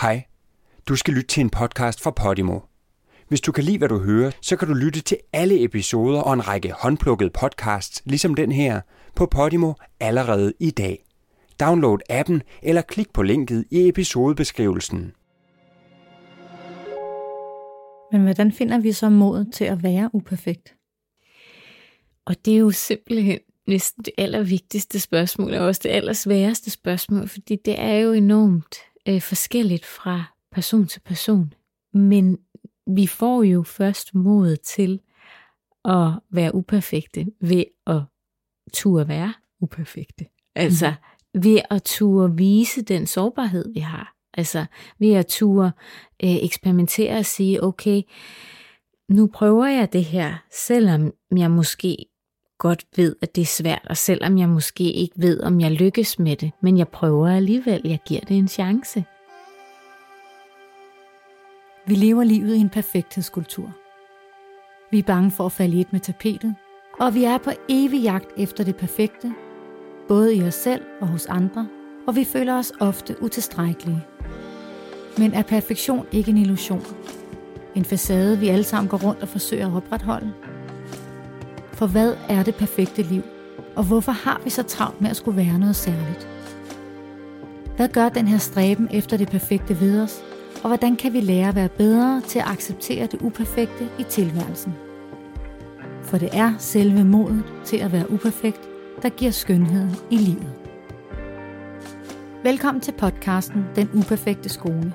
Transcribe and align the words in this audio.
Hej. 0.00 0.24
Du 0.88 0.96
skal 0.96 1.14
lytte 1.14 1.26
til 1.26 1.40
en 1.40 1.50
podcast 1.50 2.02
fra 2.02 2.10
Podimo. 2.10 2.60
Hvis 3.28 3.40
du 3.40 3.52
kan 3.52 3.64
lide, 3.64 3.78
hvad 3.78 3.88
du 3.88 3.98
hører, 3.98 4.30
så 4.42 4.56
kan 4.56 4.68
du 4.68 4.74
lytte 4.74 5.00
til 5.00 5.18
alle 5.32 5.64
episoder 5.64 6.20
og 6.20 6.32
en 6.32 6.48
række 6.48 6.72
håndplukkede 6.72 7.30
podcasts, 7.30 8.02
ligesom 8.04 8.34
den 8.34 8.52
her, 8.52 8.80
på 9.14 9.26
Podimo 9.26 9.72
allerede 10.00 10.52
i 10.60 10.70
dag. 10.70 11.04
Download 11.60 11.98
appen 12.10 12.42
eller 12.62 12.82
klik 12.82 13.12
på 13.12 13.22
linket 13.22 13.64
i 13.70 13.88
episodebeskrivelsen. 13.88 15.12
Men 18.12 18.22
hvordan 18.22 18.52
finder 18.52 18.78
vi 18.78 18.92
så 18.92 19.08
modet 19.08 19.52
til 19.52 19.64
at 19.64 19.82
være 19.82 20.10
uperfekt? 20.12 20.74
Og 22.24 22.36
det 22.44 22.54
er 22.54 22.58
jo 22.58 22.70
simpelthen 22.70 23.38
næsten 23.66 24.04
det 24.04 24.12
allervigtigste 24.18 25.00
spørgsmål, 25.00 25.54
og 25.54 25.66
også 25.66 25.80
det 25.84 25.90
allersværeste 25.90 26.70
spørgsmål, 26.70 27.28
fordi 27.28 27.56
det 27.64 27.80
er 27.80 27.94
jo 27.94 28.12
enormt 28.12 28.76
øh, 29.08 29.22
forskelligt 29.22 29.84
fra 29.84 30.24
person 30.52 30.86
til 30.86 31.00
person. 31.00 31.52
Men 31.92 32.38
vi 32.86 33.06
får 33.06 33.42
jo 33.42 33.62
først 33.62 34.14
mod 34.14 34.56
til 34.56 35.00
at 35.84 36.10
være 36.30 36.54
uperfekte 36.54 37.26
ved 37.40 37.64
at 37.86 38.02
turde 38.72 39.08
være 39.08 39.34
uperfekte. 39.60 40.26
Altså 40.54 40.94
mm. 41.34 41.42
ved 41.42 41.60
at 41.70 41.82
turde 41.82 42.36
vise 42.36 42.82
den 42.82 43.06
sårbarhed, 43.06 43.72
vi 43.74 43.80
har. 43.80 44.16
Altså 44.34 44.66
ved 44.98 45.12
at 45.12 45.26
turde 45.26 45.72
øh, 46.24 46.36
eksperimentere 46.44 47.18
og 47.18 47.26
sige, 47.26 47.62
okay, 47.62 48.02
nu 49.08 49.26
prøver 49.26 49.66
jeg 49.66 49.92
det 49.92 50.04
her, 50.04 50.44
selvom 50.50 51.12
jeg 51.36 51.50
måske 51.50 52.06
godt 52.58 52.86
ved, 52.96 53.16
at 53.22 53.36
det 53.36 53.42
er 53.42 53.46
svært, 53.46 53.86
og 53.90 53.96
selvom 53.96 54.38
jeg 54.38 54.48
måske 54.48 54.92
ikke 54.92 55.14
ved, 55.16 55.40
om 55.40 55.60
jeg 55.60 55.70
lykkes 55.70 56.18
med 56.18 56.36
det, 56.36 56.50
men 56.60 56.78
jeg 56.78 56.88
prøver 56.88 57.28
alligevel, 57.28 57.80
jeg 57.84 57.98
giver 58.06 58.20
det 58.20 58.36
en 58.36 58.48
chance. 58.48 59.04
Vi 61.86 61.94
lever 61.94 62.24
livet 62.24 62.54
i 62.54 62.58
en 62.58 62.70
perfekthedskultur. 62.70 63.72
Vi 64.90 64.98
er 64.98 65.02
bange 65.02 65.30
for 65.30 65.46
at 65.46 65.52
falde 65.52 65.76
i 65.76 65.80
et 65.80 65.92
med 65.92 66.00
tapetet, 66.00 66.54
og 67.00 67.14
vi 67.14 67.24
er 67.24 67.38
på 67.38 67.50
evig 67.68 68.02
jagt 68.02 68.28
efter 68.36 68.64
det 68.64 68.76
perfekte, 68.76 69.34
både 70.08 70.34
i 70.34 70.42
os 70.42 70.54
selv 70.54 70.82
og 71.00 71.08
hos 71.08 71.26
andre, 71.26 71.68
og 72.06 72.16
vi 72.16 72.24
føler 72.24 72.58
os 72.58 72.72
ofte 72.80 73.16
utilstrækkelige. 73.22 74.04
Men 75.18 75.34
er 75.34 75.42
perfektion 75.42 76.06
ikke 76.12 76.30
en 76.30 76.38
illusion? 76.38 76.82
En 77.74 77.84
facade, 77.84 78.38
vi 78.38 78.48
alle 78.48 78.64
sammen 78.64 78.88
går 78.88 79.04
rundt 79.04 79.22
og 79.22 79.28
forsøger 79.28 79.66
at 79.66 79.76
opretholde? 79.76 80.32
For 81.76 81.86
hvad 81.86 82.14
er 82.28 82.42
det 82.42 82.54
perfekte 82.54 83.02
liv? 83.02 83.22
Og 83.74 83.84
hvorfor 83.84 84.12
har 84.12 84.40
vi 84.44 84.50
så 84.50 84.62
travlt 84.62 85.00
med 85.00 85.10
at 85.10 85.16
skulle 85.16 85.36
være 85.36 85.58
noget 85.58 85.76
særligt? 85.76 86.28
Hvad 87.76 87.88
gør 87.88 88.08
den 88.08 88.28
her 88.28 88.38
stræben 88.38 88.88
efter 88.92 89.16
det 89.16 89.28
perfekte 89.28 89.80
ved 89.80 90.00
os? 90.00 90.22
Og 90.62 90.68
hvordan 90.68 90.96
kan 90.96 91.12
vi 91.12 91.20
lære 91.20 91.48
at 91.48 91.54
være 91.54 91.68
bedre 91.68 92.20
til 92.20 92.38
at 92.38 92.44
acceptere 92.48 93.06
det 93.06 93.22
uperfekte 93.22 93.88
i 93.98 94.02
tilværelsen? 94.02 94.74
For 96.02 96.18
det 96.18 96.28
er 96.32 96.54
selve 96.58 97.04
modet 97.04 97.44
til 97.64 97.76
at 97.76 97.92
være 97.92 98.10
uperfekt, 98.10 98.68
der 99.02 99.08
giver 99.08 99.30
skønheden 99.30 99.90
i 100.10 100.16
livet. 100.16 100.52
Velkommen 102.42 102.80
til 102.80 102.92
podcasten 102.92 103.64
Den 103.76 103.88
Uperfekte 103.94 104.48
Skole. 104.48 104.92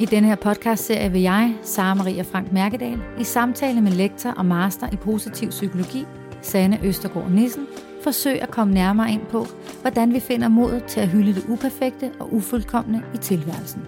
I 0.00 0.04
denne 0.04 0.28
her 0.28 0.36
podcast-serie 0.36 1.12
vil 1.12 1.20
jeg, 1.20 1.54
Sara 1.62 1.94
Maria 1.94 2.22
Frank 2.22 2.52
Mærkedal, 2.52 2.98
i 3.20 3.24
samtale 3.24 3.80
med 3.80 3.92
lektor 3.92 4.30
og 4.30 4.46
master 4.46 4.88
i 4.92 4.96
positiv 4.96 5.50
psykologi, 5.50 6.06
Sanne 6.42 6.80
Østergaard 6.84 7.30
Nissen, 7.30 7.66
forsøge 8.02 8.42
at 8.42 8.50
komme 8.50 8.74
nærmere 8.74 9.12
ind 9.12 9.26
på, 9.26 9.46
hvordan 9.80 10.12
vi 10.12 10.20
finder 10.20 10.48
modet 10.48 10.84
til 10.84 11.00
at 11.00 11.08
hylde 11.08 11.34
det 11.34 11.44
uperfekte 11.48 12.10
og 12.20 12.34
ufuldkommende 12.34 13.02
i 13.14 13.16
tilværelsen. 13.16 13.82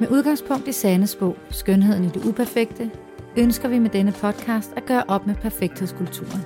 Med 0.00 0.08
udgangspunkt 0.08 0.68
i 0.68 0.72
Sanes 0.72 1.16
bog, 1.16 1.36
Skønheden 1.50 2.04
i 2.04 2.08
det 2.08 2.24
uperfekte, 2.24 2.90
ønsker 3.36 3.68
vi 3.68 3.78
med 3.78 3.90
denne 3.90 4.12
podcast 4.12 4.72
at 4.76 4.86
gøre 4.86 5.04
op 5.08 5.26
med 5.26 5.34
perfekthedskulturen 5.34 6.42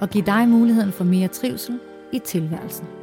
og 0.00 0.10
give 0.10 0.26
dig 0.26 0.48
muligheden 0.48 0.92
for 0.92 1.04
mere 1.04 1.28
trivsel 1.28 1.78
i 2.12 2.18
tilværelsen. 2.18 2.95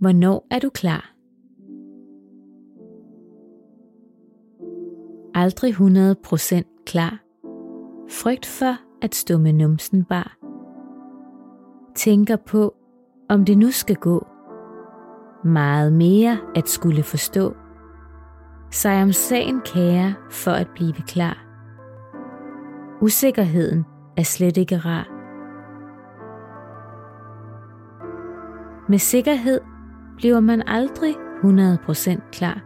Hvornår 0.00 0.46
er 0.50 0.58
du 0.58 0.70
klar? 0.70 1.14
Aldrig 5.34 5.74
100% 5.74 6.84
klar. 6.86 7.18
Frygt 8.10 8.46
for 8.46 8.74
at 9.02 9.14
stå 9.14 9.38
med 9.38 9.52
numsen 9.52 10.04
bar. 10.04 10.36
Tænker 11.94 12.36
på, 12.36 12.74
om 13.28 13.44
det 13.44 13.58
nu 13.58 13.70
skal 13.70 13.96
gå. 13.96 14.26
Meget 15.44 15.92
mere 15.92 16.38
at 16.54 16.68
skulle 16.68 17.02
forstå. 17.02 17.54
Sig 18.70 19.02
om 19.02 19.12
sagen 19.12 19.60
kære 19.60 20.14
for 20.30 20.50
at 20.50 20.68
blive 20.74 21.02
klar. 21.06 21.44
Usikkerheden 23.02 23.84
er 24.16 24.22
slet 24.22 24.56
ikke 24.56 24.76
rar. 24.76 25.08
Med 28.88 28.98
sikkerhed 28.98 29.60
bliver 30.18 30.40
man 30.40 30.62
aldrig 30.66 31.14
100% 31.14 32.30
klar. 32.32 32.64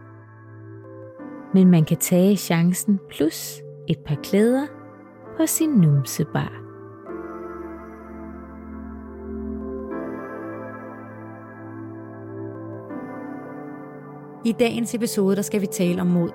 Men 1.53 1.71
man 1.71 1.85
kan 1.85 1.97
tage 1.97 2.35
chancen 2.35 2.99
plus 3.09 3.61
et 3.89 3.97
par 4.05 4.15
klæder 4.15 4.65
på 5.37 5.45
sin 5.45 5.69
numsebar. 5.69 6.51
I 14.45 14.51
dagens 14.51 14.95
episode 14.95 15.35
der 15.35 15.41
skal 15.41 15.61
vi 15.61 15.65
tale 15.65 16.01
om 16.01 16.07
mod. 16.07 16.29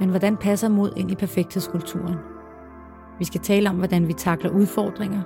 Men 0.00 0.08
hvordan 0.08 0.36
passer 0.36 0.68
mod 0.68 0.92
ind 0.96 1.10
i 1.10 1.14
perfekthedskulturen? 1.14 2.16
Vi 3.18 3.24
skal 3.24 3.40
tale 3.40 3.70
om, 3.70 3.76
hvordan 3.76 4.08
vi 4.08 4.12
takler 4.12 4.50
udfordringer, 4.50 5.22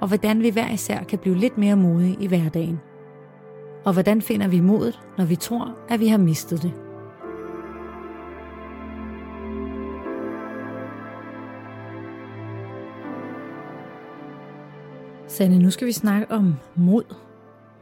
og 0.00 0.08
hvordan 0.08 0.42
vi 0.42 0.50
hver 0.50 0.72
især 0.72 1.02
kan 1.02 1.18
blive 1.18 1.34
lidt 1.34 1.58
mere 1.58 1.76
modige 1.76 2.16
i 2.20 2.26
hverdagen. 2.26 2.80
Og 3.86 3.92
hvordan 3.92 4.22
finder 4.22 4.48
vi 4.48 4.60
modet, 4.60 5.00
når 5.18 5.24
vi 5.24 5.36
tror, 5.36 5.78
at 5.88 6.00
vi 6.00 6.06
har 6.06 6.18
mistet 6.18 6.62
det? 6.62 6.72
Sanne, 15.28 15.58
nu 15.58 15.70
skal 15.70 15.86
vi 15.86 15.92
snakke 15.92 16.30
om 16.30 16.54
mod. 16.74 17.14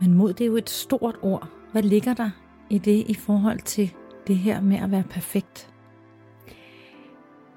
Men 0.01 0.15
mod, 0.15 0.33
det 0.33 0.45
er 0.45 0.49
jo 0.49 0.57
et 0.57 0.71
stort 0.71 1.17
ord. 1.23 1.49
Hvad 1.73 1.83
ligger 1.83 2.15
der 2.15 2.31
i 2.71 2.79
det 2.79 3.05
i 3.09 3.15
forhold 3.15 3.61
til 3.61 3.91
det 4.27 4.37
her 4.37 4.61
med 4.61 4.77
at 4.77 4.91
være 4.91 5.05
perfekt? 5.11 5.71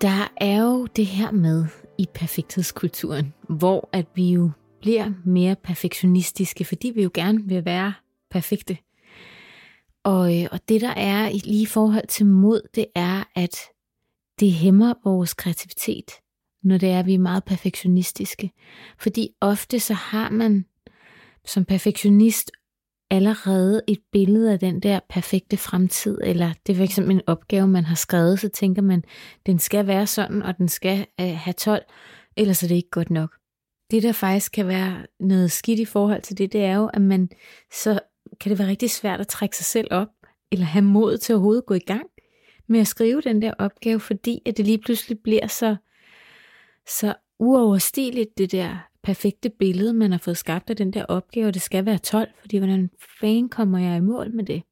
Der 0.01 0.31
er 0.37 0.63
jo 0.63 0.85
det 0.85 1.05
her 1.05 1.31
med 1.31 1.65
i 1.97 2.07
perfekthedskulturen, 2.13 3.33
hvor 3.49 3.89
at 3.91 4.05
vi 4.15 4.31
jo 4.31 4.51
bliver 4.81 5.11
mere 5.25 5.55
perfektionistiske, 5.63 6.65
fordi 6.65 6.91
vi 6.95 7.03
jo 7.03 7.11
gerne 7.13 7.43
vil 7.43 7.65
være 7.65 7.93
perfekte. 8.29 8.77
Og, 10.03 10.41
øh, 10.41 10.47
og 10.51 10.59
det 10.69 10.81
der 10.81 10.93
er 10.93 11.29
i 11.29 11.37
lige 11.37 11.67
forhold 11.67 12.07
til 12.07 12.25
mod, 12.25 12.61
det 12.75 12.85
er, 12.95 13.23
at 13.35 13.57
det 14.39 14.51
hæmmer 14.51 14.93
vores 15.03 15.33
kreativitet, 15.33 16.11
når 16.63 16.77
det 16.77 16.89
er, 16.89 16.99
at 16.99 17.05
vi 17.05 17.13
er 17.13 17.19
meget 17.19 17.43
perfektionistiske. 17.43 18.51
Fordi 18.99 19.29
ofte 19.41 19.79
så 19.79 19.93
har 19.93 20.29
man 20.29 20.65
som 21.45 21.65
perfektionist 21.65 22.51
allerede 23.11 23.81
et 23.87 23.99
billede 24.11 24.51
af 24.51 24.59
den 24.59 24.79
der 24.79 24.99
perfekte 25.09 25.57
fremtid, 25.57 26.17
eller 26.23 26.53
det 26.67 26.81
er 26.81 26.87
fx 26.87 26.99
en 26.99 27.21
opgave, 27.27 27.67
man 27.67 27.85
har 27.85 27.95
skrevet, 27.95 28.39
så 28.39 28.49
tænker 28.49 28.81
man, 28.81 29.03
den 29.45 29.59
skal 29.59 29.87
være 29.87 30.07
sådan, 30.07 30.43
og 30.43 30.57
den 30.57 30.67
skal 30.67 31.05
øh, 31.21 31.35
have 31.35 31.53
12, 31.53 31.83
ellers 32.37 32.63
er 32.63 32.67
det 32.67 32.75
ikke 32.75 32.89
godt 32.89 33.09
nok. 33.09 33.35
Det, 33.91 34.03
der 34.03 34.11
faktisk 34.11 34.51
kan 34.51 34.67
være 34.67 35.05
noget 35.19 35.51
skidt 35.51 35.79
i 35.79 35.85
forhold 35.85 36.21
til 36.21 36.37
det, 36.37 36.53
det 36.53 36.63
er 36.63 36.75
jo, 36.75 36.89
at 36.93 37.01
man 37.01 37.29
så 37.73 37.99
kan 38.39 38.49
det 38.49 38.59
være 38.59 38.67
rigtig 38.67 38.91
svært 38.91 39.19
at 39.19 39.27
trække 39.27 39.57
sig 39.57 39.65
selv 39.65 39.87
op, 39.91 40.07
eller 40.51 40.65
have 40.65 40.85
mod 40.85 41.17
til 41.17 41.33
at 41.33 41.35
overhovedet 41.35 41.65
gå 41.65 41.73
i 41.73 41.79
gang 41.79 42.07
med 42.67 42.79
at 42.79 42.87
skrive 42.87 43.21
den 43.21 43.41
der 43.41 43.53
opgave, 43.59 43.99
fordi 43.99 44.41
at 44.45 44.57
det 44.57 44.65
lige 44.65 44.77
pludselig 44.77 45.19
bliver 45.19 45.47
så, 45.47 45.75
så 46.87 47.13
uoverstigeligt, 47.39 48.37
det 48.37 48.51
der 48.51 48.89
perfekte 49.03 49.49
billede, 49.49 49.93
man 49.93 50.11
har 50.11 50.19
fået 50.19 50.37
skabt 50.37 50.69
af 50.69 50.75
den 50.75 50.93
der 50.93 51.05
opgave, 51.05 51.51
det 51.51 51.61
skal 51.61 51.85
være 51.85 51.97
12, 51.97 52.29
fordi 52.39 52.57
hvordan 52.57 52.89
fanden 53.19 53.49
kommer 53.49 53.79
jeg 53.79 53.97
i 53.97 54.01
mål 54.01 54.35
med 54.35 54.43
det? 54.45 54.63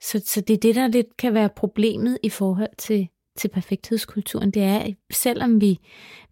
Så, 0.00 0.22
så 0.26 0.40
det 0.40 0.54
er 0.54 0.58
det, 0.58 0.74
der 0.74 0.86
lidt 0.86 1.16
kan 1.16 1.34
være 1.34 1.48
problemet 1.48 2.18
i 2.22 2.28
forhold 2.28 2.76
til, 2.78 3.08
til 3.38 3.48
perfekthedskulturen. 3.48 4.50
Det 4.50 4.62
er, 4.62 4.78
at 4.78 4.94
selvom 5.12 5.60
vi, 5.60 5.78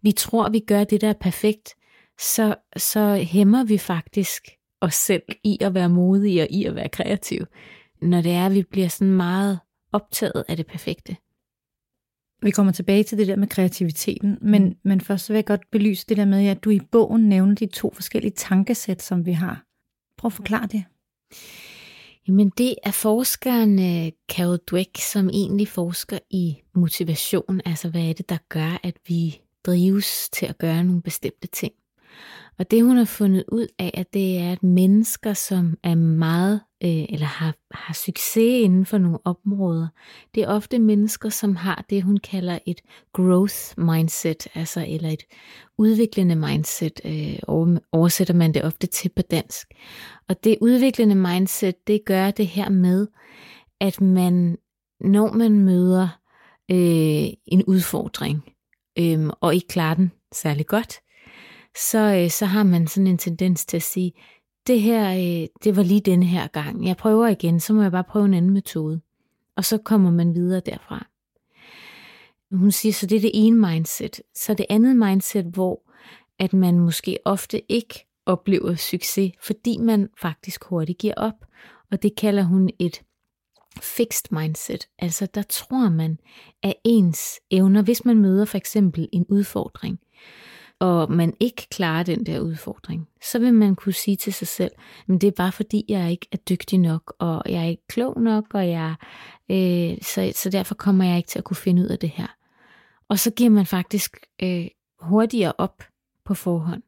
vi 0.01 0.11
tror, 0.11 0.49
vi 0.49 0.59
gør 0.59 0.83
det, 0.83 1.01
der 1.01 1.09
er 1.09 1.13
perfekt, 1.13 1.75
så, 2.19 2.55
så 2.77 3.15
hæmmer 3.15 3.63
vi 3.63 3.77
faktisk 3.77 4.47
os 4.81 4.95
selv 4.95 5.23
i 5.43 5.57
at 5.61 5.73
være 5.73 5.89
modige 5.89 6.41
og 6.41 6.47
i 6.51 6.65
at 6.65 6.75
være 6.75 6.89
kreative. 6.89 7.45
Når 8.01 8.21
det 8.21 8.31
er, 8.31 8.45
at 8.45 8.53
vi 8.53 8.63
bliver 8.63 8.87
sådan 8.87 9.13
meget 9.13 9.59
optaget 9.91 10.43
af 10.47 10.57
det 10.57 10.67
perfekte. 10.67 11.17
Vi 12.41 12.51
kommer 12.51 12.71
tilbage 12.71 13.03
til 13.03 13.17
det 13.17 13.27
der 13.27 13.35
med 13.35 13.47
kreativiteten, 13.47 14.37
men, 14.41 14.75
men 14.83 15.01
først 15.01 15.29
vil 15.29 15.35
jeg 15.35 15.45
godt 15.45 15.71
belyse 15.71 16.05
det 16.09 16.17
der 16.17 16.25
med, 16.25 16.47
at 16.47 16.63
du 16.63 16.69
i 16.69 16.79
bogen 16.91 17.29
nævner 17.29 17.55
de 17.55 17.65
to 17.65 17.93
forskellige 17.93 18.31
tankesæt, 18.31 19.01
som 19.01 19.25
vi 19.25 19.31
har. 19.31 19.65
Prøv 20.17 20.27
at 20.27 20.33
forklare 20.33 20.67
det. 20.67 20.83
Jamen 22.27 22.49
det 22.49 22.75
er 22.83 22.91
forskeren 22.91 23.79
øh, 23.79 24.11
Carol 24.31 24.59
Dweck, 24.71 24.97
som 24.97 25.29
egentlig 25.29 25.67
forsker 25.67 26.19
i 26.29 26.57
motivation, 26.75 27.61
altså 27.65 27.89
hvad 27.89 28.01
er 28.01 28.13
det, 28.13 28.29
der 28.29 28.37
gør, 28.49 28.79
at 28.83 28.95
vi 29.07 29.41
drives 29.65 30.29
til 30.29 30.45
at 30.45 30.57
gøre 30.57 30.83
nogle 30.83 31.01
bestemte 31.01 31.47
ting. 31.47 31.73
Og 32.59 32.71
det 32.71 32.83
hun 32.83 32.97
har 32.97 33.05
fundet 33.05 33.43
ud 33.51 33.67
af, 33.79 33.91
at 33.93 34.13
det 34.13 34.37
er, 34.37 34.51
at 34.51 34.63
mennesker, 34.63 35.33
som 35.33 35.77
er 35.83 35.95
meget 35.95 36.61
øh, 36.83 37.05
eller 37.09 37.25
har, 37.25 37.55
har 37.71 37.93
succes 37.93 38.63
inden 38.63 38.85
for 38.85 38.97
nogle 38.97 39.19
områder, 39.25 39.87
det 40.35 40.43
er 40.43 40.47
ofte 40.47 40.79
mennesker, 40.79 41.29
som 41.29 41.55
har 41.55 41.85
det, 41.89 42.03
hun 42.03 42.17
kalder 42.17 42.59
et 42.65 42.81
growth 43.13 43.55
mindset, 43.77 44.47
altså 44.55 44.85
eller 44.87 45.09
et 45.09 45.23
udviklende 45.77 46.35
mindset, 46.35 47.01
øh, 47.05 47.39
oversætter 47.91 48.33
man 48.33 48.53
det 48.53 48.63
ofte 48.63 48.87
til 48.87 49.09
på 49.15 49.21
dansk. 49.21 49.67
Og 50.29 50.43
det 50.43 50.57
udviklende 50.61 51.15
mindset, 51.15 51.87
det 51.87 52.05
gør 52.05 52.31
det 52.31 52.47
her 52.47 52.69
med, 52.69 53.07
at 53.79 54.01
man, 54.01 54.57
når 54.99 55.31
man 55.31 55.59
møder 55.59 56.07
øh, 56.71 57.33
en 57.45 57.63
udfordring, 57.67 58.43
øh, 58.99 59.29
og 59.41 59.55
ikke 59.55 59.67
klarer 59.67 59.95
den 59.95 60.11
særlig 60.33 60.67
godt, 60.67 60.99
så, 61.77 62.21
øh, 62.23 62.29
så 62.29 62.45
har 62.45 62.63
man 62.63 62.87
sådan 62.87 63.07
en 63.07 63.17
tendens 63.17 63.65
til 63.65 63.77
at 63.77 63.83
sige, 63.83 64.13
det 64.67 64.81
her, 64.81 65.11
øh, 65.11 65.47
det 65.63 65.75
var 65.75 65.83
lige 65.83 66.01
denne 66.01 66.25
her 66.25 66.47
gang. 66.47 66.87
Jeg 66.87 66.97
prøver 66.97 67.27
igen, 67.27 67.59
så 67.59 67.73
må 67.73 67.81
jeg 67.81 67.91
bare 67.91 68.03
prøve 68.03 68.25
en 68.25 68.33
anden 68.33 68.53
metode. 68.53 69.01
Og 69.55 69.65
så 69.65 69.77
kommer 69.77 70.11
man 70.11 70.35
videre 70.35 70.61
derfra. 70.65 71.07
Hun 72.51 72.71
siger, 72.71 72.93
så 72.93 73.05
det 73.05 73.15
er 73.15 73.21
det 73.21 73.31
ene 73.33 73.57
mindset. 73.57 74.21
Så 74.35 74.53
det 74.53 74.65
andet 74.69 74.95
mindset, 74.95 75.45
hvor 75.45 75.81
at 76.39 76.53
man 76.53 76.79
måske 76.79 77.17
ofte 77.25 77.71
ikke 77.71 78.07
oplever 78.25 78.75
succes, 78.75 79.31
fordi 79.41 79.77
man 79.77 80.09
faktisk 80.21 80.63
hurtigt 80.63 80.97
giver 80.97 81.13
op. 81.17 81.45
Og 81.91 82.03
det 82.03 82.15
kalder 82.15 82.43
hun 82.43 82.69
et 82.79 83.01
fixed 83.81 84.25
mindset. 84.31 84.87
Altså 84.99 85.25
der 85.25 85.41
tror 85.41 85.89
man, 85.89 86.19
at 86.63 86.73
ens 86.83 87.39
evner, 87.51 87.81
hvis 87.81 88.05
man 88.05 88.17
møder 88.17 88.45
for 88.45 88.57
eksempel 88.57 89.09
en 89.11 89.25
udfordring, 89.29 89.99
og 90.81 91.11
man 91.11 91.33
ikke 91.39 91.67
klarer 91.71 92.03
den 92.03 92.25
der 92.25 92.39
udfordring, 92.39 93.07
så 93.31 93.39
vil 93.39 93.53
man 93.53 93.75
kunne 93.75 93.93
sige 93.93 94.15
til 94.15 94.33
sig 94.33 94.47
selv, 94.47 94.71
men 95.07 95.17
det 95.17 95.27
er 95.27 95.31
bare 95.31 95.51
fordi, 95.51 95.85
jeg 95.87 96.11
ikke 96.11 96.27
er 96.31 96.37
dygtig 96.37 96.79
nok, 96.79 97.15
og 97.19 97.43
jeg 97.45 97.63
er 97.63 97.67
ikke 97.67 97.87
klog 97.87 98.21
nok, 98.21 98.45
og 98.53 98.69
jeg, 98.69 98.95
øh, 99.51 99.97
så, 100.01 100.31
så 100.35 100.49
derfor 100.51 100.75
kommer 100.75 101.05
jeg 101.05 101.17
ikke 101.17 101.29
til 101.29 101.39
at 101.39 101.43
kunne 101.43 101.57
finde 101.57 101.81
ud 101.81 101.87
af 101.87 101.99
det 101.99 102.09
her. 102.09 102.27
Og 103.09 103.19
så 103.19 103.31
giver 103.31 103.49
man 103.49 103.65
faktisk 103.65 104.17
øh, 104.43 104.67
hurtigere 104.99 105.53
op 105.57 105.83
på 106.25 106.33
forhånd. 106.33 106.83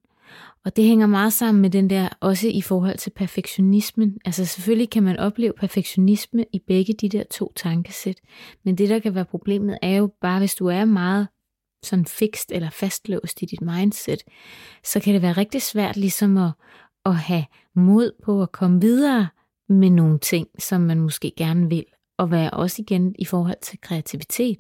Og 0.65 0.75
det 0.75 0.85
hænger 0.85 1.07
meget 1.07 1.33
sammen 1.33 1.61
med 1.61 1.69
den 1.69 1.89
der, 1.89 2.09
også 2.19 2.47
i 2.47 2.61
forhold 2.61 2.97
til 2.97 3.09
perfektionismen. 3.09 4.17
Altså 4.25 4.45
selvfølgelig 4.45 4.89
kan 4.89 5.03
man 5.03 5.17
opleve 5.17 5.53
perfektionisme 5.59 6.45
i 6.53 6.59
begge 6.67 6.93
de 6.93 7.09
der 7.09 7.23
to 7.31 7.53
tankesæt, 7.55 8.17
men 8.63 8.77
det 8.77 8.89
der 8.89 8.99
kan 8.99 9.15
være 9.15 9.25
problemet 9.25 9.77
er 9.81 9.95
jo 9.95 10.11
bare, 10.21 10.39
hvis 10.39 10.55
du 10.55 10.67
er 10.67 10.85
meget 10.85 11.27
sådan 11.83 12.05
fikst 12.05 12.51
eller 12.51 12.69
fastlåst 12.69 13.41
i 13.41 13.45
dit 13.45 13.61
mindset, 13.61 14.23
så 14.83 14.99
kan 14.99 15.13
det 15.13 15.21
være 15.21 15.33
rigtig 15.33 15.61
svært 15.61 15.97
ligesom 15.97 16.37
at, 16.37 16.51
at 17.05 17.15
have 17.15 17.45
mod 17.75 18.11
på 18.25 18.41
at 18.41 18.51
komme 18.51 18.81
videre 18.81 19.27
med 19.69 19.89
nogle 19.89 20.19
ting, 20.19 20.47
som 20.59 20.81
man 20.81 20.99
måske 20.99 21.31
gerne 21.37 21.69
vil, 21.69 21.85
og 22.17 22.31
være 22.31 22.51
også 22.51 22.81
igen 22.81 23.15
i 23.19 23.25
forhold 23.25 23.61
til 23.61 23.81
kreativitet, 23.81 24.59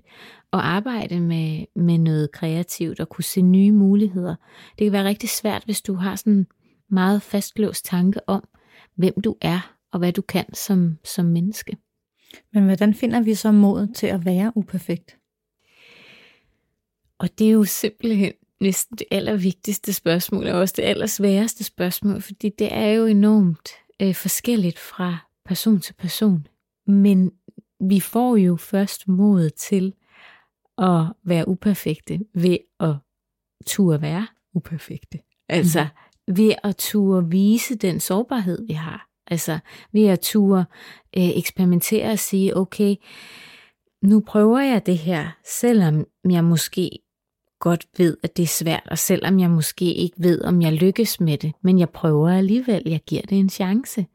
og 0.51 0.67
arbejde 0.67 1.19
med, 1.19 1.65
med 1.75 1.97
noget 1.97 2.31
kreativt 2.31 2.99
og 2.99 3.09
kunne 3.09 3.23
se 3.23 3.41
nye 3.41 3.71
muligheder. 3.71 4.35
Det 4.79 4.85
kan 4.85 4.91
være 4.91 5.03
rigtig 5.03 5.29
svært, 5.29 5.63
hvis 5.65 5.81
du 5.81 5.93
har 5.93 6.15
sådan 6.15 6.33
en 6.33 6.47
meget 6.89 7.21
fastlåst 7.21 7.85
tanke 7.85 8.29
om, 8.29 8.43
hvem 8.95 9.21
du 9.21 9.35
er 9.41 9.75
og 9.91 9.99
hvad 9.99 10.13
du 10.13 10.21
kan 10.21 10.53
som, 10.53 10.97
som 11.03 11.25
menneske. 11.25 11.77
Men 12.53 12.65
hvordan 12.65 12.93
finder 12.93 13.21
vi 13.21 13.33
så 13.33 13.51
mod 13.51 13.93
til 13.93 14.07
at 14.07 14.25
være 14.25 14.51
uperfekt? 14.55 15.17
Og 17.23 17.39
det 17.39 17.47
er 17.47 17.51
jo 17.51 17.63
simpelthen 17.63 18.33
næsten 18.61 18.97
det 18.97 19.07
allervigtigste 19.11 19.93
spørgsmål, 19.93 20.47
og 20.47 20.59
også 20.59 20.73
det 20.77 20.83
allersværeste 20.83 21.63
spørgsmål, 21.63 22.21
fordi 22.21 22.49
det 22.49 22.73
er 22.73 22.87
jo 22.87 23.05
enormt 23.05 23.69
øh, 24.01 24.15
forskelligt 24.15 24.79
fra 24.79 25.17
person 25.45 25.79
til 25.79 25.93
person. 25.93 26.47
Men 26.87 27.31
vi 27.79 27.99
får 27.99 28.35
jo 28.35 28.55
først 28.55 29.07
mod 29.07 29.49
til 29.49 29.93
at 30.77 31.03
være 31.23 31.47
uperfekte 31.47 32.19
ved 32.33 32.57
at 32.79 32.95
turde 33.65 34.01
være 34.01 34.27
uperfekte. 34.53 35.19
Altså 35.49 35.87
mm. 36.27 36.37
ved 36.37 36.53
at 36.63 36.77
turde 36.77 37.29
vise 37.29 37.75
den 37.75 37.99
sårbarhed, 37.99 38.67
vi 38.67 38.73
har. 38.73 39.09
Altså 39.27 39.59
ved 39.91 40.05
at 40.05 40.19
turde 40.19 40.65
øh, 41.17 41.37
eksperimentere 41.37 42.11
og 42.11 42.19
sige, 42.19 42.57
okay, 42.57 42.95
nu 44.01 44.19
prøver 44.19 44.59
jeg 44.59 44.85
det 44.85 44.97
her, 44.97 45.37
selvom 45.45 46.05
jeg 46.29 46.43
måske 46.43 46.99
godt 47.63 47.85
ved, 47.97 48.17
at 48.23 48.37
det 48.37 48.43
er 48.43 48.47
svært, 48.47 48.87
og 48.91 48.97
selvom 48.97 49.39
jeg 49.39 49.49
måske 49.49 49.93
ikke 49.93 50.15
ved, 50.17 50.41
om 50.41 50.61
jeg 50.61 50.73
lykkes 50.73 51.19
med 51.19 51.37
det, 51.37 51.51
men 51.61 51.79
jeg 51.79 51.89
prøver 51.89 52.29
alligevel, 52.29 52.81
jeg 52.85 52.99
giver 53.07 53.21
det 53.21 53.39
en 53.39 53.49
chance. 53.49 54.05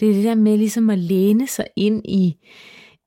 Det 0.00 0.10
er 0.10 0.14
det 0.14 0.24
der 0.24 0.34
med 0.34 0.56
ligesom 0.56 0.90
at 0.90 0.98
læne 0.98 1.46
sig 1.46 1.66
ind 1.76 2.02
i, 2.04 2.36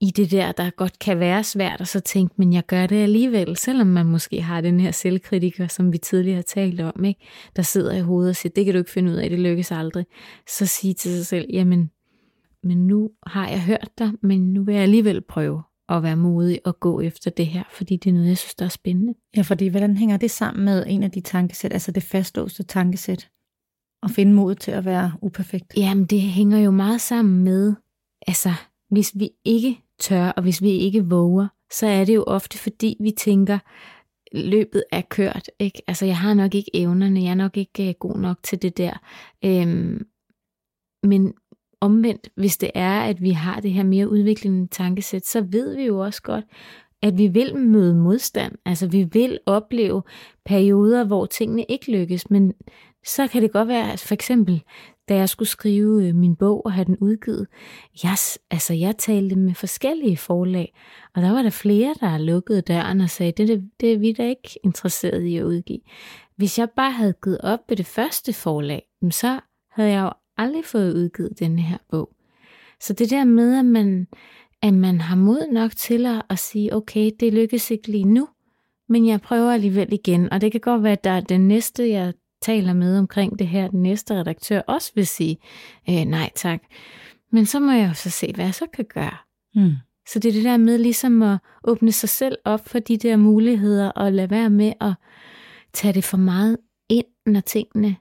i 0.01 0.05
det 0.05 0.31
der, 0.31 0.51
der 0.51 0.69
godt 0.69 0.99
kan 0.99 1.19
være 1.19 1.43
svært, 1.43 1.81
og 1.81 1.87
så 1.87 1.99
tænke, 1.99 2.33
men 2.37 2.53
jeg 2.53 2.65
gør 2.65 2.87
det 2.87 2.95
alligevel, 2.95 3.57
selvom 3.57 3.87
man 3.87 4.05
måske 4.05 4.41
har 4.41 4.61
den 4.61 4.79
her 4.79 4.91
selvkritiker, 4.91 5.67
som 5.67 5.93
vi 5.93 5.97
tidligere 5.97 6.35
har 6.35 6.43
talt 6.43 6.81
om, 6.81 7.03
ikke? 7.03 7.19
der 7.55 7.61
sidder 7.61 7.93
i 7.93 8.01
hovedet 8.01 8.29
og 8.29 8.35
siger, 8.35 8.53
det 8.55 8.65
kan 8.65 8.73
du 8.73 8.77
ikke 8.77 8.91
finde 8.91 9.11
ud 9.11 9.17
af, 9.17 9.29
det 9.29 9.39
lykkes 9.39 9.71
aldrig. 9.71 10.05
Så 10.47 10.65
sige 10.65 10.93
til 10.93 11.11
sig 11.11 11.25
selv, 11.25 11.45
jamen, 11.53 11.91
men 12.63 12.87
nu 12.87 13.09
har 13.27 13.49
jeg 13.49 13.61
hørt 13.61 13.89
dig, 13.97 14.11
men 14.21 14.53
nu 14.53 14.63
vil 14.63 14.73
jeg 14.73 14.83
alligevel 14.83 15.21
prøve 15.21 15.63
at 15.89 16.03
være 16.03 16.15
modig 16.15 16.59
og 16.65 16.79
gå 16.79 17.01
efter 17.01 17.31
det 17.31 17.47
her, 17.47 17.63
fordi 17.71 17.97
det 17.97 18.09
er 18.09 18.13
noget, 18.13 18.27
jeg 18.27 18.37
synes, 18.37 18.55
der 18.55 18.65
er 18.65 18.69
spændende. 18.69 19.13
Ja, 19.37 19.41
fordi 19.41 19.67
hvordan 19.67 19.97
hænger 19.97 20.17
det 20.17 20.31
sammen 20.31 20.65
med 20.65 20.85
en 20.87 21.03
af 21.03 21.11
de 21.11 21.21
tankesæt, 21.21 21.73
altså 21.73 21.91
det 21.91 22.03
fastlåste 22.03 22.63
tankesæt, 22.63 23.29
at 24.03 24.11
finde 24.11 24.33
mod 24.33 24.55
til 24.55 24.71
at 24.71 24.85
være 24.85 25.11
uperfekt? 25.21 25.73
Jamen, 25.77 26.05
det 26.05 26.21
hænger 26.21 26.57
jo 26.57 26.71
meget 26.71 27.01
sammen 27.01 27.43
med, 27.43 27.73
altså, 28.27 28.53
hvis 28.89 29.11
vi 29.15 29.29
ikke 29.45 29.81
tør, 29.99 30.27
og 30.27 30.43
hvis 30.43 30.61
vi 30.61 30.69
ikke 30.69 31.05
våger, 31.05 31.47
så 31.71 31.87
er 31.87 32.05
det 32.05 32.15
jo 32.15 32.23
ofte, 32.27 32.57
fordi 32.57 32.97
vi 32.99 33.11
tænker, 33.11 33.59
løbet 34.31 34.83
er 34.91 35.01
kørt. 35.01 35.49
Ikke? 35.59 35.81
Altså, 35.87 36.05
jeg 36.05 36.17
har 36.17 36.33
nok 36.33 36.55
ikke 36.55 36.71
evnerne, 36.73 37.23
jeg 37.23 37.29
er 37.31 37.35
nok 37.35 37.57
ikke 37.57 37.89
øh, 37.89 37.95
god 37.99 38.17
nok 38.17 38.37
til 38.43 38.61
det 38.61 38.77
der. 38.77 38.93
Øhm, 39.45 40.05
men 41.03 41.33
omvendt, 41.85 42.29
hvis 42.35 42.57
det 42.57 42.71
er, 42.75 43.01
at 43.01 43.21
vi 43.21 43.29
har 43.29 43.59
det 43.59 43.71
her 43.71 43.83
mere 43.83 44.09
udviklende 44.09 44.67
tankesæt, 44.67 45.25
så 45.25 45.41
ved 45.41 45.75
vi 45.75 45.83
jo 45.83 45.99
også 45.99 46.21
godt, 46.21 46.45
at 47.01 47.17
vi 47.17 47.27
vil 47.27 47.57
møde 47.57 47.95
modstand. 47.95 48.55
Altså 48.65 48.87
vi 48.87 49.03
vil 49.03 49.39
opleve 49.45 50.03
perioder, 50.45 51.03
hvor 51.03 51.25
tingene 51.25 51.65
ikke 51.69 51.91
lykkes, 51.91 52.29
men 52.29 52.53
så 53.05 53.27
kan 53.27 53.41
det 53.41 53.51
godt 53.51 53.67
være, 53.67 53.93
at 53.93 53.99
for 53.99 54.13
eksempel, 54.13 54.63
da 55.09 55.15
jeg 55.15 55.29
skulle 55.29 55.49
skrive 55.49 56.07
øh, 56.07 56.15
min 56.15 56.35
bog 56.35 56.65
og 56.65 56.73
have 56.73 56.85
den 56.85 56.97
udgivet, 57.01 57.47
jeg, 58.03 58.17
altså 58.51 58.73
jeg 58.73 58.97
talte 58.97 59.35
med 59.35 59.53
forskellige 59.53 60.17
forlag, 60.17 60.75
og 61.15 61.21
der 61.21 61.31
var 61.31 61.41
der 61.41 61.49
flere, 61.49 61.95
der 61.99 62.17
lukkede 62.17 62.61
døren 62.61 63.01
og 63.01 63.09
sagde, 63.09 63.31
det, 63.31 63.47
det, 63.47 63.69
det 63.79 63.93
er 63.93 63.97
vi 63.97 64.11
da 64.11 64.29
ikke 64.29 64.59
interesseret 64.63 65.23
i 65.23 65.37
at 65.37 65.43
udgive. 65.43 65.79
Hvis 66.37 66.59
jeg 66.59 66.69
bare 66.75 66.91
havde 66.91 67.13
givet 67.23 67.41
op 67.41 67.59
ved 67.69 67.77
det 67.77 67.85
første 67.85 68.33
forlag, 68.33 68.83
så 69.11 69.39
havde 69.71 69.89
jeg 69.89 70.01
jo 70.01 70.11
aldrig 70.37 70.65
fået 70.65 70.93
udgivet 70.93 71.39
denne 71.39 71.61
her 71.61 71.77
bog. 71.91 72.09
Så 72.81 72.93
det 72.93 73.09
der 73.09 73.23
med, 73.23 73.59
at 73.59 73.65
man, 73.65 74.07
at 74.61 74.73
man 74.73 75.01
har 75.01 75.15
mod 75.15 75.51
nok 75.53 75.75
til 75.75 76.05
at, 76.05 76.21
at 76.29 76.39
sige, 76.39 76.75
okay, 76.75 77.11
det 77.19 77.33
lykkes 77.33 77.71
ikke 77.71 77.87
lige 77.87 78.05
nu, 78.05 78.27
men 78.89 79.07
jeg 79.07 79.21
prøver 79.21 79.51
alligevel 79.51 79.93
igen. 79.93 80.33
Og 80.33 80.41
det 80.41 80.51
kan 80.51 80.61
godt 80.61 80.83
være, 80.83 80.91
at 80.91 81.03
der 81.03 81.09
er 81.09 81.21
den 81.21 81.47
næste, 81.47 81.89
jeg 81.89 82.13
taler 82.41 82.73
med 82.73 82.97
omkring 82.99 83.39
det 83.39 83.47
her, 83.47 83.67
den 83.67 83.81
næste 83.81 84.13
redaktør 84.19 84.61
også 84.67 84.91
vil 84.95 85.07
sige, 85.07 85.37
øh, 85.89 86.05
nej 86.05 86.29
tak. 86.35 86.61
Men 87.31 87.45
så 87.45 87.59
må 87.59 87.71
jeg 87.71 87.87
jo 87.89 87.93
så 87.93 88.09
se, 88.09 88.31
hvad 88.35 88.45
jeg 88.45 88.53
så 88.53 88.65
kan 88.73 88.85
gøre. 88.93 89.17
Mm. 89.55 89.71
Så 90.07 90.19
det 90.19 90.29
er 90.29 90.33
det 90.33 90.43
der 90.43 90.57
med 90.57 90.77
ligesom 90.77 91.21
at 91.21 91.37
åbne 91.63 91.91
sig 91.91 92.09
selv 92.09 92.37
op 92.45 92.67
for 92.67 92.79
de 92.79 92.97
der 92.97 93.17
muligheder, 93.17 93.89
og 93.89 94.13
lade 94.13 94.29
være 94.29 94.49
med 94.49 94.73
at 94.81 94.93
tage 95.73 95.93
det 95.93 96.03
for 96.03 96.17
meget 96.17 96.57
ind, 96.89 97.05
når 97.25 97.39
tingene 97.39 97.95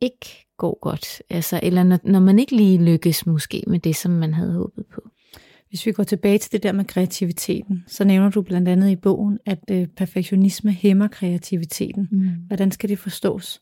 ikke 0.00 0.46
går 0.58 0.78
godt. 0.80 1.22
Altså, 1.30 1.60
eller 1.62 1.82
når, 1.82 1.98
når 2.04 2.20
man 2.20 2.38
ikke 2.38 2.56
lige 2.56 2.84
lykkes 2.84 3.26
måske 3.26 3.64
med 3.66 3.78
det, 3.78 3.96
som 3.96 4.12
man 4.12 4.34
havde 4.34 4.52
håbet 4.52 4.86
på. 4.94 5.08
Hvis 5.68 5.86
vi 5.86 5.92
går 5.92 6.02
tilbage 6.04 6.38
til 6.38 6.52
det 6.52 6.62
der 6.62 6.72
med 6.72 6.84
kreativiteten, 6.84 7.84
så 7.86 8.04
nævner 8.04 8.30
du 8.30 8.42
blandt 8.42 8.68
andet 8.68 8.90
i 8.90 8.96
bogen, 8.96 9.38
at 9.46 9.58
øh, 9.70 9.86
perfektionisme 9.86 10.72
hæmmer 10.72 11.08
kreativiteten. 11.08 12.08
Mm. 12.10 12.28
Hvordan 12.46 12.70
skal 12.70 12.88
det 12.88 12.98
forstås? 12.98 13.60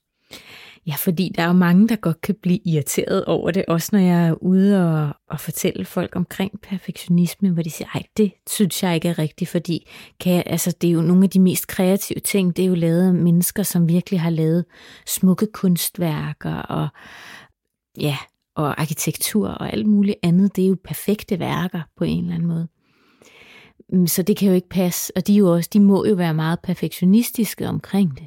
Ja, 0.89 0.95
fordi 0.95 1.33
der 1.37 1.43
er 1.43 1.47
jo 1.47 1.53
mange, 1.53 1.89
der 1.89 1.97
godt 1.97 2.21
kan 2.21 2.35
blive 2.43 2.59
irriteret 2.65 3.25
over 3.25 3.51
det, 3.51 3.65
også 3.69 3.89
når 3.93 3.99
jeg 3.99 4.29
er 4.29 4.35
ude 4.43 4.89
og, 4.89 5.15
og 5.31 5.41
fortælle 5.41 5.85
folk 5.85 6.17
omkring 6.17 6.61
perfektionisme, 6.61 7.51
hvor 7.51 7.63
de 7.63 7.71
siger, 7.71 7.89
ej, 7.95 8.03
det 8.17 8.33
synes 8.51 8.83
jeg 8.83 8.95
ikke 8.95 9.09
er 9.09 9.19
rigtigt, 9.19 9.51
fordi 9.51 9.91
kan 10.21 10.33
jeg, 10.33 10.43
altså, 10.47 10.77
det 10.81 10.89
er 10.89 10.93
jo 10.93 11.01
nogle 11.01 11.25
af 11.25 11.31
de 11.31 11.41
mest 11.41 11.67
kreative 11.67 12.21
ting, 12.21 12.57
det 12.57 12.63
er 12.63 12.67
jo 12.67 12.75
lavet 12.75 13.07
af 13.09 13.15
mennesker, 13.15 13.63
som 13.63 13.89
virkelig 13.89 14.21
har 14.21 14.31
lavet 14.31 14.65
smukke 15.07 15.47
kunstværker 15.53 16.55
og, 16.55 16.89
ja, 18.01 18.17
og 18.57 18.81
arkitektur 18.81 19.49
og 19.49 19.73
alt 19.73 19.87
muligt 19.87 20.17
andet. 20.23 20.57
Det 20.57 20.65
er 20.65 20.69
jo 20.69 20.77
perfekte 20.85 21.39
værker 21.39 21.81
på 21.97 22.05
en 22.05 22.25
eller 22.25 22.35
anden 22.35 22.49
måde. 22.49 22.69
Mm, 23.93 24.07
så 24.07 24.23
det 24.23 24.37
kan 24.37 24.49
jo 24.49 24.55
ikke 24.55 24.69
passe, 24.69 25.13
og 25.17 25.27
de, 25.27 25.35
er 25.35 25.39
jo 25.39 25.55
også, 25.55 25.71
de 25.73 25.81
må 25.81 26.07
jo 26.07 26.15
være 26.15 26.35
meget 26.35 26.59
perfektionistiske 26.63 27.69
omkring 27.69 28.19
det. 28.19 28.27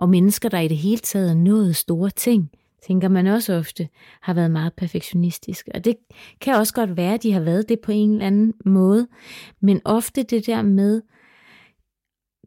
Og 0.00 0.08
mennesker, 0.08 0.48
der 0.48 0.60
i 0.60 0.68
det 0.68 0.76
hele 0.76 0.98
taget 0.98 1.30
er 1.30 1.34
nået 1.34 1.76
store 1.76 2.10
ting, 2.10 2.50
tænker 2.86 3.08
man 3.08 3.26
også 3.26 3.54
ofte, 3.54 3.88
har 4.22 4.34
været 4.34 4.50
meget 4.50 4.72
perfektionistiske. 4.72 5.70
Og 5.74 5.84
det 5.84 5.96
kan 6.40 6.54
også 6.54 6.74
godt 6.74 6.96
være, 6.96 7.14
at 7.14 7.22
de 7.22 7.32
har 7.32 7.40
været 7.40 7.68
det 7.68 7.80
på 7.80 7.92
en 7.92 8.12
eller 8.12 8.26
anden 8.26 8.54
måde. 8.64 9.08
Men 9.60 9.80
ofte 9.84 10.22
det 10.22 10.46
der 10.46 10.62
med, 10.62 11.02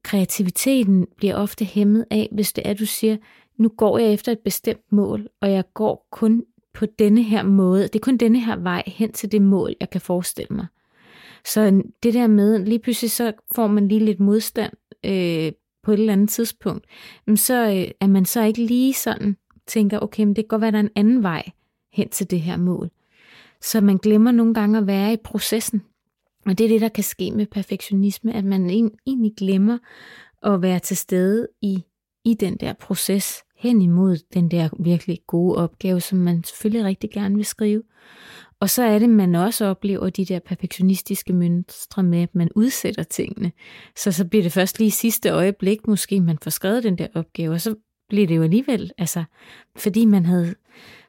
kreativiteten 0.03 1.07
bliver 1.17 1.35
ofte 1.35 1.65
hæmmet 1.65 2.05
af, 2.11 2.29
hvis 2.31 2.53
det 2.53 2.67
er, 2.67 2.73
du 2.73 2.85
siger, 2.85 3.17
nu 3.57 3.69
går 3.69 3.97
jeg 3.97 4.13
efter 4.13 4.31
et 4.31 4.39
bestemt 4.39 4.91
mål, 4.91 5.27
og 5.41 5.51
jeg 5.51 5.63
går 5.73 6.07
kun 6.11 6.43
på 6.73 6.85
denne 6.99 7.23
her 7.23 7.43
måde. 7.43 7.83
Det 7.83 7.95
er 7.95 7.99
kun 7.99 8.17
denne 8.17 8.39
her 8.39 8.55
vej 8.55 8.83
hen 8.87 9.11
til 9.11 9.31
det 9.31 9.41
mål, 9.41 9.73
jeg 9.79 9.89
kan 9.89 10.01
forestille 10.01 10.55
mig. 10.55 10.65
Så 11.45 11.83
det 12.03 12.13
der 12.13 12.27
med, 12.27 12.65
lige 12.65 12.79
pludselig 12.79 13.11
så 13.11 13.33
får 13.55 13.67
man 13.67 13.87
lige 13.87 14.05
lidt 14.05 14.19
modstand 14.19 14.73
øh, 15.05 15.51
på 15.83 15.91
et 15.91 15.99
eller 15.99 16.13
andet 16.13 16.29
tidspunkt, 16.29 16.85
så 17.35 17.65
øh, 17.65 17.71
at 17.71 17.93
er 18.01 18.07
man 18.07 18.25
så 18.25 18.43
ikke 18.43 18.65
lige 18.65 18.93
sådan, 18.93 19.37
tænker, 19.67 19.99
okay, 19.99 20.23
men 20.23 20.35
det 20.35 20.43
kan 20.43 20.47
godt 20.47 20.61
være, 20.61 20.71
der 20.71 20.77
er 20.77 20.83
en 20.83 20.89
anden 20.95 21.23
vej 21.23 21.49
hen 21.93 22.09
til 22.09 22.31
det 22.31 22.41
her 22.41 22.57
mål. 22.57 22.89
Så 23.61 23.81
man 23.81 23.97
glemmer 23.97 24.31
nogle 24.31 24.53
gange 24.53 24.77
at 24.77 24.87
være 24.87 25.13
i 25.13 25.17
processen. 25.23 25.81
Og 26.45 26.57
det 26.57 26.63
er 26.63 26.67
det, 26.67 26.81
der 26.81 26.89
kan 26.89 27.03
ske 27.03 27.31
med 27.31 27.45
perfektionisme, 27.45 28.33
at 28.33 28.45
man 28.45 28.69
egentlig 29.07 29.33
glemmer 29.37 29.77
at 30.43 30.61
være 30.61 30.79
til 30.79 30.97
stede 30.97 31.47
i, 31.61 31.83
i 32.25 32.33
den 32.33 32.57
der 32.57 32.73
proces 32.73 33.43
hen 33.57 33.81
imod 33.81 34.17
den 34.33 34.51
der 34.51 34.69
virkelig 34.79 35.19
gode 35.27 35.57
opgave, 35.57 36.01
som 36.01 36.17
man 36.17 36.43
selvfølgelig 36.43 36.85
rigtig 36.85 37.09
gerne 37.11 37.35
vil 37.35 37.45
skrive. 37.45 37.83
Og 38.63 38.69
så 38.69 38.83
er 38.83 38.99
det, 38.99 39.09
man 39.09 39.35
også 39.35 39.65
oplever 39.65 40.09
de 40.09 40.25
der 40.25 40.39
perfektionistiske 40.39 41.33
mønstre 41.33 42.03
med, 42.03 42.21
at 42.21 42.35
man 42.35 42.49
udsætter 42.55 43.03
tingene. 43.03 43.51
Så 43.95 44.11
så 44.11 44.27
bliver 44.27 44.43
det 44.43 44.51
først 44.51 44.79
lige 44.79 44.91
sidste 44.91 45.29
øjeblik, 45.29 45.87
måske 45.87 46.21
man 46.21 46.37
får 46.41 46.49
skrevet 46.49 46.83
den 46.83 46.97
der 46.97 47.07
opgave, 47.13 47.53
og 47.53 47.61
så 47.61 47.75
bliver 48.09 48.27
det 48.27 48.35
jo 48.35 48.43
alligevel, 48.43 48.91
altså, 48.97 49.23
fordi 49.75 50.05
man 50.05 50.25
havde, 50.25 50.55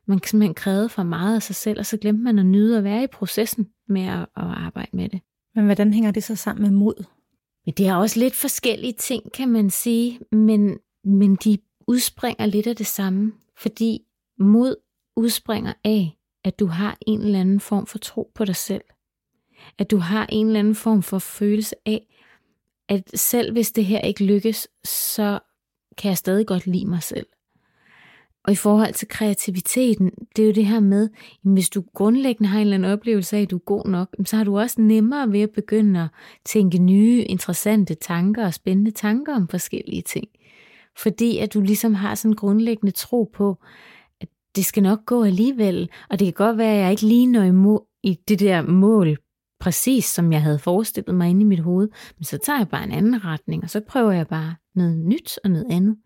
man 0.06 0.23
simpelthen 0.25 0.54
krævet 0.54 0.90
for 0.90 1.02
meget 1.02 1.34
af 1.34 1.42
sig 1.42 1.56
selv, 1.56 1.78
og 1.78 1.87
så 1.87 1.96
glemte 1.96 2.23
man 2.23 2.38
at 2.38 2.46
nyde 2.46 2.78
at 2.78 2.84
være 2.84 3.04
i 3.04 3.06
processen 3.06 3.68
med 3.88 4.02
at, 4.02 4.20
at 4.20 4.26
arbejde 4.37 4.96
med 4.96 5.08
det. 5.08 5.20
Men 5.54 5.64
hvordan 5.64 5.92
hænger 5.92 6.11
det 6.11 6.25
så 6.25 6.37
sammen 6.37 6.62
med 6.62 6.70
mod? 6.70 7.04
Men 7.66 7.75
det 7.75 7.87
er 7.87 7.94
også 7.94 8.20
lidt 8.20 8.34
forskellige 8.34 8.92
ting, 8.92 9.32
kan 9.32 9.49
man 9.49 9.70
sige, 9.70 10.20
men, 10.32 10.78
men 11.04 11.34
de 11.34 11.58
udspringer 11.88 12.46
lidt 12.46 12.66
af 12.66 12.76
det 12.76 12.87
samme, 12.87 13.32
fordi 13.58 14.00
mod 14.38 14.76
udspringer 15.16 15.73
af, 15.84 16.18
at 16.44 16.58
du 16.58 16.66
har 16.66 16.98
en 17.06 17.20
eller 17.20 17.40
anden 17.40 17.60
form 17.60 17.86
for 17.86 17.98
tro 17.98 18.30
på 18.34 18.44
dig 18.44 18.56
selv. 18.56 18.84
At 19.78 19.90
du 19.90 19.96
har 19.96 20.26
en 20.28 20.46
eller 20.46 20.60
anden 20.60 20.74
form 20.74 21.02
for 21.02 21.18
følelse 21.18 21.74
af, 21.86 22.06
at 22.88 23.10
selv 23.14 23.52
hvis 23.52 23.72
det 23.72 23.84
her 23.84 24.00
ikke 24.00 24.24
lykkes, 24.24 24.68
så 24.84 25.38
kan 25.98 26.08
jeg 26.08 26.18
stadig 26.18 26.46
godt 26.46 26.66
lide 26.66 26.86
mig 26.86 27.02
selv. 27.02 27.26
Og 28.44 28.52
i 28.52 28.56
forhold 28.56 28.94
til 28.94 29.08
kreativiteten, 29.08 30.10
det 30.36 30.42
er 30.42 30.46
jo 30.46 30.52
det 30.52 30.66
her 30.66 30.80
med, 30.80 31.08
at 31.44 31.50
hvis 31.52 31.70
du 31.70 31.84
grundlæggende 31.94 32.48
har 32.48 32.58
en 32.58 32.60
eller 32.60 32.74
anden 32.74 32.92
oplevelse 32.92 33.36
af, 33.36 33.42
at 33.42 33.50
du 33.50 33.56
er 33.56 33.60
god 33.60 33.88
nok, 33.88 34.08
så 34.24 34.36
har 34.36 34.44
du 34.44 34.58
også 34.58 34.80
nemmere 34.80 35.32
ved 35.32 35.40
at 35.40 35.50
begynde 35.50 36.00
at 36.00 36.08
tænke 36.44 36.78
nye, 36.78 37.22
interessante 37.22 37.94
tanker 37.94 38.46
og 38.46 38.54
spændende 38.54 38.90
tanker 38.90 39.34
om 39.34 39.48
forskellige 39.48 40.02
ting. 40.02 40.28
Fordi 40.96 41.38
at 41.38 41.54
du 41.54 41.60
ligesom 41.60 41.94
har 41.94 42.14
sådan 42.14 42.30
en 42.30 42.36
grundlæggende 42.36 42.92
tro 42.92 43.30
på, 43.34 43.58
det 44.56 44.64
skal 44.64 44.82
nok 44.82 45.06
gå 45.06 45.25
alligevel, 45.25 45.88
og 46.11 46.18
det 46.18 46.26
kan 46.26 46.46
godt 46.46 46.58
være, 46.58 46.73
at 46.73 46.82
jeg 46.82 46.90
ikke 46.90 47.06
lige 47.06 47.26
når 47.26 47.42
imod 47.42 47.80
i 48.02 48.18
det 48.28 48.40
der 48.40 48.62
mål, 48.62 49.16
præcis 49.61 50.04
som 50.04 50.32
jeg 50.32 50.42
havde 50.42 50.58
forestillet 50.58 51.14
mig 51.14 51.30
inde 51.30 51.40
i 51.40 51.44
mit 51.44 51.61
hoved, 51.61 51.88
men 52.16 52.25
så 52.25 52.38
tager 52.38 52.58
jeg 52.58 52.68
bare 52.68 52.84
en 52.84 52.92
anden 52.92 53.25
retning, 53.25 53.62
og 53.62 53.70
så 53.70 53.80
prøver 53.80 54.12
jeg 54.12 54.26
bare 54.26 54.54
noget 54.75 54.99
nyt 54.99 55.38
og 55.44 55.50
noget 55.50 55.66
andet. 55.70 55.96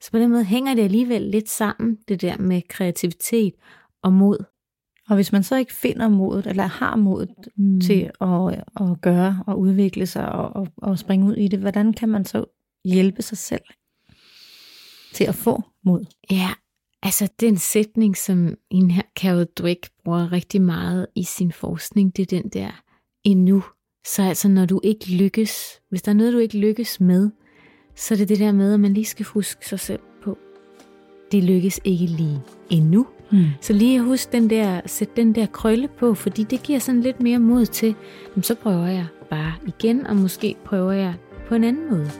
Så 0.00 0.10
på 0.10 0.18
den 0.18 0.30
måde 0.30 0.44
hænger 0.44 0.74
det 0.74 0.82
alligevel 0.82 1.22
lidt 1.22 1.48
sammen, 1.48 1.98
det 2.08 2.20
der 2.20 2.38
med 2.38 2.62
kreativitet 2.68 3.54
og 4.02 4.12
mod. 4.12 4.44
Og 5.08 5.14
hvis 5.14 5.32
man 5.32 5.42
så 5.42 5.56
ikke 5.56 5.72
finder 5.72 6.08
modet, 6.08 6.46
eller 6.46 6.64
har 6.64 6.96
modet 6.96 7.30
mm. 7.56 7.80
til 7.80 8.10
at, 8.20 8.64
at 8.80 9.00
gøre 9.02 9.44
og 9.46 9.58
udvikle 9.58 10.06
sig 10.06 10.32
og, 10.32 10.56
og, 10.56 10.68
og 10.76 10.98
springe 10.98 11.26
ud 11.26 11.34
i 11.34 11.48
det, 11.48 11.58
hvordan 11.58 11.92
kan 11.92 12.08
man 12.08 12.24
så 12.24 12.44
hjælpe 12.84 13.22
sig 13.22 13.38
selv 13.38 13.62
til 15.14 15.24
at 15.24 15.34
få 15.34 15.62
mod? 15.84 16.04
Ja, 16.30 16.50
Altså 17.02 17.28
den 17.40 17.56
sætning, 17.56 18.16
som 18.16 18.54
en 18.70 18.90
her 18.90 19.02
Carol 19.18 19.46
Dweck 19.58 19.88
bruger 20.04 20.32
rigtig 20.32 20.62
meget 20.62 21.06
i 21.14 21.22
sin 21.22 21.52
forskning, 21.52 22.16
det 22.16 22.22
er 22.22 22.42
den 22.42 22.48
der 22.48 22.82
endnu. 23.24 23.62
Så 24.06 24.22
altså 24.22 24.48
når 24.48 24.66
du 24.66 24.80
ikke 24.82 25.16
lykkes, 25.16 25.80
hvis 25.88 26.02
der 26.02 26.10
er 26.12 26.16
noget, 26.16 26.32
du 26.32 26.38
ikke 26.38 26.58
lykkes 26.58 27.00
med, 27.00 27.30
så 27.96 28.14
er 28.14 28.18
det 28.18 28.28
det 28.28 28.38
der 28.38 28.52
med, 28.52 28.74
at 28.74 28.80
man 28.80 28.94
lige 28.94 29.04
skal 29.04 29.26
huske 29.26 29.68
sig 29.68 29.80
selv 29.80 30.00
på. 30.24 30.38
Det 31.32 31.44
lykkes 31.44 31.80
ikke 31.84 32.06
lige 32.06 32.40
endnu. 32.70 33.06
Mm. 33.32 33.44
Så 33.60 33.72
lige 33.72 34.02
husk 34.02 34.32
den 34.32 34.50
der, 34.50 34.80
sæt 34.86 35.16
den 35.16 35.34
der 35.34 35.46
krølle 35.46 35.88
på, 35.98 36.14
fordi 36.14 36.42
det 36.42 36.62
giver 36.62 36.78
sådan 36.78 37.00
lidt 37.00 37.20
mere 37.20 37.38
mod 37.38 37.66
til, 37.66 37.94
så 38.42 38.54
prøver 38.54 38.86
jeg 38.86 39.06
bare 39.30 39.52
igen, 39.66 40.06
og 40.06 40.16
måske 40.16 40.56
prøver 40.64 40.92
jeg 40.92 41.14
på 41.48 41.54
en 41.54 41.64
anden 41.64 41.90
måde. 41.90 42.10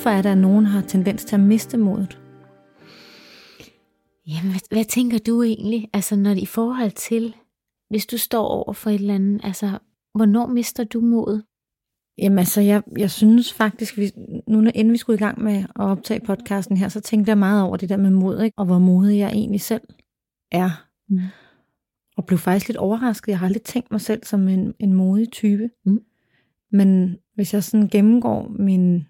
Hvorfor 0.00 0.10
er 0.10 0.22
der, 0.22 0.32
at 0.32 0.38
nogen 0.38 0.66
har 0.66 0.80
tendens 0.80 1.24
til 1.24 1.36
at 1.36 1.40
miste 1.40 1.76
modet? 1.76 2.20
Jamen, 4.26 4.50
hvad, 4.50 4.60
hvad 4.70 4.84
tænker 4.84 5.18
du 5.18 5.42
egentlig? 5.42 5.88
Altså, 5.92 6.16
når 6.16 6.30
i 6.30 6.46
forhold 6.46 6.90
til, 6.90 7.34
hvis 7.90 8.06
du 8.06 8.18
står 8.18 8.46
over 8.46 8.72
for 8.72 8.90
et 8.90 8.94
eller 8.94 9.14
andet, 9.14 9.40
altså, 9.44 9.78
hvornår 10.14 10.46
mister 10.46 10.84
du 10.84 11.00
modet? 11.00 11.44
Jamen 12.18 12.38
altså, 12.38 12.60
jeg, 12.60 12.82
jeg 12.98 13.10
synes 13.10 13.52
faktisk, 13.52 13.96
vi, 13.96 14.10
nu 14.48 14.70
inden 14.74 14.92
vi 14.92 14.96
skulle 14.96 15.16
i 15.16 15.24
gang 15.24 15.42
med 15.42 15.56
at 15.56 15.66
optage 15.76 16.20
podcasten 16.20 16.76
her, 16.76 16.88
så 16.88 17.00
tænkte 17.00 17.30
jeg 17.30 17.38
meget 17.38 17.62
over 17.62 17.76
det 17.76 17.88
der 17.88 17.96
med 17.96 18.10
mod, 18.10 18.40
ikke? 18.40 18.58
og 18.58 18.66
hvor 18.66 18.78
modig 18.78 19.18
jeg 19.18 19.30
egentlig 19.30 19.60
selv 19.60 19.82
er. 20.52 20.86
Mm. 21.08 21.18
Og 22.16 22.26
blev 22.26 22.38
faktisk 22.38 22.68
lidt 22.68 22.78
overrasket. 22.78 23.28
Jeg 23.28 23.38
har 23.38 23.46
aldrig 23.46 23.62
tænkt 23.62 23.90
mig 23.90 24.00
selv 24.00 24.24
som 24.24 24.48
en, 24.48 24.74
en 24.78 24.92
modig 24.92 25.32
type. 25.32 25.70
Mm. 25.86 26.00
Men 26.72 27.16
hvis 27.34 27.54
jeg 27.54 27.64
sådan 27.64 27.88
gennemgår 27.88 28.48
min 28.58 29.06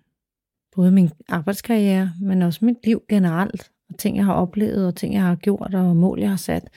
både 0.76 0.90
min 0.90 1.10
arbejdskarriere, 1.28 2.12
men 2.20 2.42
også 2.42 2.64
mit 2.64 2.86
liv 2.86 3.02
generelt, 3.08 3.70
og 3.88 3.98
ting, 3.98 4.16
jeg 4.16 4.24
har 4.24 4.32
oplevet, 4.32 4.86
og 4.86 4.96
ting, 4.96 5.14
jeg 5.14 5.22
har 5.22 5.34
gjort, 5.34 5.74
og 5.74 5.96
mål, 5.96 6.20
jeg 6.20 6.28
har 6.28 6.36
sat, 6.36 6.68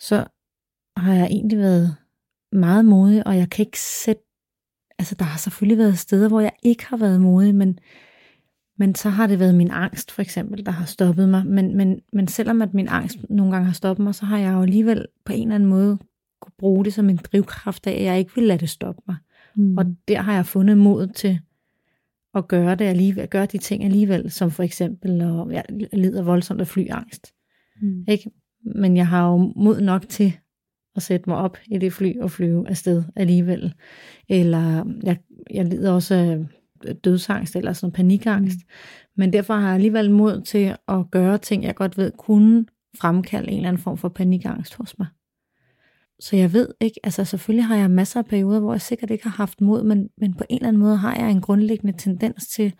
så 0.00 0.24
har 0.96 1.14
jeg 1.14 1.26
egentlig 1.26 1.58
været 1.58 1.96
meget 2.52 2.84
modig, 2.84 3.26
og 3.26 3.36
jeg 3.36 3.50
kan 3.50 3.66
ikke 3.66 3.80
sætte, 3.80 4.22
altså 4.98 5.14
der 5.14 5.24
har 5.24 5.38
selvfølgelig 5.38 5.78
været 5.78 5.98
steder, 5.98 6.28
hvor 6.28 6.40
jeg 6.40 6.52
ikke 6.62 6.86
har 6.86 6.96
været 6.96 7.20
modig, 7.20 7.54
men, 7.54 7.78
men 8.78 8.94
så 8.94 9.08
har 9.08 9.26
det 9.26 9.38
været 9.38 9.54
min 9.54 9.70
angst, 9.70 10.10
for 10.10 10.22
eksempel, 10.22 10.66
der 10.66 10.72
har 10.72 10.84
stoppet 10.84 11.28
mig. 11.28 11.46
Men, 11.46 11.76
men, 11.76 12.00
men 12.12 12.28
selvom 12.28 12.62
at 12.62 12.74
min 12.74 12.88
angst 12.88 13.18
nogle 13.30 13.52
gange 13.52 13.66
har 13.66 13.72
stoppet 13.72 14.04
mig, 14.04 14.14
så 14.14 14.26
har 14.26 14.38
jeg 14.38 14.52
jo 14.52 14.62
alligevel 14.62 15.06
på 15.24 15.32
en 15.32 15.42
eller 15.42 15.54
anden 15.54 15.68
måde 15.68 15.98
kunne 16.40 16.52
bruge 16.58 16.84
det 16.84 16.94
som 16.94 17.10
en 17.10 17.16
drivkraft 17.16 17.86
af, 17.86 17.92
at 17.92 18.02
jeg 18.02 18.18
ikke 18.18 18.34
vil 18.34 18.44
lade 18.44 18.58
det 18.58 18.68
stoppe 18.68 19.02
mig. 19.06 19.16
Mm. 19.56 19.78
Og 19.78 19.84
der 20.08 20.22
har 20.22 20.34
jeg 20.34 20.46
fundet 20.46 20.78
mod 20.78 21.06
til 21.06 21.40
at 22.36 22.48
gøre 22.48 22.74
det 22.74 22.84
alligevel, 22.84 23.28
gøre 23.28 23.46
de 23.46 23.58
ting 23.58 23.84
alligevel, 23.84 24.30
som 24.30 24.50
for 24.50 24.62
eksempel, 24.62 25.22
og 25.22 25.52
jeg 25.52 25.64
lider 25.92 26.22
voldsomt 26.22 26.60
af 26.60 26.66
flyangst. 26.66 27.32
Mm. 27.82 28.04
Ikke? 28.08 28.30
Men 28.74 28.96
jeg 28.96 29.08
har 29.08 29.30
jo 29.30 29.52
mod 29.56 29.80
nok 29.80 30.08
til 30.08 30.36
at 30.96 31.02
sætte 31.02 31.30
mig 31.30 31.38
op 31.38 31.58
i 31.66 31.78
det 31.78 31.92
fly 31.92 32.20
og 32.20 32.30
flyve 32.30 32.68
afsted 32.68 33.04
alligevel. 33.16 33.74
Eller 34.28 34.94
jeg, 35.02 35.18
jeg 35.50 35.64
lider 35.64 35.92
også 35.92 36.14
af 36.86 36.96
dødsangst 36.96 37.56
eller 37.56 37.72
sådan 37.72 37.92
panikangst. 37.92 38.58
Mm. 38.58 38.72
Men 39.16 39.32
derfor 39.32 39.54
har 39.54 39.66
jeg 39.66 39.74
alligevel 39.74 40.10
mod 40.10 40.40
til 40.40 40.74
at 40.88 41.10
gøre 41.10 41.38
ting, 41.38 41.64
jeg 41.64 41.74
godt 41.74 41.98
ved 41.98 42.12
kunne 42.18 42.66
fremkalde 43.00 43.50
en 43.50 43.56
eller 43.56 43.68
anden 43.68 43.82
form 43.82 43.96
for 43.96 44.08
panikangst 44.08 44.74
hos 44.74 44.98
mig. 44.98 45.06
Så 46.20 46.36
jeg 46.36 46.52
ved 46.52 46.68
ikke, 46.80 47.00
altså 47.04 47.24
selvfølgelig 47.24 47.64
har 47.64 47.76
jeg 47.76 47.90
masser 47.90 48.20
af 48.20 48.26
perioder, 48.26 48.60
hvor 48.60 48.72
jeg 48.72 48.80
sikkert 48.80 49.10
ikke 49.10 49.24
har 49.24 49.36
haft 49.36 49.60
mod, 49.60 49.82
men, 49.82 50.08
men 50.18 50.34
på 50.34 50.44
en 50.48 50.56
eller 50.56 50.68
anden 50.68 50.82
måde 50.82 50.96
har 50.96 51.16
jeg 51.16 51.30
en 51.30 51.40
grundlæggende 51.40 51.98
tendens 51.98 52.46
til 52.46 52.74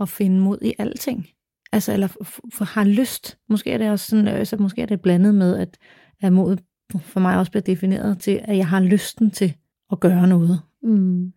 at 0.00 0.08
finde 0.08 0.40
mod 0.40 0.58
i 0.62 0.72
alting. 0.78 1.26
Altså, 1.72 1.92
eller 1.92 2.06
for, 2.52 2.64
har 2.64 2.84
lyst. 2.84 3.38
Måske 3.48 3.70
er 3.70 3.78
det 3.78 3.90
også 3.90 4.06
sådan, 4.06 4.28
altså, 4.28 4.56
måske 4.56 4.82
er 4.82 4.86
det 4.86 5.00
blandet 5.00 5.34
med, 5.34 5.56
at, 5.56 5.78
at 6.22 6.32
modet 6.32 6.62
for 7.00 7.20
mig 7.20 7.38
også 7.38 7.52
bliver 7.52 7.62
defineret 7.62 8.18
til, 8.18 8.40
at 8.44 8.56
jeg 8.56 8.66
har 8.66 8.80
lysten 8.80 9.30
til 9.30 9.54
at 9.92 10.00
gøre 10.00 10.26
noget. 10.26 10.60
Mm. 10.82 11.32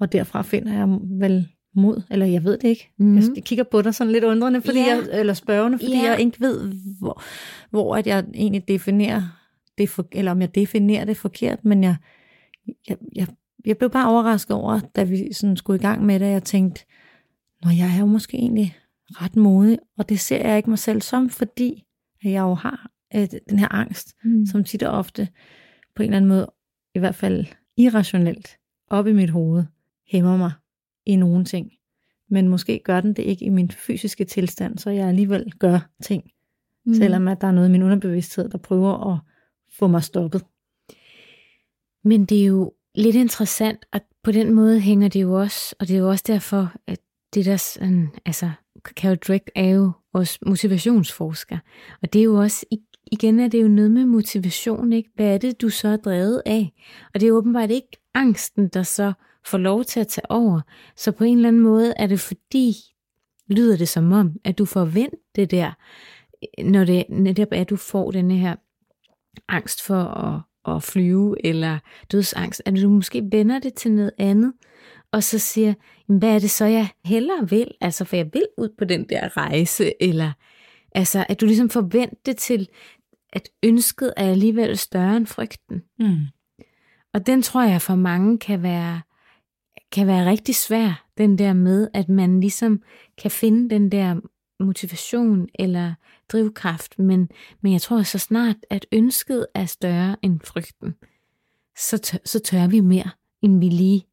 Og 0.00 0.12
derfra 0.12 0.42
finder 0.42 0.72
jeg 0.72 0.98
vel 1.20 1.48
mod, 1.74 2.02
eller 2.10 2.26
jeg 2.26 2.44
ved 2.44 2.58
det 2.58 2.68
ikke. 2.68 2.90
Mm. 2.98 3.16
Jeg 3.16 3.44
kigger 3.44 3.64
på 3.64 3.82
dig 3.82 3.94
sådan 3.94 4.12
lidt 4.12 4.24
undrende, 4.24 4.60
fordi 4.60 4.78
ja. 4.78 4.86
jeg, 4.86 5.20
eller 5.20 5.34
spørgende, 5.34 5.78
fordi 5.78 5.96
ja. 5.96 6.10
jeg 6.10 6.20
ikke 6.20 6.40
ved, 6.40 6.72
hvor, 6.98 7.22
hvor 7.70 7.96
at 7.96 8.06
jeg 8.06 8.24
egentlig 8.34 8.68
definerer 8.68 9.22
det, 9.78 9.88
for, 9.88 10.08
eller 10.12 10.30
om 10.30 10.40
jeg 10.40 10.54
definerer 10.54 11.04
det 11.04 11.16
forkert, 11.16 11.64
men 11.64 11.84
jeg, 11.84 11.96
jeg, 12.88 12.96
jeg, 13.14 13.26
jeg 13.64 13.78
blev 13.78 13.90
bare 13.90 14.10
overrasket 14.10 14.56
over, 14.56 14.80
da 14.96 15.02
vi 15.02 15.32
sådan 15.32 15.56
skulle 15.56 15.78
i 15.78 15.82
gang 15.82 16.06
med 16.06 16.20
det, 16.20 16.26
jeg 16.26 16.42
tænkte, 16.42 16.84
når 17.64 17.70
jeg 17.70 17.94
er 17.96 18.00
jo 18.00 18.06
måske 18.06 18.36
egentlig 18.36 18.76
ret 19.08 19.36
modig, 19.36 19.78
og 19.98 20.08
det 20.08 20.20
ser 20.20 20.48
jeg 20.48 20.56
ikke 20.56 20.70
mig 20.70 20.78
selv 20.78 21.02
som, 21.02 21.30
fordi 21.30 21.84
jeg 22.24 22.40
jo 22.40 22.54
har 22.54 22.90
øh, 23.16 23.28
den 23.48 23.58
her 23.58 23.68
angst, 23.74 24.14
mm. 24.24 24.46
som 24.46 24.64
tit 24.64 24.82
og 24.82 24.98
ofte 24.98 25.28
på 25.96 26.02
en 26.02 26.08
eller 26.08 26.16
anden 26.16 26.28
måde, 26.28 26.52
i 26.94 26.98
hvert 26.98 27.14
fald 27.14 27.46
irrationelt, 27.76 28.58
op 28.90 29.06
i 29.06 29.12
mit 29.12 29.30
hoved, 29.30 29.64
hæmmer 30.10 30.36
mig 30.36 30.52
i 31.06 31.16
nogle 31.16 31.44
ting. 31.44 31.72
Men 32.30 32.48
måske 32.48 32.80
gør 32.84 33.00
den 33.00 33.12
det 33.12 33.22
ikke 33.22 33.44
i 33.44 33.48
min 33.48 33.70
fysiske 33.70 34.24
tilstand, 34.24 34.78
så 34.78 34.90
jeg 34.90 35.08
alligevel 35.08 35.52
gør 35.58 35.90
ting. 36.02 36.30
Mm. 36.86 36.94
Selvom 36.94 37.28
at 37.28 37.40
der 37.40 37.46
er 37.46 37.52
noget 37.52 37.68
i 37.68 37.72
min 37.72 37.82
underbevidsthed, 37.82 38.48
der 38.48 38.58
prøver 38.58 39.12
at 39.12 39.18
få 39.78 39.86
mig 39.86 40.04
stoppet. 40.04 40.44
Men 42.04 42.24
det 42.24 42.40
er 42.42 42.46
jo 42.46 42.72
lidt 42.94 43.16
interessant, 43.16 43.86
at 43.92 44.02
på 44.22 44.32
den 44.32 44.54
måde 44.54 44.80
hænger 44.80 45.08
det 45.08 45.22
jo 45.22 45.40
også, 45.40 45.74
og 45.80 45.88
det 45.88 45.96
er 45.96 46.00
jo 46.00 46.08
også 46.08 46.24
derfor, 46.26 46.72
at 46.86 46.98
det 47.34 47.44
der 47.44 47.56
sådan, 47.56 48.08
altså, 48.26 48.50
Carol 48.90 49.16
Drake 49.16 49.50
er 49.54 49.68
jo 49.68 49.92
også 50.12 50.38
motivationsforsker, 50.46 51.58
og 52.02 52.12
det 52.12 52.18
er 52.18 52.24
jo 52.24 52.34
også, 52.34 52.66
igen 53.12 53.40
er 53.40 53.48
det 53.48 53.62
jo 53.62 53.68
noget 53.68 53.90
med 53.90 54.06
motivation, 54.06 54.92
ikke? 54.92 55.10
Hvad 55.14 55.34
er 55.34 55.38
det, 55.38 55.60
du 55.60 55.68
så 55.68 55.88
er 55.88 55.96
drevet 55.96 56.42
af? 56.46 56.72
Og 57.14 57.20
det 57.20 57.28
er 57.28 57.32
åbenbart 57.32 57.70
ikke 57.70 57.88
angsten, 58.14 58.68
der 58.68 58.82
så 58.82 59.12
får 59.46 59.58
lov 59.58 59.84
til 59.84 60.00
at 60.00 60.08
tage 60.08 60.30
over. 60.30 60.60
Så 60.96 61.12
på 61.12 61.24
en 61.24 61.36
eller 61.36 61.48
anden 61.48 61.62
måde 61.62 61.94
er 61.96 62.06
det 62.06 62.20
fordi, 62.20 62.74
lyder 63.48 63.76
det 63.76 63.88
som 63.88 64.12
om, 64.12 64.32
at 64.44 64.58
du 64.58 64.64
får 64.64 64.84
vendt 64.84 65.14
det 65.36 65.50
der, 65.50 65.72
når 66.62 66.84
det 66.84 67.04
netop 67.08 67.48
er, 67.52 67.60
at 67.60 67.70
du 67.70 67.76
får 67.76 68.10
den 68.10 68.30
her 68.30 68.56
angst 69.48 69.82
for 69.82 70.04
at, 70.04 70.40
at 70.74 70.82
flyve, 70.82 71.46
eller 71.46 71.78
dødsangst, 72.12 72.62
at 72.66 72.74
du 72.82 72.88
måske 72.88 73.22
vender 73.32 73.58
det 73.58 73.74
til 73.74 73.92
noget 73.92 74.12
andet, 74.18 74.52
og 75.12 75.22
så 75.22 75.38
siger, 75.38 75.74
hvad 76.06 76.34
er 76.34 76.38
det 76.38 76.50
så, 76.50 76.64
jeg 76.64 76.88
hellere 77.04 77.50
vil? 77.50 77.70
Altså, 77.80 78.04
for 78.04 78.16
jeg 78.16 78.30
vil 78.32 78.46
ud 78.58 78.68
på 78.78 78.84
den 78.84 79.08
der 79.08 79.36
rejse, 79.36 80.02
eller 80.02 80.32
altså, 80.94 81.26
at 81.28 81.40
du 81.40 81.46
ligesom 81.46 81.70
forventer 81.70 82.16
det 82.26 82.36
til, 82.36 82.68
at 83.32 83.48
ønsket 83.62 84.12
er 84.16 84.30
alligevel 84.30 84.78
større 84.78 85.16
end 85.16 85.26
frygten. 85.26 85.82
Mm. 85.98 86.16
Og 87.14 87.26
den 87.26 87.42
tror 87.42 87.62
jeg 87.62 87.82
for 87.82 87.94
mange 87.94 88.38
kan 88.38 88.62
være 88.62 89.00
kan 89.92 90.06
være 90.06 90.30
rigtig 90.30 90.54
svær, 90.54 91.06
den 91.18 91.38
der 91.38 91.52
med, 91.52 91.88
at 91.94 92.08
man 92.08 92.40
ligesom 92.40 92.82
kan 93.18 93.30
finde 93.30 93.70
den 93.70 93.92
der 93.92 94.20
motivation 94.60 95.48
eller 95.54 95.94
drivkraft, 96.28 96.98
men, 96.98 97.28
men 97.60 97.72
jeg 97.72 97.82
tror 97.82 98.02
så 98.02 98.18
snart, 98.18 98.56
at 98.70 98.86
ønsket 98.92 99.46
er 99.54 99.64
større 99.64 100.16
end 100.22 100.40
frygten, 100.44 100.94
så 101.78 101.98
tør, 101.98 102.18
så 102.24 102.40
tør 102.40 102.66
vi 102.66 102.80
mere, 102.80 103.10
end 103.42 103.60
vi 103.60 103.68
lige 103.68 104.06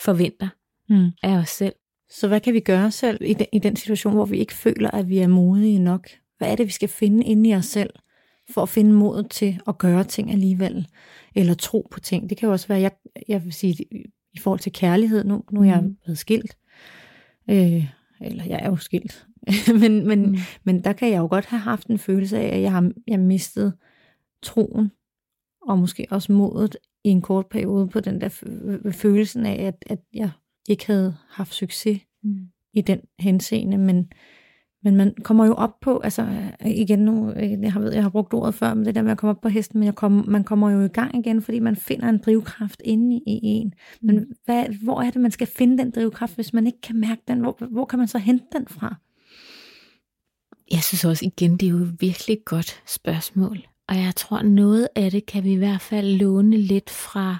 forventer 0.00 0.48
mm. 0.88 1.10
af 1.22 1.36
os 1.36 1.48
selv. 1.48 1.74
Så 2.10 2.28
hvad 2.28 2.40
kan 2.40 2.54
vi 2.54 2.60
gøre 2.60 2.90
selv 2.90 3.18
i 3.20 3.34
den, 3.34 3.46
i 3.52 3.58
den 3.58 3.76
situation, 3.76 4.14
hvor 4.14 4.24
vi 4.24 4.38
ikke 4.38 4.54
føler, 4.54 4.90
at 4.90 5.08
vi 5.08 5.18
er 5.18 5.26
modige 5.26 5.78
nok? 5.78 6.08
Hvad 6.38 6.48
er 6.48 6.56
det, 6.56 6.66
vi 6.66 6.72
skal 6.72 6.88
finde 6.88 7.24
inde 7.24 7.50
i 7.50 7.54
os 7.54 7.66
selv, 7.66 7.90
for 8.50 8.62
at 8.62 8.68
finde 8.68 8.92
modet 8.92 9.30
til 9.30 9.60
at 9.68 9.78
gøre 9.78 10.04
ting 10.04 10.30
alligevel? 10.30 10.88
Eller 11.34 11.54
tro 11.54 11.88
på 11.90 12.00
ting. 12.00 12.30
Det 12.30 12.38
kan 12.38 12.46
jo 12.46 12.52
også 12.52 12.68
være, 12.68 12.80
jeg, 12.80 12.90
jeg 13.28 13.44
vil 13.44 13.52
sige, 13.52 13.84
i 14.32 14.38
forhold 14.38 14.60
til 14.60 14.72
kærlighed. 14.72 15.24
Nu, 15.24 15.44
nu 15.50 15.60
er 15.60 15.64
jeg 15.64 15.80
mm. 15.80 15.96
blevet 16.04 16.18
skilt. 16.18 16.56
Øh, 17.50 17.84
eller 18.20 18.44
jeg 18.44 18.60
er 18.62 18.68
jo 18.68 18.76
skilt. 18.76 19.25
men, 19.80 20.06
men, 20.06 20.22
mm. 20.26 20.36
men 20.64 20.84
der 20.84 20.92
kan 20.92 21.10
jeg 21.10 21.18
jo 21.18 21.26
godt 21.30 21.44
have 21.44 21.60
haft 21.60 21.86
en 21.86 21.98
følelse 21.98 22.38
af, 22.38 22.56
at 22.56 22.62
jeg 22.62 22.72
har 22.72 22.90
jeg 23.08 23.20
mistet 23.20 23.72
troen, 24.42 24.90
og 25.62 25.78
måske 25.78 26.06
også 26.10 26.32
modet 26.32 26.76
i 27.04 27.08
en 27.08 27.22
kort 27.22 27.46
periode 27.46 27.88
på 27.88 28.00
den 28.00 28.20
der 28.20 28.28
følelsen 28.92 29.46
af, 29.46 29.62
at, 29.62 29.84
at 29.86 29.98
jeg 30.14 30.30
ikke 30.68 30.86
havde 30.86 31.16
haft 31.28 31.54
succes 31.54 32.00
mm. 32.22 32.46
i 32.74 32.80
den 32.80 33.00
henseende, 33.18 33.78
men, 33.78 34.12
men 34.82 34.96
man 34.96 35.14
kommer 35.22 35.46
jo 35.46 35.54
op 35.54 35.80
på, 35.80 35.98
altså 35.98 36.28
igen 36.64 36.98
nu, 36.98 37.32
jeg 37.36 37.72
har, 37.72 37.80
ved, 37.80 37.92
jeg 37.92 38.02
har 38.02 38.10
brugt 38.10 38.34
ordet 38.34 38.54
før, 38.54 38.74
men 38.74 38.86
det 38.86 38.94
der 38.94 39.02
med 39.02 39.10
at 39.10 39.18
komme 39.18 39.30
op 39.30 39.40
på 39.40 39.48
hesten, 39.48 39.80
men 39.80 39.86
jeg 39.86 39.94
kom, 39.94 40.24
man 40.28 40.44
kommer 40.44 40.70
jo 40.70 40.80
i 40.80 40.88
gang 40.88 41.18
igen, 41.18 41.42
fordi 41.42 41.58
man 41.58 41.76
finder 41.76 42.08
en 42.08 42.18
drivkraft 42.18 42.82
inde 42.84 43.16
i 43.16 43.40
en. 43.42 43.72
Men 44.02 44.16
mm. 44.18 44.24
hvad, 44.44 44.64
hvor 44.84 45.02
er 45.02 45.10
det, 45.10 45.20
man 45.20 45.30
skal 45.30 45.46
finde 45.46 45.78
den 45.78 45.90
drivkraft, 45.90 46.34
hvis 46.34 46.52
man 46.52 46.66
ikke 46.66 46.80
kan 46.80 46.96
mærke 46.96 47.22
den? 47.28 47.40
Hvor, 47.40 47.66
hvor 47.70 47.84
kan 47.84 47.98
man 47.98 48.08
så 48.08 48.18
hente 48.18 48.44
den 48.52 48.66
fra? 48.68 48.94
Jeg 50.70 50.82
synes 50.82 51.04
også 51.04 51.24
igen, 51.24 51.56
det 51.56 51.66
er 51.66 51.70
jo 51.70 51.76
et 51.76 52.00
virkelig 52.00 52.38
godt 52.44 52.82
spørgsmål. 52.86 53.66
Og 53.88 53.96
jeg 53.96 54.16
tror, 54.16 54.42
noget 54.42 54.88
af 54.94 55.10
det 55.10 55.26
kan 55.26 55.44
vi 55.44 55.52
i 55.52 55.56
hvert 55.56 55.80
fald 55.80 56.06
låne 56.06 56.56
lidt 56.56 56.90
fra 56.90 57.38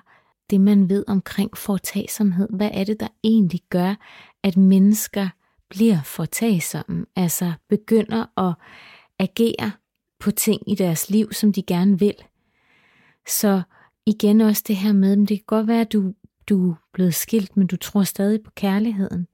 det, 0.50 0.60
man 0.60 0.88
ved 0.88 1.04
omkring 1.06 1.56
fortagsomhed. 1.56 2.48
Hvad 2.50 2.70
er 2.72 2.84
det, 2.84 3.00
der 3.00 3.08
egentlig 3.24 3.60
gør, 3.70 3.94
at 4.42 4.56
mennesker 4.56 5.28
bliver 5.68 6.02
fortagsomme, 6.02 7.06
altså 7.16 7.52
begynder 7.68 8.48
at 8.48 8.54
agere 9.18 9.72
på 10.20 10.30
ting 10.30 10.70
i 10.70 10.74
deres 10.74 11.10
liv, 11.10 11.32
som 11.32 11.52
de 11.52 11.62
gerne 11.62 11.98
vil. 11.98 12.14
Så 13.28 13.62
igen 14.06 14.40
også 14.40 14.62
det 14.66 14.76
her 14.76 14.92
med, 14.92 15.12
at 15.12 15.28
det 15.28 15.38
kan 15.38 15.44
godt 15.46 15.66
være, 15.66 15.80
at 15.80 15.92
du, 15.92 16.14
du 16.48 16.70
er 16.70 16.74
blevet 16.92 17.14
skilt, 17.14 17.56
men 17.56 17.66
du 17.66 17.76
tror 17.76 18.02
stadig 18.02 18.42
på 18.42 18.50
kærligheden. 18.50 19.26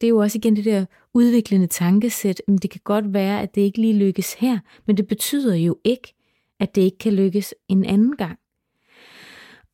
Det 0.00 0.06
er 0.06 0.08
jo 0.08 0.18
også 0.18 0.38
igen 0.38 0.56
det 0.56 0.64
der 0.64 0.86
udviklende 1.18 1.66
tankesæt, 1.66 2.42
men 2.48 2.58
det 2.58 2.70
kan 2.70 2.80
godt 2.84 3.14
være, 3.14 3.42
at 3.42 3.54
det 3.54 3.60
ikke 3.60 3.80
lige 3.80 3.98
lykkes 3.98 4.34
her, 4.34 4.58
men 4.86 4.96
det 4.96 5.06
betyder 5.06 5.54
jo 5.54 5.78
ikke, 5.84 6.14
at 6.60 6.74
det 6.74 6.82
ikke 6.82 6.98
kan 6.98 7.12
lykkes 7.12 7.54
en 7.68 7.84
anden 7.84 8.16
gang. 8.16 8.38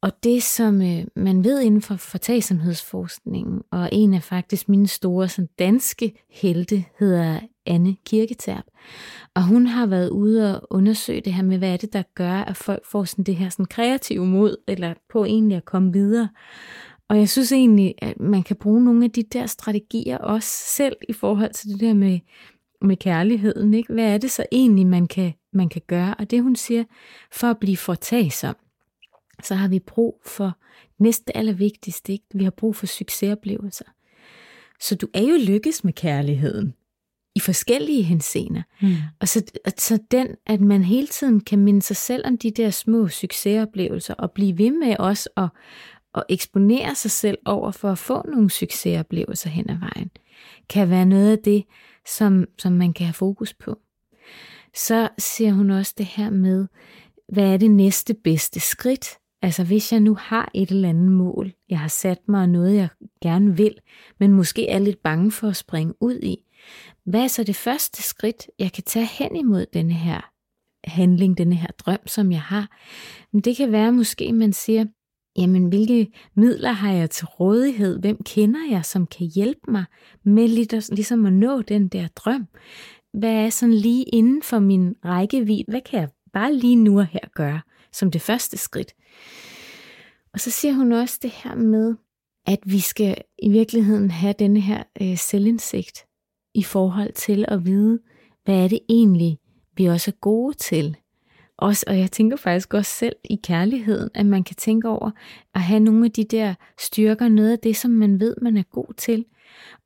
Og 0.03 0.13
det, 0.25 0.43
som 0.43 0.83
øh, 0.83 1.05
man 1.17 1.45
ved 1.45 1.61
inden 1.61 1.83
for 1.83 1.97
fortagsomhedsforskningen, 1.97 3.63
og 3.71 3.89
en 3.93 4.15
af 4.15 4.23
faktisk 4.23 4.69
mine 4.69 4.89
store 4.89 5.29
sådan, 5.29 5.49
danske 5.59 6.25
helte, 6.31 6.85
hedder 6.99 7.41
Anne 7.67 7.97
Kirketerp. 8.07 8.65
Og 9.35 9.47
hun 9.47 9.67
har 9.67 9.87
været 9.87 10.09
ude 10.09 10.61
og 10.61 10.67
undersøge 10.71 11.21
det 11.21 11.33
her 11.33 11.43
med, 11.43 11.59
hvad 11.59 11.73
er 11.73 11.77
det, 11.77 11.93
der 11.93 12.03
gør, 12.15 12.33
at 12.33 12.57
folk 12.57 12.87
får 12.87 13.05
sådan 13.05 13.25
det 13.25 13.37
her 13.37 13.49
sådan 13.49 13.67
kreative 13.67 14.27
mod, 14.27 14.57
eller 14.69 14.95
på 15.13 15.25
egentlig 15.25 15.57
at 15.57 15.65
komme 15.65 15.93
videre. 15.93 16.29
Og 17.09 17.19
jeg 17.19 17.29
synes 17.29 17.53
egentlig, 17.53 17.95
at 17.99 18.21
man 18.21 18.43
kan 18.43 18.57
bruge 18.57 18.85
nogle 18.85 19.05
af 19.05 19.11
de 19.11 19.23
der 19.23 19.47
strategier 19.47 20.19
også 20.19 20.49
selv 20.49 20.97
i 21.09 21.12
forhold 21.12 21.53
til 21.53 21.71
det 21.71 21.81
der 21.81 21.95
med, 21.95 22.21
med 22.83 22.97
kærligheden. 22.97 23.75
Ikke? 23.75 23.93
Hvad 23.93 24.14
er 24.14 24.19
det 24.19 24.31
så 24.31 24.47
egentlig, 24.53 24.87
man 24.87 25.07
kan, 25.07 25.33
man 25.53 25.69
kan 25.69 25.83
gøre? 25.87 26.14
Og 26.19 26.31
det 26.31 26.43
hun 26.43 26.57
siger, 26.57 26.85
for 27.33 27.47
at 27.47 27.59
blive 27.59 27.77
fortagsom, 27.77 28.57
så 29.43 29.55
har 29.55 29.69
vi 29.69 29.79
brug 29.79 30.23
for 30.27 30.59
næste 30.99 31.37
allervigtigste, 31.37 32.12
ikke? 32.12 32.25
vi 32.35 32.45
har 32.45 32.51
brug 32.51 32.77
for 32.77 32.87
succesoplevelser. 32.87 33.85
Så 34.81 34.95
du 34.95 35.09
er 35.14 35.23
jo 35.23 35.37
lykkes 35.47 35.85
med 35.85 35.93
kærligheden 35.93 36.75
i 37.35 37.40
forskellige 37.40 38.03
henseender. 38.03 38.62
Mm. 38.83 38.95
Og 39.21 39.29
så, 39.29 39.43
så 39.79 39.99
den, 40.11 40.29
at 40.47 40.61
man 40.61 40.85
hele 40.85 41.07
tiden 41.07 41.40
kan 41.40 41.59
minde 41.59 41.83
sig 41.83 41.97
selv 41.97 42.27
om 42.27 42.38
de 42.38 42.51
der 42.51 42.71
små 42.71 43.09
succesoplevelser, 43.09 44.14
og 44.14 44.31
blive 44.33 44.59
ved 44.59 44.71
med 44.71 44.97
også 44.99 45.29
at, 45.37 45.49
at 46.14 46.24
eksponere 46.29 46.94
sig 46.94 47.11
selv 47.11 47.38
over 47.44 47.70
for 47.70 47.90
at 47.90 47.98
få 47.98 48.22
nogle 48.31 48.50
succesoplevelser 48.50 49.50
hen 49.50 49.70
ad 49.70 49.77
vejen, 49.79 50.11
kan 50.68 50.90
være 50.90 51.07
noget 51.07 51.33
af 51.33 51.38
det, 51.38 51.64
som, 52.07 52.44
som 52.59 52.72
man 52.72 52.92
kan 52.92 53.07
have 53.07 53.14
fokus 53.14 53.55
på. 53.55 53.79
Så 54.74 55.09
ser 55.18 55.53
hun 55.53 55.70
også 55.70 55.94
det 55.98 56.07
her 56.07 56.31
med, 56.31 56.66
hvad 57.29 57.53
er 57.53 57.57
det 57.57 57.70
næste 57.70 58.14
bedste 58.14 58.61
skridt? 58.61 59.09
Altså 59.42 59.64
hvis 59.64 59.92
jeg 59.92 60.00
nu 60.00 60.14
har 60.14 60.50
et 60.55 60.70
eller 60.70 60.88
andet 60.88 61.12
mål, 61.12 61.53
jeg 61.68 61.79
har 61.79 61.88
sat 61.88 62.29
mig 62.29 62.40
og 62.40 62.48
noget, 62.48 62.74
jeg 62.74 62.88
gerne 63.22 63.57
vil, 63.57 63.74
men 64.20 64.33
måske 64.33 64.68
er 64.68 64.79
lidt 64.79 65.03
bange 65.03 65.33
for 65.33 65.48
at 65.48 65.57
springe 65.57 65.94
ud 66.00 66.18
i, 66.22 66.37
hvad 67.05 67.20
er 67.22 67.29
så 67.29 67.44
det 67.44 67.57
første 67.57 68.03
skridt, 68.03 68.46
jeg 68.59 68.72
kan 68.72 68.83
tage 68.83 69.07
hen 69.07 69.37
imod 69.37 69.66
denne 69.72 69.94
her 69.94 70.31
handling, 70.85 71.38
denne 71.38 71.55
her 71.55 71.70
drøm, 71.79 72.07
som 72.07 72.33
jeg 72.33 72.42
har? 72.42 72.68
Men 73.33 73.40
det 73.40 73.57
kan 73.57 73.72
være 73.72 73.92
måske, 73.92 74.33
man 74.33 74.53
siger, 74.53 74.85
jamen 75.37 75.68
hvilke 75.68 76.12
midler 76.35 76.73
har 76.73 76.92
jeg 76.92 77.11
til 77.11 77.27
rådighed? 77.27 78.01
Hvem 78.01 78.23
kender 78.23 78.61
jeg, 78.70 78.85
som 78.85 79.07
kan 79.07 79.27
hjælpe 79.27 79.70
mig 79.70 79.85
med 80.25 80.49
ligesom 80.94 81.27
at 81.27 81.33
nå 81.33 81.62
den 81.62 81.88
der 81.88 82.09
drøm? 82.16 82.47
Hvad 83.12 83.33
er 83.33 83.51
sådan 83.51 83.75
lige 83.75 84.05
inden 84.05 84.42
for 84.42 84.59
min 84.59 84.94
rækkevidde? 85.05 85.64
Hvad 85.68 85.81
kan 85.81 86.01
jeg 86.01 86.09
bare 86.33 86.55
lige 86.55 86.77
nu 86.77 86.99
og 86.99 87.07
her 87.07 87.29
gøre 87.35 87.61
som 87.92 88.11
det 88.11 88.20
første 88.20 88.57
skridt? 88.57 88.94
Og 90.33 90.40
så 90.40 90.51
siger 90.51 90.75
hun 90.75 90.92
også 90.92 91.18
det 91.23 91.31
her 91.31 91.55
med, 91.55 91.94
at 92.47 92.59
vi 92.64 92.81
skal 92.81 93.16
i 93.38 93.51
virkeligheden 93.51 94.11
have 94.11 94.35
denne 94.38 94.61
her 94.61 94.83
øh, 95.03 95.18
selvindsigt 95.18 96.07
i 96.55 96.62
forhold 96.62 97.12
til 97.12 97.44
at 97.49 97.64
vide, 97.64 98.01
hvad 98.44 98.64
er 98.64 98.68
det 98.68 98.81
egentlig, 98.88 99.38
vi 99.77 99.87
også 99.87 100.11
er 100.11 100.20
gode 100.20 100.55
til? 100.55 100.97
Også, 101.57 101.85
og 101.88 101.99
jeg 101.99 102.11
tænker 102.11 102.37
faktisk 102.37 102.75
også 102.75 102.90
selv 102.90 103.17
i 103.25 103.40
kærligheden, 103.43 104.11
at 104.14 104.27
man 104.27 104.45
kan 104.45 104.57
tænke 104.57 104.88
over 104.88 105.11
at 105.55 105.61
have 105.61 105.81
nogle 105.81 106.05
af 106.05 106.12
de 106.12 106.25
der 106.25 106.55
styrker, 106.79 107.29
noget 107.29 107.53
af 107.53 107.59
det, 107.59 107.77
som 107.77 107.90
man 107.90 108.21
ved, 108.21 108.37
man 108.43 108.57
er 108.57 108.62
god 108.62 108.95
til, 108.97 109.25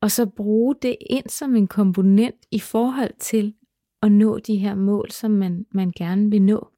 og 0.01 0.11
så 0.11 0.27
bruge 0.27 0.75
det 0.83 0.97
ind 1.11 1.29
som 1.29 1.57
en 1.57 1.67
komponent 1.67 2.35
i 2.51 2.59
forhold 2.59 3.11
til 3.19 3.55
at 4.03 4.13
nå 4.13 4.39
de 4.39 4.57
her 4.57 4.75
mål, 4.75 5.11
som 5.11 5.31
man, 5.31 5.67
man 5.73 5.93
gerne 5.97 6.31
vil 6.31 6.43
nå. 6.43 6.69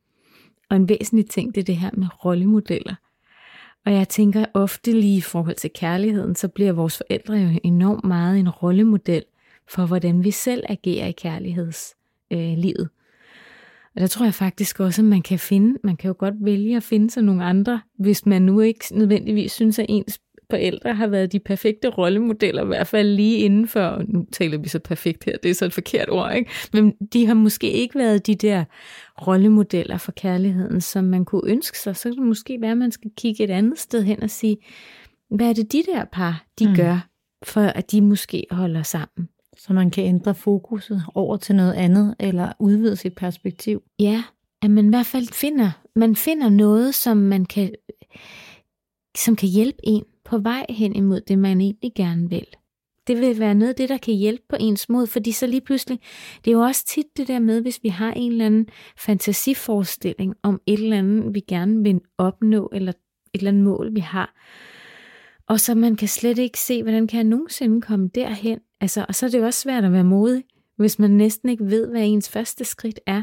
Og 0.71 0.77
en 0.77 0.89
væsentlig 0.89 1.31
ting, 1.31 1.55
det 1.55 1.61
er 1.61 1.65
det 1.65 1.77
her 1.77 1.91
med 1.97 2.25
rollemodeller. 2.25 2.95
Og 3.87 3.93
jeg 3.93 4.09
tænker 4.09 4.45
ofte 4.55 4.93
lige 4.93 5.17
i 5.17 5.21
forhold 5.21 5.57
til 5.57 5.71
kærligheden, 5.75 6.35
så 6.35 6.49
bliver 6.49 6.73
vores 6.73 6.97
forældre 6.97 7.35
jo 7.35 7.61
enormt 7.65 8.05
meget 8.05 8.39
en 8.39 8.49
rollemodel 8.49 9.25
for, 9.69 9.87
hvordan 9.87 10.25
vi 10.25 10.31
selv 10.31 10.65
agerer 10.69 11.07
i 11.07 11.13
kærlighedslivet. 11.13 12.81
Øh, 12.81 13.00
og 13.95 14.01
der 14.01 14.07
tror 14.07 14.25
jeg 14.25 14.35
faktisk 14.35 14.81
også, 14.81 15.03
at 15.03 15.09
man 15.09 15.23
kan 15.23 15.39
finde, 15.39 15.79
man 15.85 15.97
kan 15.97 16.09
jo 16.09 16.15
godt 16.19 16.35
vælge 16.41 16.77
at 16.77 16.83
finde 16.83 17.11
sig 17.11 17.23
nogle 17.23 17.45
andre, 17.45 17.81
hvis 17.99 18.27
man 18.27 18.43
nu 18.43 18.61
ikke 18.61 18.85
nødvendigvis 18.93 19.53
synes, 19.53 19.79
at 19.79 19.87
ens 19.89 20.21
forældre 20.51 20.95
har 20.95 21.07
været 21.07 21.33
de 21.33 21.39
perfekte 21.39 21.89
rollemodeller, 21.89 22.63
i 22.63 22.67
hvert 22.67 22.87
fald 22.87 23.09
lige 23.09 23.39
inden 23.39 23.69
for, 23.69 24.03
nu 24.09 24.27
taler 24.33 24.59
vi 24.59 24.69
så 24.69 24.79
perfekt 24.79 25.25
her, 25.25 25.37
det 25.43 25.51
er 25.51 25.55
så 25.55 25.65
et 25.65 25.73
forkert 25.73 26.11
ord, 26.11 26.35
ikke? 26.35 26.51
men 26.73 26.93
de 27.13 27.27
har 27.27 27.35
måske 27.35 27.71
ikke 27.71 27.99
været 27.99 28.27
de 28.27 28.35
der 28.35 28.65
rollemodeller 29.27 29.99
for 29.99 30.13
kærligheden, 30.13 30.81
som 30.81 31.05
man 31.05 31.25
kunne 31.25 31.51
ønske 31.51 31.79
sig, 31.79 31.97
så 31.97 32.09
kan 32.09 32.19
det 32.19 32.27
måske 32.27 32.59
være, 32.61 32.71
at 32.71 32.79
man 32.79 32.93
skal 32.93 33.11
kigge 33.17 33.45
et 33.45 33.51
andet 33.51 33.79
sted 33.79 34.03
hen 34.03 34.23
og 34.23 34.31
sige, 34.31 34.57
hvad 35.31 35.49
er 35.49 35.53
det 35.53 35.73
de 35.73 35.83
der 35.83 36.05
par, 36.13 36.45
de 36.59 36.69
mm. 36.69 36.75
gør, 36.77 37.09
for 37.43 37.61
at 37.61 37.93
de 37.93 38.01
måske 38.01 38.45
holder 38.51 38.83
sammen? 38.83 39.29
Så 39.61 39.73
man 39.73 39.91
kan 39.91 40.05
ændre 40.05 40.35
fokuset 40.35 41.03
over 41.15 41.37
til 41.37 41.55
noget 41.55 41.73
andet, 41.73 42.15
eller 42.21 42.53
udvide 42.59 42.97
sit 42.97 43.15
perspektiv. 43.15 43.83
Ja, 43.99 44.25
at 44.63 44.71
man 44.71 44.87
i 44.87 44.89
hvert 44.89 45.07
fald 45.07 45.33
finder, 45.33 45.71
man 45.97 46.17
finder 46.17 46.49
noget, 46.49 46.95
som 46.95 47.17
man 47.17 47.45
kan, 47.45 47.75
som 49.17 49.37
kan 49.37 49.49
hjælpe 49.49 49.79
en 49.83 50.05
på 50.25 50.39
vej 50.39 50.67
hen 50.69 50.97
imod 50.97 51.21
det, 51.21 51.39
man 51.39 51.61
egentlig 51.61 51.93
gerne 51.95 52.31
vil. 52.31 52.47
Det 53.07 53.21
vil 53.21 53.39
være 53.39 53.55
noget 53.55 53.69
af 53.69 53.75
det, 53.75 53.89
der 53.89 53.99
kan 53.99 54.15
hjælpe 54.15 54.43
på 54.49 54.57
ens 54.61 54.89
mod, 54.89 55.07
fordi 55.07 55.33
så 55.33 55.47
lige 55.47 55.61
pludselig, 55.61 56.01
det 56.45 56.51
er 56.51 56.55
jo 56.55 56.61
også 56.61 56.87
tit 56.87 57.07
det 57.17 57.29
der 57.29 57.39
med, 57.39 57.61
hvis 57.61 57.81
vi 57.83 57.89
har 57.89 58.13
en 58.13 58.33
eller 58.33 58.47
anden 58.47 58.67
fantasiforestilling 58.99 60.35
om 60.43 60.61
et 60.67 60.81
eller 60.81 60.99
andet, 60.99 61.35
vi 61.35 61.41
gerne 61.41 61.83
vil 61.83 62.01
opnå, 62.19 62.71
eller 62.73 62.93
et 62.93 63.39
eller 63.39 63.51
andet 63.51 63.65
mål, 63.65 63.95
vi 63.95 64.01
har, 64.01 64.35
og 65.51 65.61
så 65.61 65.75
man 65.75 65.97
kan 65.97 66.09
slet 66.09 66.39
ikke 66.39 66.59
se, 66.59 66.83
hvordan 66.83 67.07
kan 67.07 67.17
jeg 67.17 67.25
nogensinde 67.25 67.81
komme 67.81 68.11
derhen. 68.15 68.59
Altså, 68.81 69.05
og 69.09 69.15
så 69.15 69.27
er 69.27 69.31
det 69.31 69.39
jo 69.39 69.45
også 69.45 69.61
svært 69.61 69.85
at 69.85 69.93
være 69.93 70.05
modig, 70.05 70.45
hvis 70.77 70.99
man 70.99 71.11
næsten 71.11 71.49
ikke 71.49 71.65
ved, 71.65 71.91
hvad 71.91 72.03
ens 72.05 72.29
første 72.29 72.65
skridt 72.65 73.01
er. 73.07 73.23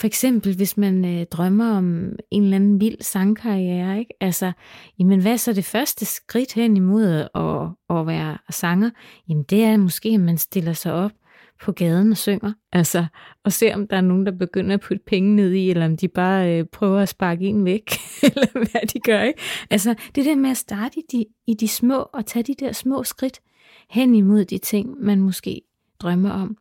For 0.00 0.06
eksempel, 0.06 0.56
hvis 0.56 0.76
man 0.76 1.04
øh, 1.04 1.26
drømmer 1.26 1.76
om 1.76 2.12
en 2.30 2.42
eller 2.42 2.56
anden 2.56 2.80
vild 2.80 2.96
sangkarriere, 3.00 3.98
ikke? 3.98 4.14
Altså, 4.20 4.52
jamen 4.98 5.20
hvad 5.20 5.32
er 5.32 5.36
så 5.36 5.52
det 5.52 5.64
første 5.64 6.04
skridt 6.04 6.52
hen 6.52 6.76
imod 6.76 7.06
at, 7.34 7.96
at 7.98 8.06
være 8.06 8.38
sanger? 8.50 8.90
Jamen 9.28 9.44
det 9.44 9.64
er 9.64 9.76
måske, 9.76 10.08
at 10.08 10.20
man 10.20 10.38
stiller 10.38 10.72
sig 10.72 10.92
op 10.92 11.12
på 11.62 11.72
gaden 11.72 12.10
og 12.10 12.16
synger, 12.16 12.52
altså, 12.72 13.06
og 13.44 13.52
ser 13.52 13.74
om 13.74 13.88
der 13.88 13.96
er 13.96 14.00
nogen, 14.00 14.26
der 14.26 14.32
begynder 14.32 14.74
at 14.74 14.80
putte 14.80 15.02
penge 15.06 15.36
ned 15.36 15.52
i, 15.52 15.70
eller 15.70 15.86
om 15.86 15.96
de 15.96 16.08
bare 16.08 16.58
øh, 16.58 16.64
prøver 16.72 17.00
at 17.00 17.08
sparke 17.08 17.44
en 17.44 17.64
væk, 17.64 17.90
eller 18.22 18.52
hvad 18.52 18.86
de 18.86 19.00
gør, 19.00 19.22
ikke? 19.22 19.40
Altså, 19.70 19.94
det 20.14 20.24
der 20.24 20.36
med 20.36 20.50
at 20.50 20.56
starte 20.56 20.98
i 20.98 21.02
de, 21.12 21.24
i 21.46 21.54
de 21.54 21.68
små, 21.68 22.06
og 22.12 22.26
tage 22.26 22.42
de 22.42 22.54
der 22.54 22.72
små 22.72 23.04
skridt 23.04 23.40
hen 23.90 24.14
imod 24.14 24.44
de 24.44 24.58
ting, 24.58 24.96
man 25.00 25.20
måske 25.20 25.62
drømmer 26.00 26.30
om, 26.30 26.56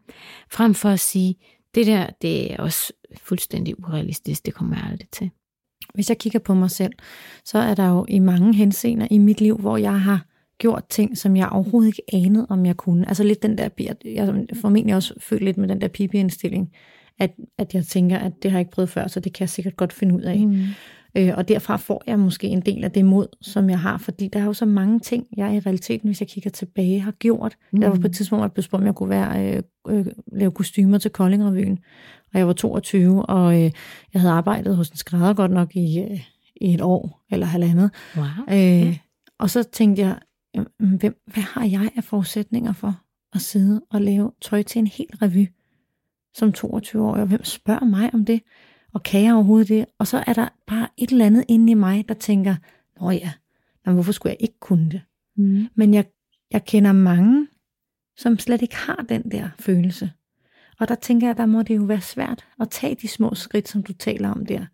frem 0.51 0.73
for 0.73 0.89
at 0.89 0.99
sige, 0.99 1.35
det 1.75 1.87
der, 1.87 2.07
det 2.21 2.53
er 2.53 2.57
også 2.57 2.93
fuldstændig 3.21 3.79
urealistisk, 3.79 4.45
det 4.45 4.53
kommer 4.53 4.75
jeg 4.75 4.85
aldrig 4.91 5.09
til. 5.11 5.29
Hvis 5.93 6.09
jeg 6.09 6.17
kigger 6.17 6.39
på 6.39 6.53
mig 6.53 6.71
selv, 6.71 6.93
så 7.45 7.57
er 7.57 7.75
der 7.75 7.89
jo 7.89 8.05
i 8.09 8.19
mange 8.19 8.53
henseender 8.53 9.07
i 9.11 9.17
mit 9.17 9.41
liv, 9.41 9.57
hvor 9.57 9.77
jeg 9.77 10.01
har 10.01 10.25
gjort 10.59 10.83
ting, 10.89 11.17
som 11.17 11.35
jeg 11.35 11.49
overhovedet 11.49 11.87
ikke 11.87 12.25
anede, 12.25 12.47
om 12.49 12.65
jeg 12.65 12.77
kunne. 12.77 13.07
Altså 13.07 13.23
lidt 13.23 13.43
den 13.43 13.57
der, 13.57 13.69
jeg 14.05 14.45
formentlig 14.53 14.95
også 14.95 15.13
følt 15.19 15.43
lidt 15.43 15.57
med 15.57 15.67
den 15.67 15.81
der 15.81 15.87
pipi-indstilling, 15.87 16.71
at, 17.19 17.31
at 17.57 17.73
jeg 17.73 17.85
tænker, 17.85 18.17
at 18.17 18.31
det 18.43 18.51
har 18.51 18.57
jeg 18.57 18.61
ikke 18.61 18.71
prøvet 18.71 18.89
før, 18.89 19.07
så 19.07 19.19
det 19.19 19.33
kan 19.33 19.41
jeg 19.41 19.49
sikkert 19.49 19.77
godt 19.77 19.93
finde 19.93 20.15
ud 20.15 20.21
af. 20.21 20.39
Mm. 20.39 20.63
Øh, 21.17 21.33
og 21.37 21.47
derfra 21.47 21.77
får 21.77 22.03
jeg 22.07 22.19
måske 22.19 22.47
en 22.47 22.61
del 22.61 22.83
af 22.83 22.91
det 22.91 23.05
mod, 23.05 23.27
som 23.41 23.69
jeg 23.69 23.79
har, 23.79 23.97
fordi 23.97 24.27
der 24.27 24.39
er 24.39 24.45
jo 24.45 24.53
så 24.53 24.65
mange 24.65 24.99
ting, 24.99 25.27
jeg 25.37 25.55
i 25.55 25.59
realiteten, 25.59 26.09
hvis 26.09 26.21
jeg 26.21 26.27
kigger 26.27 26.49
tilbage, 26.49 26.99
har 26.99 27.11
gjort. 27.11 27.55
Mm. 27.71 27.81
Jeg 27.81 27.91
var 27.91 27.95
på 27.95 28.07
et 28.07 28.13
tidspunkt, 28.13 28.45
at 28.45 28.51
jeg 28.57 28.79
om 28.79 28.85
jeg 28.85 28.95
kunne 28.95 29.09
være, 29.09 29.55
øh, 29.55 29.63
øh, 29.89 30.05
lave 30.31 30.51
kostymer 30.51 30.97
til 30.97 31.11
Koldingrevyen, 31.11 31.79
og 32.33 32.39
jeg 32.39 32.47
var 32.47 32.53
22, 32.53 33.25
og 33.25 33.53
øh, 33.53 33.71
jeg 34.13 34.21
havde 34.21 34.33
arbejdet 34.33 34.75
hos 34.75 34.89
en 34.89 34.97
skrædder 34.97 35.33
godt 35.33 35.51
nok 35.51 35.75
i, 35.75 35.99
øh, 35.99 36.19
i 36.61 36.73
et 36.73 36.81
år 36.81 37.25
eller 37.31 37.45
halvandet. 37.45 37.91
Wow. 38.15 38.25
Øh, 38.51 38.57
ja. 38.57 38.97
Og 39.39 39.49
så 39.49 39.63
tænkte 39.63 40.01
jeg, 40.01 40.15
hvem, 40.77 41.21
hvad 41.25 41.43
har 41.43 41.65
jeg 41.65 41.91
af 41.95 42.03
forudsætninger 42.03 42.73
for 42.73 43.01
at 43.33 43.41
sidde 43.41 43.81
og 43.89 44.01
lave 44.01 44.31
tøj 44.41 44.63
til 44.63 44.79
en 44.79 44.87
hel 44.87 45.07
revy 45.21 45.47
som 46.33 46.53
22-årig, 46.57 47.21
og 47.21 47.27
hvem 47.27 47.43
spørger 47.43 47.85
mig 47.85 48.13
om 48.13 48.25
det? 48.25 48.41
Og 48.93 49.03
kan 49.03 49.23
jeg 49.23 49.33
overhovedet 49.33 49.67
det? 49.69 49.85
Og 49.97 50.07
så 50.07 50.23
er 50.27 50.33
der 50.33 50.49
bare 50.67 50.87
et 50.97 51.09
eller 51.09 51.25
andet 51.25 51.45
inde 51.47 51.71
i 51.71 51.75
mig, 51.75 52.07
der 52.07 52.13
tænker, 52.13 52.55
nå 53.01 53.11
ja, 53.11 53.31
men 53.85 53.93
hvorfor 53.93 54.11
skulle 54.11 54.31
jeg 54.31 54.41
ikke 54.41 54.59
kunne 54.59 54.89
det? 54.91 55.01
Mm. 55.35 55.67
Men 55.75 55.93
jeg, 55.93 56.05
jeg 56.51 56.65
kender 56.65 56.91
mange, 56.91 57.47
som 58.17 58.39
slet 58.39 58.61
ikke 58.61 58.75
har 58.75 59.05
den 59.09 59.31
der 59.31 59.49
følelse. 59.59 60.11
Og 60.79 60.87
der 60.87 60.95
tænker 60.95 61.27
jeg, 61.27 61.37
der 61.37 61.45
må 61.45 61.61
det 61.61 61.75
jo 61.75 61.83
være 61.83 62.01
svært 62.01 62.45
at 62.59 62.69
tage 62.69 62.95
de 62.95 63.07
små 63.07 63.35
skridt, 63.35 63.67
som 63.67 63.83
du 63.83 63.93
taler 63.93 64.31
om 64.31 64.45
der 64.45 64.65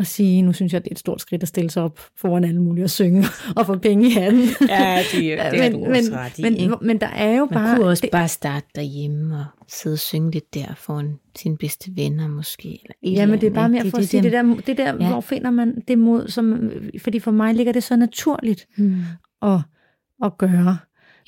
og 0.00 0.06
sige, 0.06 0.42
nu 0.42 0.52
synes 0.52 0.72
jeg, 0.72 0.84
det 0.84 0.90
er 0.90 0.94
et 0.94 0.98
stort 0.98 1.20
skridt 1.20 1.42
at 1.42 1.48
stille 1.48 1.70
sig 1.70 1.82
op 1.82 2.00
foran 2.16 2.44
alle 2.44 2.62
mulige 2.62 2.84
og 2.84 2.90
synge 2.90 3.24
og 3.56 3.66
få 3.66 3.78
penge 3.78 4.06
i 4.06 4.10
handen. 4.10 4.48
Ja, 4.68 4.98
det, 5.12 5.32
er, 5.32 5.50
det 5.50 5.60
er 5.60 5.70
men, 5.70 5.72
du 5.72 5.86
også 5.86 6.12
ret 6.12 6.38
i. 6.38 6.42
Men, 6.42 6.74
men 6.82 7.00
der 7.00 7.06
er 7.06 7.36
jo 7.36 7.44
Man 7.44 7.54
bare... 7.54 7.68
Man 7.68 7.76
kunne 7.76 7.88
også 7.88 8.00
det, 8.00 8.10
bare 8.10 8.28
starte 8.28 8.66
derhjemme 8.74 9.36
og 9.36 9.44
sidde 9.68 9.94
og 9.94 9.98
synge 9.98 10.30
lidt 10.30 10.54
der 10.54 10.74
foran 10.74 11.18
sine 11.36 11.56
bedste 11.56 11.90
venner 11.96 12.28
måske. 12.28 12.68
Eller 12.68 13.20
ja, 13.20 13.26
men 13.26 13.40
det 13.40 13.46
er 13.46 13.50
bare 13.50 13.68
mere 13.68 13.90
for 13.90 13.96
det, 13.96 14.04
at 14.04 14.08
sige, 14.08 14.22
det 14.22 14.32
der, 14.32 14.54
det 14.66 14.78
der 14.78 14.94
ja. 15.00 15.08
hvor 15.08 15.20
finder 15.20 15.50
man 15.50 15.82
det 15.88 15.98
mod, 15.98 16.28
som, 16.28 16.70
fordi 16.98 17.18
for 17.18 17.30
mig 17.30 17.54
ligger 17.54 17.72
det 17.72 17.82
så 17.82 17.96
naturligt 17.96 18.66
hmm. 18.76 19.02
at, 19.42 19.58
at 20.24 20.38
gøre. 20.38 20.78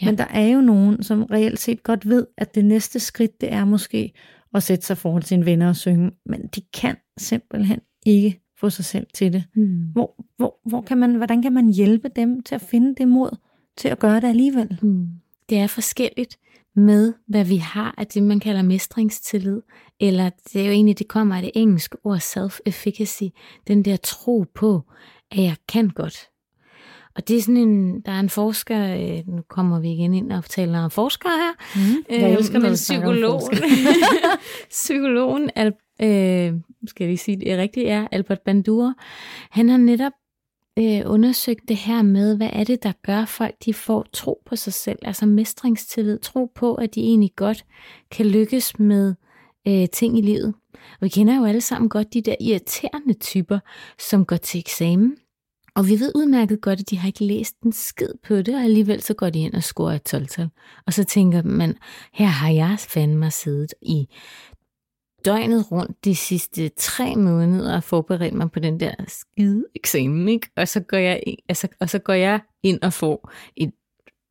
Ja. 0.02 0.06
Men 0.06 0.18
der 0.18 0.26
er 0.30 0.48
jo 0.48 0.61
nogen, 0.61 1.02
som 1.02 1.22
reelt 1.22 1.61
set 1.61 1.82
godt 1.82 2.08
ved, 2.08 2.26
at 2.38 2.54
det 2.54 2.64
næste 2.64 3.00
skridt, 3.00 3.40
det 3.40 3.52
er 3.52 3.64
måske 3.64 4.12
at 4.54 4.62
sætte 4.62 4.87
sig 4.87 4.98
foran 4.98 5.22
sine 5.22 5.46
venner 5.46 5.68
og 5.68 5.76
synge, 5.76 6.11
men 6.26 6.46
de 6.54 6.61
kan 6.74 6.96
simpelthen 7.18 7.80
ikke 8.06 8.41
få 8.62 8.70
sig 8.70 8.85
selv 8.85 9.07
til 9.14 9.33
det. 9.33 9.44
Mm. 9.55 9.83
Hvor, 9.92 10.25
hvor, 10.37 10.61
hvor 10.64 10.83
kan 10.83 10.98
man, 10.98 11.14
hvordan 11.14 11.42
kan 11.42 11.53
man 11.53 11.68
hjælpe 11.68 12.09
dem 12.16 12.42
til 12.42 12.55
at 12.55 12.61
finde 12.61 12.94
det 12.94 13.09
mod 13.09 13.37
til 13.77 13.88
at 13.88 13.98
gøre 13.98 14.20
det 14.20 14.29
alligevel? 14.29 14.79
Mm. 14.83 15.09
Det 15.48 15.59
er 15.59 15.66
forskelligt 15.66 16.38
med, 16.77 17.14
hvad 17.27 17.44
vi 17.44 17.57
har 17.57 17.94
af 17.98 18.07
det, 18.07 18.22
man 18.22 18.40
kalder 18.40 18.62
mestringstillid, 18.62 19.62
eller 20.01 20.31
det 20.53 20.61
er 20.62 20.66
jo 20.66 20.72
egentlig, 20.72 20.98
det 20.98 21.09
kommer 21.09 21.37
af 21.37 21.42
det 21.42 21.51
engelske 21.55 21.96
ord 22.05 22.18
self-efficacy, 22.18 23.25
den 23.68 23.85
der 23.85 23.96
tro 23.96 24.44
på, 24.55 24.83
at 25.31 25.42
jeg 25.42 25.57
kan 25.68 25.88
godt. 25.88 26.29
Og 27.14 27.29
det 27.29 27.37
er 27.37 27.42
sådan 27.42 27.57
en, 27.57 28.01
der 28.01 28.12
er 28.12 28.20
en 28.20 28.31
forsker, 28.31 28.94
øh, 28.94 29.29
nu 29.29 29.42
kommer 29.48 29.81
vi 29.81 29.92
igen 29.92 30.14
ind 30.14 30.33
og 30.33 30.44
taler 30.44 30.79
om 30.79 30.90
forskere 30.90 31.33
her, 31.33 31.53
mm, 31.77 32.05
jeg 32.11 32.33
elsker, 32.33 32.57
øh, 32.57 32.62
men 32.62 32.75
psykologen, 32.75 33.59
psykologen 34.70 35.51
øh, 36.02 36.55
skal 36.87 37.09
vi 37.09 37.16
sige 37.16 37.37
det 37.37 37.59
rigtigt, 37.59 37.88
er 37.88 38.09
Albert 38.12 38.40
Bandura, 38.40 38.94
han 39.50 39.68
har 39.68 39.76
netop 39.76 40.12
øh, 40.78 41.02
undersøgt 41.07 41.68
det 41.68 41.76
her 41.76 42.02
med, 42.02 42.37
hvad 42.37 42.50
er 42.52 42.64
det, 42.64 42.83
der 42.83 42.92
gør 43.02 43.24
folk, 43.24 43.55
de 43.64 43.74
får 43.74 44.07
tro 44.12 44.42
på 44.46 44.57
sig 44.57 44.72
selv, 44.72 44.98
altså 45.02 45.26
mestringstillid, 45.26 46.18
tro 46.18 46.50
på, 46.55 46.74
at 46.74 46.94
de 46.94 47.00
egentlig 47.00 47.33
godt 47.37 47.64
kan 48.11 48.26
lykkes 48.26 48.78
med 48.78 49.14
øh, 49.68 49.88
ting 49.92 50.18
i 50.18 50.22
livet. 50.22 50.55
Og 50.74 51.05
vi 51.05 51.09
kender 51.09 51.37
jo 51.37 51.44
alle 51.44 51.61
sammen 51.61 51.88
godt 51.88 52.14
de 52.14 52.22
der 52.22 52.35
irriterende 52.40 53.14
typer, 53.14 53.59
som 53.98 54.24
går 54.24 54.37
til 54.37 54.59
eksamen, 54.59 55.16
og 55.74 55.88
vi 55.88 56.00
ved 56.00 56.12
udmærket 56.14 56.61
godt, 56.61 56.81
at 56.81 56.90
de 56.90 56.98
har 56.98 57.07
ikke 57.07 57.24
læst 57.24 57.61
en 57.61 57.72
skid 57.72 58.14
på 58.26 58.37
det, 58.37 58.55
og 58.55 58.62
alligevel 58.62 59.02
så 59.02 59.14
går 59.14 59.31
de 59.31 59.40
ind 59.40 59.55
og 59.55 59.62
scorer 59.62 59.94
et 59.94 60.02
12 60.02 60.26
-tal. 60.31 60.48
Og 60.87 60.92
så 60.92 61.05
tænker 61.05 61.42
man, 61.42 61.76
her 62.12 62.26
har 62.26 62.50
jeg 62.50 62.76
fandme 62.78 63.31
siddet 63.31 63.74
i 63.83 64.09
døgnet 65.24 65.72
rundt 65.72 66.04
de 66.04 66.16
sidste 66.16 66.68
tre 66.68 67.16
måneder 67.16 67.76
og 67.76 67.85
forberedt 67.85 68.35
mig 68.35 68.50
på 68.50 68.61
den 68.61 68.80
der 68.80 68.94
skide 69.08 69.64
eksamen, 69.74 70.28
ikke? 70.28 70.50
Og 70.56 70.68
så 70.68 70.80
går 70.80 70.96
jeg, 70.96 71.22
altså, 71.48 71.68
og 71.80 71.90
så 71.90 71.98
går 71.98 72.12
jeg 72.12 72.40
ind 72.62 72.82
og 72.82 72.92
får 72.92 73.30
et 73.56 73.72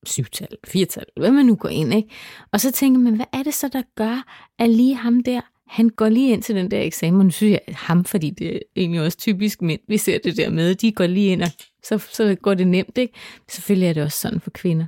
syvtal, 0.05 0.47
firtal, 0.67 1.05
hvad 1.17 1.31
man 1.31 1.45
nu 1.45 1.55
går 1.55 1.69
ind, 1.69 1.93
ikke? 1.93 2.09
Og 2.51 2.61
så 2.61 2.71
tænker 2.71 2.99
man, 2.99 3.15
hvad 3.15 3.25
er 3.33 3.43
det 3.43 3.53
så, 3.53 3.67
der 3.67 3.81
gør, 3.95 4.23
at 4.59 4.69
lige 4.69 4.95
ham 4.95 5.23
der, 5.23 5.41
han 5.67 5.89
går 5.89 6.09
lige 6.09 6.33
ind 6.33 6.43
til 6.43 6.55
den 6.55 6.71
der 6.71 6.81
eksamen, 6.81 7.19
og 7.19 7.25
nu 7.25 7.31
synes 7.31 7.51
jeg 7.51 7.75
ham, 7.75 8.05
fordi 8.05 8.29
det 8.29 8.55
er 8.55 8.59
egentlig 8.75 9.01
også 9.01 9.17
typisk 9.17 9.61
mænd, 9.61 9.81
vi 9.87 9.97
ser 9.97 10.19
det 10.23 10.37
der 10.37 10.49
med, 10.49 10.75
de 10.75 10.91
går 10.91 11.07
lige 11.07 11.31
ind, 11.31 11.41
og 11.41 11.49
så, 11.83 11.97
så 11.97 12.35
går 12.41 12.53
det 12.53 12.67
nemt, 12.67 12.97
ikke? 12.97 13.13
Selvfølgelig 13.49 13.87
er 13.87 13.93
det 13.93 14.03
også 14.03 14.17
sådan 14.17 14.41
for 14.41 14.49
kvinder. 14.49 14.85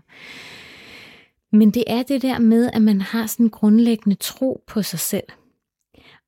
Men 1.51 1.71
det 1.71 1.83
er 1.87 2.03
det 2.03 2.21
der 2.21 2.39
med, 2.39 2.69
at 2.73 2.81
man 2.81 3.01
har 3.01 3.27
sådan 3.27 3.45
en 3.45 3.49
grundlæggende 3.49 4.15
tro 4.15 4.63
på 4.67 4.81
sig 4.81 4.99
selv. 4.99 5.23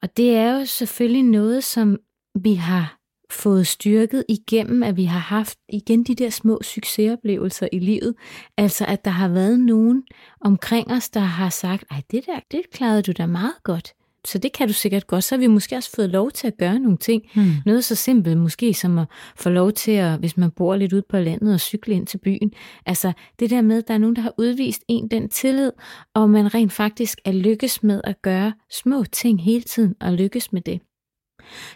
Og 0.05 0.17
det 0.17 0.35
er 0.35 0.59
jo 0.59 0.65
selvfølgelig 0.65 1.23
noget, 1.23 1.63
som 1.63 1.97
vi 2.43 2.53
har 2.53 2.99
fået 3.29 3.67
styrket 3.67 4.25
igennem, 4.29 4.83
at 4.83 4.97
vi 4.97 5.03
har 5.05 5.19
haft 5.19 5.57
igen 5.69 6.03
de 6.03 6.15
der 6.15 6.29
små 6.29 6.59
succesoplevelser 6.63 7.67
i 7.71 7.79
livet. 7.79 8.15
Altså 8.57 8.85
at 8.85 9.05
der 9.05 9.11
har 9.11 9.27
været 9.27 9.59
nogen 9.59 10.03
omkring 10.41 10.91
os, 10.91 11.09
der 11.09 11.19
har 11.19 11.49
sagt, 11.49 11.83
ej 11.91 12.01
det 12.11 12.25
der, 12.25 12.39
det 12.51 12.61
klarede 12.71 13.01
du 13.01 13.11
da 13.11 13.25
meget 13.25 13.63
godt 13.63 13.93
så 14.27 14.37
det 14.37 14.53
kan 14.53 14.67
du 14.67 14.73
sikkert 14.73 15.07
godt. 15.07 15.23
Så 15.23 15.35
har 15.35 15.39
vi 15.39 15.47
måske 15.47 15.75
også 15.75 15.91
fået 15.95 16.09
lov 16.09 16.31
til 16.31 16.47
at 16.47 16.57
gøre 16.57 16.79
nogle 16.79 16.97
ting. 16.97 17.23
Mm. 17.35 17.51
Noget 17.65 17.83
så 17.83 17.95
simpelt 17.95 18.37
måske 18.37 18.73
som 18.73 18.97
at 18.97 19.07
få 19.35 19.49
lov 19.49 19.71
til 19.71 19.91
at, 19.91 20.19
hvis 20.19 20.37
man 20.37 20.51
bor 20.51 20.75
lidt 20.75 20.93
ude 20.93 21.03
på 21.09 21.17
landet, 21.17 21.53
og 21.53 21.59
cykle 21.59 21.93
ind 21.93 22.07
til 22.07 22.17
byen. 22.17 22.53
Altså 22.85 23.13
det 23.39 23.49
der 23.49 23.61
med, 23.61 23.77
at 23.77 23.87
der 23.87 23.93
er 23.93 23.97
nogen, 23.97 24.15
der 24.15 24.21
har 24.21 24.33
udvist 24.37 24.83
en 24.87 25.07
den 25.07 25.29
tillid, 25.29 25.71
og 26.13 26.29
man 26.29 26.53
rent 26.53 26.73
faktisk 26.73 27.19
er 27.25 27.31
lykkes 27.31 27.83
med 27.83 28.01
at 28.03 28.21
gøre 28.21 28.53
små 28.71 29.03
ting 29.03 29.43
hele 29.43 29.61
tiden, 29.61 29.95
og 30.01 30.13
lykkes 30.13 30.53
med 30.53 30.61
det. 30.61 30.81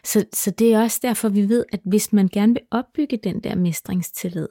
Så, 0.03 0.25
så 0.33 0.51
det 0.51 0.73
er 0.73 0.81
også 0.81 0.99
derfor, 1.01 1.29
vi 1.29 1.49
ved, 1.49 1.65
at 1.71 1.79
hvis 1.85 2.13
man 2.13 2.29
gerne 2.33 2.53
vil 2.53 2.61
opbygge 2.71 3.19
den 3.23 3.39
der 3.39 3.55
mestringstillid, 3.55 4.47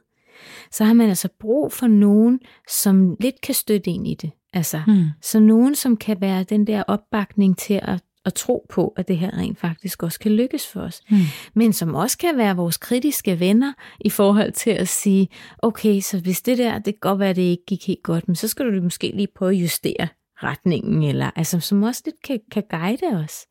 så 0.70 0.84
har 0.84 0.92
man 0.92 1.08
altså 1.08 1.28
brug 1.40 1.72
for 1.72 1.86
nogen, 1.86 2.40
som 2.82 3.16
lidt 3.20 3.40
kan 3.40 3.54
støtte 3.54 3.90
ind 3.90 4.06
i 4.06 4.14
det. 4.14 4.30
Altså, 4.52 4.82
mm. 4.86 5.04
Så 5.22 5.40
nogen, 5.40 5.74
som 5.74 5.96
kan 5.96 6.20
være 6.20 6.42
den 6.42 6.66
der 6.66 6.82
opbakning 6.82 7.58
til 7.58 7.80
at, 7.82 8.02
at 8.24 8.34
tro 8.34 8.66
på, 8.68 8.94
at 8.96 9.08
det 9.08 9.18
her 9.18 9.38
rent 9.38 9.58
faktisk 9.58 10.02
også 10.02 10.20
kan 10.20 10.32
lykkes 10.32 10.66
for 10.66 10.80
os. 10.80 11.02
Mm. 11.10 11.16
Men 11.54 11.72
som 11.72 11.94
også 11.94 12.18
kan 12.18 12.36
være 12.36 12.56
vores 12.56 12.76
kritiske 12.76 13.40
venner 13.40 13.72
i 14.00 14.10
forhold 14.10 14.52
til 14.52 14.70
at 14.70 14.88
sige, 14.88 15.28
okay, 15.58 16.00
så 16.00 16.20
hvis 16.20 16.42
det 16.42 16.58
der, 16.58 16.78
det 16.78 16.84
kan 16.94 17.00
godt 17.00 17.18
være, 17.18 17.30
at 17.30 17.36
det 17.36 17.42
ikke 17.42 17.64
gik 17.66 17.86
helt 17.86 18.02
godt, 18.02 18.28
men 18.28 18.36
så 18.36 18.48
skal 18.48 18.66
du 18.66 18.82
måske 18.82 19.12
lige 19.14 19.28
prøve 19.36 19.50
at 19.50 19.62
justere 19.62 20.08
retningen, 20.42 21.02
eller 21.02 21.30
altså, 21.36 21.60
som 21.60 21.82
også 21.82 22.02
lidt 22.04 22.22
kan, 22.24 22.40
kan 22.50 22.62
guide 22.70 23.06
os. 23.06 23.46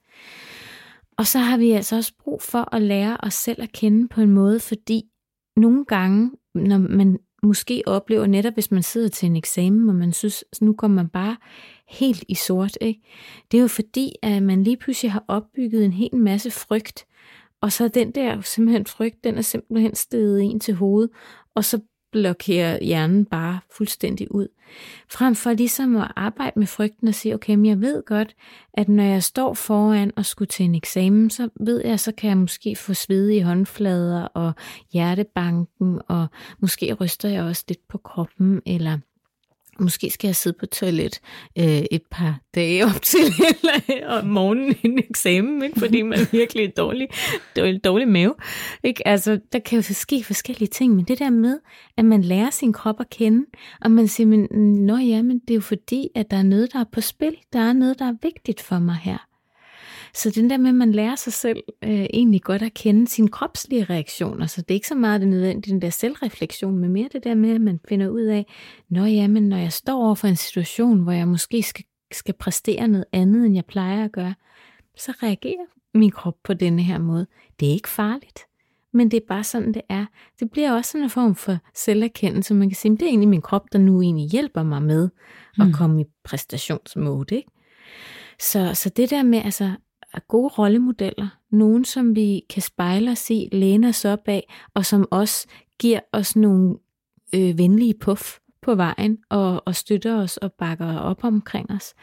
Og 1.18 1.28
så 1.28 1.40
har 1.40 1.58
vi 1.58 1.72
altså 1.72 1.96
også 1.96 2.14
brug 2.24 2.42
for 2.42 2.76
at 2.76 2.82
lære 2.82 3.18
os 3.20 3.34
selv 3.34 3.62
at 3.62 3.72
kende 3.72 4.08
på 4.08 4.22
en 4.22 4.32
måde, 4.32 4.60
fordi 4.60 5.04
nogle 5.56 5.86
gange, 5.86 6.32
når 6.56 6.78
man 6.78 7.18
måske 7.44 7.84
oplever 7.86 8.28
netop, 8.28 8.54
hvis 8.54 8.72
man 8.72 8.84
sidder 8.84 9.10
til 9.10 9.26
en 9.26 9.36
eksamen, 9.36 9.90
og 9.90 9.96
man 9.96 10.14
synes, 10.14 10.44
nu 10.62 10.74
kommer 10.74 10.96
man 10.96 11.10
bare 11.10 11.38
helt 11.88 12.24
i 12.28 12.36
sort. 12.36 12.78
Ikke? 12.82 13.02
Det 13.52 13.58
er 13.58 13.62
jo 13.62 13.68
fordi, 13.68 14.12
at 14.24 14.44
man 14.44 14.64
lige 14.64 14.78
pludselig 14.78 15.12
har 15.12 15.26
opbygget 15.28 15.86
en 15.86 15.94
hel 15.94 16.16
masse 16.16 16.52
frygt, 16.52 17.06
og 17.62 17.72
så 17.72 17.88
den 17.88 18.12
der 18.12 18.42
simpelthen 18.42 18.86
frygt, 18.86 19.24
den 19.24 19.38
er 19.38 19.42
simpelthen 19.42 19.96
steget 19.96 20.44
en 20.44 20.60
til 20.60 20.74
hovedet, 20.74 21.10
og 21.56 21.66
så 21.66 21.80
blokerer 22.12 22.84
hjernen 22.84 23.26
bare 23.26 23.60
fuldstændig 23.78 24.32
ud. 24.32 24.48
Frem 25.10 25.36
for 25.36 25.54
ligesom 25.54 25.96
at 25.96 26.12
arbejde 26.16 26.60
med 26.60 26.68
frygten 26.68 27.08
og 27.08 27.16
sige, 27.16 27.34
okay, 27.34 27.56
men 27.56 27.66
jeg 27.66 27.82
ved 27.82 28.04
godt, 28.06 28.36
at 28.74 28.90
når 28.90 29.04
jeg 29.04 29.24
står 29.24 29.54
foran 29.54 30.12
og 30.16 30.26
skulle 30.26 30.48
til 30.48 30.66
en 30.66 30.76
eksamen, 30.76 31.30
så 31.30 31.50
ved 31.60 31.86
jeg, 31.86 32.00
så 32.00 32.12
kan 32.12 32.30
jeg 32.30 32.38
måske 32.38 32.76
få 32.76 32.94
svedige 32.94 33.44
håndflader 33.44 34.24
og 34.24 34.54
hjertebanken, 34.94 36.02
og 36.08 36.28
måske 36.60 36.94
ryster 36.94 37.30
jeg 37.30 37.44
også 37.44 37.64
lidt 37.68 37.88
på 37.88 37.98
kroppen, 37.98 38.62
eller 38.66 38.98
Måske 39.80 40.10
skal 40.10 40.28
jeg 40.28 40.36
sidde 40.36 40.58
på 40.60 40.66
toilet 40.66 41.20
øh, 41.58 41.84
et 41.92 42.02
par 42.12 42.40
dage 42.56 42.86
op 42.86 43.02
til 43.02 43.20
eller 43.50 44.08
om 44.08 44.26
morgenen 44.28 44.76
en 44.84 45.00
eksamen, 45.00 45.64
ikke? 45.64 45.80
fordi 45.80 46.02
man 46.02 46.20
virkelig 46.32 46.66
er 46.66 46.72
dårlig, 46.78 47.08
dårlig, 47.56 47.84
dårlig 47.84 48.08
mave. 48.08 48.36
Ikke? 48.84 49.08
Altså, 49.08 49.40
der 49.54 49.60
kan 49.60 49.76
jo 49.76 49.94
ske 49.94 50.24
forskellige 50.24 50.68
ting, 50.68 50.96
men 50.96 51.06
det 51.06 51.20
der 51.20 51.30
med, 51.30 51.60
at 51.98 52.06
man 52.06 52.22
lærer 52.22 52.50
sin 52.50 52.74
krop 52.74 53.00
at 53.00 53.10
kende, 53.10 53.46
og 53.82 53.92
man 53.92 54.08
siger, 54.08 54.28
men, 54.28 54.48
Nå 54.86 54.98
ja, 54.98 55.22
men 55.22 55.40
det 55.40 55.50
er 55.50 55.56
jo 55.56 55.62
fordi, 55.62 56.10
at 56.16 56.32
der 56.32 56.38
er 56.38 56.44
noget, 56.44 56.74
der 56.74 56.80
er 56.80 56.86
på 56.92 57.02
spil. 57.02 57.36
Der 57.54 57.60
er 57.60 57.74
noget, 57.74 58.00
der 58.00 58.06
er 58.06 58.14
vigtigt 58.22 58.62
for 58.62 58.80
mig 58.80 58.96
her. 58.96 59.18
Så 60.14 60.30
den 60.30 60.50
der 60.50 60.58
med, 60.58 60.70
at 60.70 60.76
man 60.76 60.92
lærer 60.92 61.16
sig 61.16 61.34
selv 61.34 61.64
øh, 61.84 61.90
egentlig 61.90 62.42
godt 62.42 62.62
at 62.62 62.74
kende 62.74 63.08
sine 63.08 63.28
kropslige 63.28 63.84
reaktioner, 63.84 64.46
så 64.46 64.62
det 64.62 64.72
er 64.72 64.76
ikke 64.76 64.88
så 64.88 64.96
meget 64.96 65.22
det 65.22 65.30
nødvendige, 65.30 65.74
den 65.74 65.82
der 65.82 65.90
selvreflektion, 65.90 66.78
men 66.78 66.92
mere 66.92 67.10
det 67.14 67.24
der 67.24 67.36
med, 67.36 67.56
at 67.56 67.62
man 67.62 67.80
finder 67.90 68.10
ud 68.10 68.22
af, 68.22 68.46
når 68.90 69.06
ja, 69.06 69.28
men 69.28 69.50
når 69.50 69.58
jeg 69.58 69.74
står 69.74 70.04
over 70.04 70.16
for 70.16 70.28
en 70.28 70.36
situation, 70.36 71.00
hvor 71.00 71.12
jeg 71.12 71.28
måske 71.28 71.64
skal, 71.64 71.86
skal 72.12 72.34
præstere 72.34 72.88
noget 72.88 73.06
andet, 73.12 73.46
end 73.46 73.56
jeg 73.56 73.66
plejer 73.66 74.06
at 74.06 74.12
gøre, 74.12 74.34
så 74.98 75.14
reagerer 75.24 75.66
min 75.98 76.12
krop 76.12 76.36
på 76.44 76.54
denne 76.54 76.84
her 76.84 76.98
måde. 76.98 77.28
Det 77.60 77.68
er 77.68 77.74
ikke 77.74 77.90
farligt, 77.90 78.40
men 78.94 79.12
det 79.12 79.18
er 79.18 79.28
bare 79.28 79.44
sådan, 79.44 79.74
det 79.74 79.82
er. 79.90 80.06
Det 80.40 80.52
bliver 80.52 80.72
også 80.72 80.92
sådan 80.92 81.04
en 81.04 81.10
form 81.10 81.36
for 81.36 81.58
selverkendelse, 81.76 82.54
man 82.54 82.70
kan 82.70 82.76
sige, 82.76 82.92
det 82.92 83.02
er 83.02 83.08
egentlig 83.08 83.30
min 83.30 83.42
krop, 83.42 83.64
der 83.72 83.80
nu 83.80 84.02
egentlig 84.02 84.30
hjælper 84.30 84.64
mig 84.64 84.82
med 84.82 85.10
at 85.60 85.68
mm. 85.68 85.74
komme 85.74 86.02
i 86.02 86.06
præstationsmode, 86.24 87.36
ikke? 87.36 87.50
Så, 88.40 88.74
så 88.74 88.90
det 88.90 89.10
der 89.10 89.24
med 89.24 89.40
altså 89.40 89.72
gode 90.28 90.48
rollemodeller. 90.48 91.28
Nogen, 91.52 91.86
som 91.86 92.16
vi 92.16 92.42
kan 92.50 92.62
spejle 92.62 93.12
os 93.12 93.30
i, 93.30 93.50
læne 93.52 93.88
os 93.88 94.06
op 94.06 94.28
af, 94.28 94.54
og 94.74 94.86
som 94.86 95.08
også 95.12 95.48
giver 95.80 96.00
os 96.12 96.36
nogle 96.36 96.76
øh, 97.36 97.58
venlige 97.58 97.94
puff 97.94 98.38
på 98.62 98.76
vejen, 98.76 99.18
og, 99.30 99.64
og 99.66 99.76
støtter 99.76 100.16
os 100.16 100.38
og 100.38 100.54
bakker 100.54 100.98
op 100.98 101.24
omkring 101.24 101.72
os. 101.72 101.94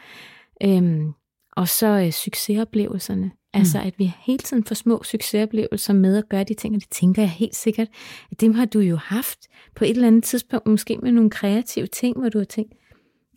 Øhm, 0.63 1.13
og 1.51 1.67
så 1.67 1.87
øh, 1.87 2.11
succesoplevelserne. 2.11 3.31
Altså, 3.53 3.77
mm. 3.81 3.87
at 3.87 3.93
vi 3.97 4.13
hele 4.19 4.37
tiden 4.37 4.63
får 4.63 4.75
små 4.75 5.03
succesoplevelser 5.03 5.93
med 5.93 6.17
at 6.17 6.29
gøre 6.29 6.43
de 6.43 6.53
ting, 6.53 6.75
og 6.75 6.81
det 6.81 6.89
tænker 6.89 7.21
jeg 7.21 7.31
helt 7.31 7.55
sikkert, 7.55 7.87
at 8.31 8.41
dem 8.41 8.53
har 8.53 8.65
du 8.65 8.79
jo 8.79 8.95
haft 8.95 9.39
på 9.75 9.83
et 9.83 9.89
eller 9.89 10.07
andet 10.07 10.23
tidspunkt, 10.23 10.67
måske 10.67 10.97
med 10.97 11.11
nogle 11.11 11.29
kreative 11.29 11.87
ting, 11.87 12.19
hvor 12.19 12.29
du 12.29 12.37
har 12.37 12.45
tænkt, 12.45 12.73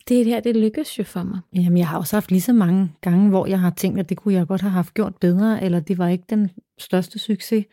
det 0.09 0.25
her, 0.25 0.39
det 0.39 0.55
lykkes 0.55 0.99
jo 0.99 1.03
for 1.03 1.23
mig. 1.23 1.39
Jamen, 1.55 1.77
jeg 1.77 1.87
har 1.87 1.97
også 1.97 2.15
haft 2.15 2.31
lige 2.31 2.41
så 2.41 2.53
mange 2.53 2.91
gange, 3.01 3.29
hvor 3.29 3.45
jeg 3.45 3.59
har 3.59 3.69
tænkt, 3.69 3.99
at 3.99 4.09
det 4.09 4.17
kunne 4.17 4.33
jeg 4.33 4.47
godt 4.47 4.61
have 4.61 4.71
haft 4.71 4.93
gjort 4.93 5.15
bedre, 5.15 5.63
eller 5.63 5.79
det 5.79 5.97
var 5.97 6.07
ikke 6.07 6.23
den 6.29 6.49
største 6.77 7.19
succes. 7.19 7.65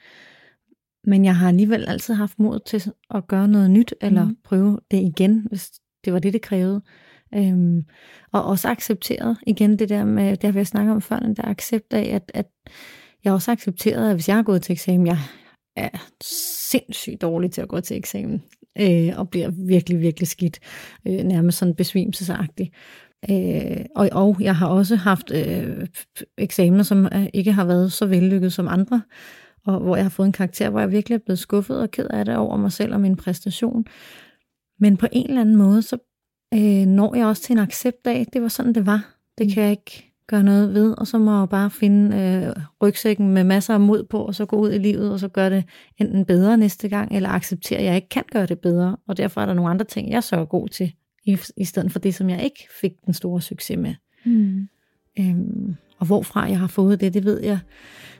Men 1.05 1.25
jeg 1.25 1.37
har 1.37 1.49
alligevel 1.49 1.85
altid 1.88 2.14
haft 2.14 2.38
mod 2.38 2.61
til 2.66 2.92
at 3.11 3.27
gøre 3.27 3.49
noget 3.49 3.70
nyt, 3.70 3.94
eller 4.01 4.25
mm. 4.25 4.37
prøve 4.44 4.81
det 4.90 4.96
igen, 4.96 5.46
hvis 5.49 5.70
det 6.05 6.12
var 6.12 6.18
det, 6.18 6.33
det 6.33 6.42
krævede. 6.42 6.83
Øhm, 7.35 7.85
og 8.33 8.44
også 8.44 8.68
accepteret 8.68 9.37
igen 9.46 9.79
det 9.79 9.88
der 9.88 10.05
med, 10.05 10.37
det 10.37 10.44
har 10.44 10.53
vi 10.53 10.64
snakket 10.64 10.92
om 10.92 11.01
før, 11.01 11.18
den 11.18 11.37
der 11.37 11.44
accept 11.44 11.92
af, 11.92 12.14
at, 12.14 12.31
at 12.35 12.46
jeg 13.25 13.33
også 13.33 13.53
accepteret, 13.53 14.09
at 14.09 14.16
hvis 14.16 14.29
jeg 14.29 14.37
har 14.37 14.42
gået 14.42 14.62
til 14.62 14.72
eksamen, 14.72 15.07
jeg 15.07 15.18
er 15.77 16.09
sindssygt 16.71 17.23
dårlig 17.23 17.51
til 17.51 17.61
at 17.61 17.69
gå 17.69 17.81
til 17.81 17.97
eksamen 17.97 18.43
øh, 18.81 19.12
og 19.17 19.31
bliver 19.31 19.51
virkelig, 19.51 20.01
virkelig 20.01 20.29
skidt, 20.29 20.61
øh, 21.07 21.25
nærmest 21.25 21.59
sådan 21.59 21.75
besvimelsesagtig. 21.75 22.73
Øh, 23.31 23.85
og, 23.97 24.09
og 24.12 24.37
jeg 24.41 24.57
har 24.57 24.67
også 24.67 24.97
haft 24.97 25.31
øh, 25.31 25.87
eksamener, 26.39 26.83
som 26.83 27.09
ikke 27.35 27.53
har 27.53 27.65
været 27.65 27.93
så 27.93 28.07
vellykket 28.07 28.53
som 28.53 28.69
andre, 28.69 29.03
og 29.67 29.81
hvor 29.81 29.97
jeg 29.97 30.05
har 30.05 30.11
fået 30.11 30.27
en 30.27 30.33
karakter, 30.33 30.71
hvor 30.71 30.81
jeg 30.81 30.91
virkelig 30.91 31.15
er 31.15 31.25
blevet 31.25 31.39
skuffet 31.39 31.81
og 31.81 31.91
ked 31.91 32.07
af 32.11 32.25
det 32.25 32.37
over 32.37 32.57
mig 32.57 32.73
selv 32.73 32.95
og 32.95 33.01
min 33.01 33.17
præstation. 33.17 33.85
Men 34.81 34.97
på 34.97 35.07
en 35.12 35.29
eller 35.29 35.41
anden 35.41 35.57
måde, 35.57 35.83
så 35.83 35.99
øh, 36.55 36.87
når 36.87 37.15
jeg 37.15 37.27
også 37.27 37.43
til 37.43 37.53
en 37.53 37.59
accept 37.59 38.07
af, 38.07 38.27
det 38.33 38.43
var 38.43 38.49
sådan, 38.49 38.73
det 38.73 38.87
var. 38.87 39.17
Det 39.39 39.53
kan 39.53 39.62
jeg 39.62 39.71
ikke 39.71 40.16
gøre 40.29 40.43
noget 40.43 40.75
ved, 40.75 40.95
og 40.99 41.07
så 41.07 41.19
må 41.19 41.39
jeg 41.39 41.49
bare 41.49 41.71
finde 41.71 42.17
øh, 42.17 42.62
rygsækken 42.83 43.29
med 43.35 43.45
masser 43.45 43.75
af 43.75 43.81
mod 43.81 44.05
på, 44.05 44.19
og 44.19 44.35
så 44.35 44.47
gå 44.47 44.57
ud 44.57 44.73
i 44.73 44.79
livet, 44.79 45.12
og 45.12 45.21
så 45.21 45.29
gøre 45.29 45.51
det 45.51 45.65
enten 45.99 46.25
bedre 46.25 46.57
næste 46.57 46.89
gang, 46.89 47.17
eller 47.17 47.29
acceptere, 47.29 47.79
at 47.79 47.85
jeg 47.85 47.97
ikke 47.97 48.09
kan 48.09 48.25
gøre 48.33 48.47
det 48.47 48.59
bedre, 48.59 48.97
og 49.09 49.17
derfor 49.17 49.41
er 49.41 49.47
der 49.47 49.55
nogle 49.55 49.71
andre 49.71 49.85
ting, 49.85 50.11
jeg 50.11 50.23
så 50.23 50.37
er 50.37 50.45
god 50.45 50.69
til, 50.69 50.93
i, 51.25 51.39
i 51.57 51.65
stedet 51.65 51.93
for 51.93 51.99
det, 51.99 52.15
som 52.15 52.31
jeg 52.31 52.45
ikke 52.45 52.69
fik 52.81 52.93
den 53.07 53.15
store 53.15 53.41
succes 53.41 53.79
med. 53.79 53.95
Mm. 54.25 54.69
Øhm, 55.19 55.75
og 55.99 56.07
hvorfra 56.07 56.41
jeg 56.41 56.59
har 56.59 56.67
fået 56.67 57.01
det, 57.01 57.15
det 57.15 57.25
ved 57.25 57.43
jeg. 57.43 57.59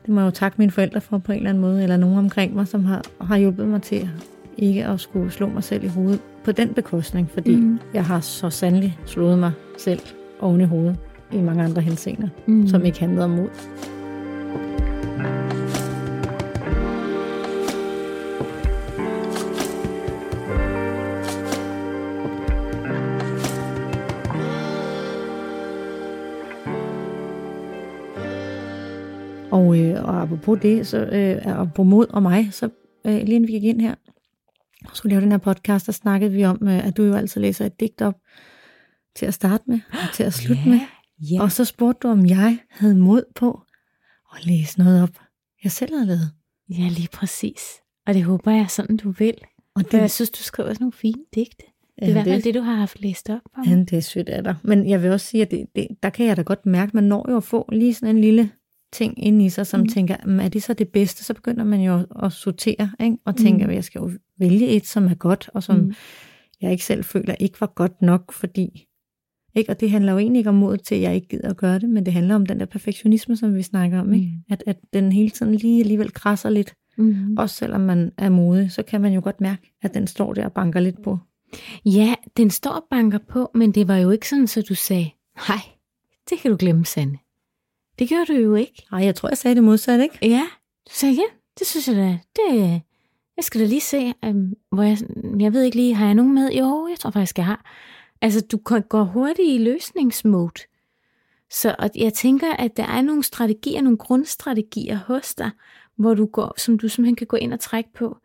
Det 0.03 0.15
må 0.15 0.21
jeg 0.21 0.27
jo 0.27 0.31
takke 0.31 0.59
mine 0.59 0.71
forældre 0.71 1.01
for 1.01 1.19
på 1.19 1.33
en 1.33 1.39
eller 1.39 1.51
anden 1.51 1.61
måde, 1.61 1.83
eller 1.83 1.97
nogen 1.97 2.19
omkring 2.19 2.55
mig, 2.55 2.69
som 2.69 2.85
har, 2.85 3.03
har 3.21 3.37
hjulpet 3.37 3.69
mig 3.69 3.83
til 3.83 4.11
ikke 4.59 4.87
at 4.87 5.01
skulle 5.01 5.31
slå 5.31 5.49
mig 5.49 5.65
selv 5.65 5.85
i 5.85 5.87
hovedet 5.87 6.21
på 6.45 6.53
den 6.53 6.75
bekostning, 6.75 7.31
fordi 7.31 7.57
mm. 7.57 7.79
jeg 7.95 8.05
har 8.05 8.21
så 8.21 8.51
sandelig 8.51 8.99
slået 9.07 9.39
mig 9.39 9.53
selv 9.79 10.01
oven 10.41 10.61
i 10.61 10.65
hovedet 10.65 10.99
i 11.33 11.41
mange 11.41 11.65
andre 11.65 11.83
henseender, 11.83 12.29
mm. 12.47 12.67
som 12.67 12.85
ikke 12.85 13.01
handlede 13.01 13.25
om 13.25 13.31
mod. 13.31 13.49
Og, 29.51 29.79
øh, 29.79 30.05
og 30.05 30.23
apropos 30.23 30.59
det, 30.63 30.87
så 30.87 30.99
øh, 30.99 31.47
apropos 31.47 31.87
mod 31.87 32.07
og 32.11 32.23
mig, 32.23 32.49
så 32.53 32.69
øh, 33.07 33.13
lige 33.13 33.25
inden 33.25 33.47
vi 33.47 33.53
gik 33.53 33.65
ind 33.65 33.81
her, 33.81 33.95
og 34.89 34.97
skulle 34.97 35.11
lave 35.11 35.23
den 35.23 35.31
her 35.31 35.39
podcast, 35.39 35.87
der 35.87 35.93
snakkede 35.93 36.33
vi 36.33 36.45
om, 36.45 36.59
øh, 36.63 36.87
at 36.87 36.97
du 36.97 37.03
jo 37.03 37.15
altid 37.15 37.41
læser 37.41 37.67
et 37.67 37.81
digt 37.81 38.03
op 38.03 38.15
til 39.17 39.27
at 39.27 39.35
starte 39.35 39.65
med, 39.67 39.81
og 39.93 40.15
til 40.15 40.23
at 40.23 40.33
slutte 40.33 40.63
yeah. 40.63 40.71
med. 40.71 40.81
Ja. 41.21 41.43
Og 41.43 41.53
så 41.53 41.65
spurgte 41.65 42.09
du, 42.09 42.13
om 42.13 42.27
jeg 42.27 42.59
havde 42.71 42.95
mod 42.95 43.23
på 43.35 43.63
at 44.37 44.47
læse 44.47 44.79
noget 44.79 45.03
op, 45.03 45.21
jeg 45.65 45.73
selv 45.73 45.95
havde 45.95 46.07
lavet. 46.07 46.33
Ja, 46.71 46.89
lige 46.89 47.09
præcis. 47.13 47.61
Og 48.07 48.15
det 48.15 48.25
håber 48.25 48.51
jeg 48.51 48.71
sådan, 48.71 48.97
du 48.97 49.11
vil. 49.11 49.35
Og 49.75 49.93
det, 49.93 49.99
jeg 49.99 50.11
synes, 50.11 50.31
du 50.31 50.43
skriver 50.43 50.69
sådan 50.69 50.83
nogle 50.85 50.93
fine 50.93 51.23
digte. 51.35 51.65
Det 51.97 52.05
er 52.05 52.09
i 52.09 52.13
hvert 52.13 52.25
fald 52.25 52.43
det, 52.43 52.55
du 52.55 52.61
har 52.61 52.75
haft 52.75 53.01
læst 53.01 53.31
op 53.31 53.41
om. 53.57 53.65
Ja, 53.65 53.77
det 53.77 53.93
er 53.93 54.01
sødt 54.01 54.29
af 54.29 54.45
dig. 54.45 54.57
Men 54.63 54.89
jeg 54.89 55.03
vil 55.03 55.11
også 55.11 55.27
sige, 55.27 55.43
at 55.43 55.51
det, 55.51 55.67
det, 55.77 55.89
der 56.03 56.11
kan 56.11 56.27
jeg 56.27 56.37
da 56.37 56.43
godt 56.43 56.67
mærke, 56.67 56.91
at 56.91 56.95
man 56.95 57.05
når 57.05 57.31
jo 57.31 57.37
at 57.37 57.45
få 57.45 57.69
lige 57.73 57.95
sådan 57.95 58.17
en 58.17 58.21
lille 58.21 58.51
ting 58.93 59.25
ind 59.25 59.43
i 59.43 59.49
sig, 59.49 59.67
som 59.67 59.81
mm. 59.81 59.87
tænker, 59.87 60.17
er 60.41 60.49
det 60.49 60.63
så 60.63 60.75
det 60.75 60.89
bedste? 60.89 61.25
Så 61.25 61.35
begynder 61.35 61.65
man 61.65 61.81
jo 61.81 62.07
at 62.23 62.33
sortere, 62.33 62.91
ikke? 63.01 63.17
og 63.25 63.37
tænker, 63.37 63.67
mm. 63.67 63.73
jeg 63.73 63.85
skal 63.85 63.99
jo 63.99 64.11
vælge 64.39 64.69
et, 64.69 64.87
som 64.87 65.07
er 65.07 65.15
godt, 65.15 65.51
og 65.55 65.63
som 65.63 65.77
mm. 65.77 65.95
jeg 66.61 66.73
ikke 66.73 66.85
selv 66.85 67.05
føler 67.05 67.35
ikke 67.41 67.61
var 67.61 67.73
godt 67.75 68.03
nok, 68.03 68.33
fordi 68.33 68.86
ikke? 69.57 69.71
Og 69.71 69.81
det 69.81 69.91
handler 69.91 70.13
jo 70.13 70.19
egentlig 70.19 70.39
ikke 70.41 70.51
om 70.51 70.57
modet 70.57 70.83
til, 70.83 70.95
at 70.95 71.01
jeg 71.01 71.15
ikke 71.15 71.29
gider 71.29 71.51
at 71.51 71.57
gøre 71.57 71.79
det, 71.79 71.89
men 71.89 72.07
det 72.07 72.13
handler 72.13 72.35
om 72.35 72.47
den 72.47 72.61
der 72.61 72.67
perfektionisme, 72.67 73.37
som 73.37 73.55
vi 73.55 73.63
snakker 73.63 74.01
om. 74.01 74.13
Ikke? 74.13 74.27
Mm. 74.27 74.43
At, 74.51 74.63
at 74.67 74.77
den 74.93 75.13
hele 75.13 75.31
tiden 75.31 75.55
lige 75.55 75.81
alligevel 75.81 76.13
krasser 76.13 76.51
lidt. 76.51 76.75
Mm. 76.99 77.37
Også 77.39 77.57
selvom 77.57 77.81
man 77.81 78.13
er 78.19 78.29
modig, 78.29 78.73
så 78.73 78.83
kan 78.83 79.01
man 79.01 79.13
jo 79.13 79.21
godt 79.25 79.41
mærke, 79.41 79.77
at 79.83 79.95
den 79.95 80.07
står 80.07 80.35
der 80.35 80.45
og 80.45 80.53
banker 80.53 80.81
lidt 80.81 81.03
på. 81.03 81.19
Ja, 81.85 82.15
den 82.37 82.51
står 82.51 82.71
og 82.71 82.85
banker 82.91 83.19
på, 83.29 83.51
men 83.55 83.73
det 83.73 83.89
var 83.89 83.97
jo 83.97 84.11
ikke 84.11 84.29
sådan, 84.29 84.47
så 84.47 84.63
du 84.63 84.75
sagde, 84.75 85.11
nej, 85.49 85.61
det 86.31 86.39
kan 86.39 86.51
du 86.51 86.57
glemme, 86.57 86.87
Sande. 86.87 87.19
Det 87.99 88.09
gjorde 88.09 88.27
du 88.27 88.33
jo 88.33 88.55
ikke. 88.55 88.87
Nej, 88.93 89.05
jeg 89.05 89.15
tror, 89.15 89.29
jeg 89.29 89.39
sagde 89.39 89.55
det 89.55 89.65
modsat, 89.65 90.01
ikke? 90.01 90.19
Ja, 90.23 90.47
du 90.87 90.93
sagde, 90.95 91.15
ja, 91.15 91.27
det 91.59 91.67
synes 91.67 91.89
jeg 91.89 91.97
da, 91.97 92.19
det, 92.37 92.83
jeg 93.37 93.45
skal 93.45 93.61
da 93.61 93.67
lige 93.67 93.81
se, 93.81 94.13
um, 94.27 94.55
hvor 94.73 94.83
jeg, 94.83 94.99
jeg 95.41 95.53
ved 95.53 95.63
ikke 95.63 95.77
lige, 95.77 95.95
har 95.95 96.07
jeg 96.07 96.15
nogen 96.15 96.35
med? 96.35 96.53
Jo, 96.53 96.87
jeg 96.91 96.99
tror 96.99 97.11
faktisk, 97.11 97.39
jeg 97.39 97.47
har. 97.47 97.65
Altså, 98.23 98.41
du 98.53 98.59
går 98.89 99.05
hurtigt 99.05 99.49
i 99.49 99.59
løsningsmode. 99.59 100.63
Så 101.51 101.75
og 101.79 101.91
jeg 101.95 102.13
tænker, 102.13 102.53
at 102.53 102.77
der 102.77 102.87
er 102.87 103.01
nogle 103.01 103.23
strategier, 103.23 103.81
nogle 103.81 103.99
grundstrategier 103.99 104.99
hos 105.07 105.35
dig, 105.35 105.51
hvor 105.97 106.15
du 106.15 106.27
går, 106.27 106.55
som 106.61 106.79
du 106.79 106.89
simpelthen 106.89 107.17
kan 107.17 107.27
gå 107.27 107.37
ind 107.37 107.53
og 107.53 107.61
trække 107.61 107.93
på. 107.93 108.17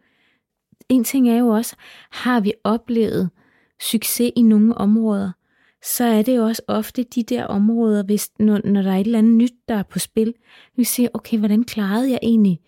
En 0.89 1.03
ting 1.03 1.29
er 1.29 1.37
jo 1.37 1.47
også, 1.47 1.75
har 2.11 2.39
vi 2.39 2.53
oplevet 2.63 3.29
succes 3.91 4.31
i 4.35 4.41
nogle 4.41 4.77
områder, 4.77 5.31
så 5.83 6.03
er 6.03 6.21
det 6.21 6.37
jo 6.37 6.43
også 6.43 6.61
ofte 6.67 7.03
de 7.03 7.23
der 7.23 7.45
områder, 7.45 8.03
hvis, 8.03 8.29
når, 8.39 8.61
når 8.65 8.81
der 8.81 8.91
er 8.91 8.97
et 8.97 9.05
eller 9.05 9.19
andet 9.19 9.33
nyt, 9.33 9.53
der 9.67 9.75
er 9.75 9.83
på 9.83 9.99
spil, 9.99 10.33
vi 10.75 10.83
siger, 10.83 11.09
okay, 11.13 11.37
hvordan 11.37 11.63
klarede 11.63 12.11
jeg 12.11 12.19
egentlig, 12.23 12.59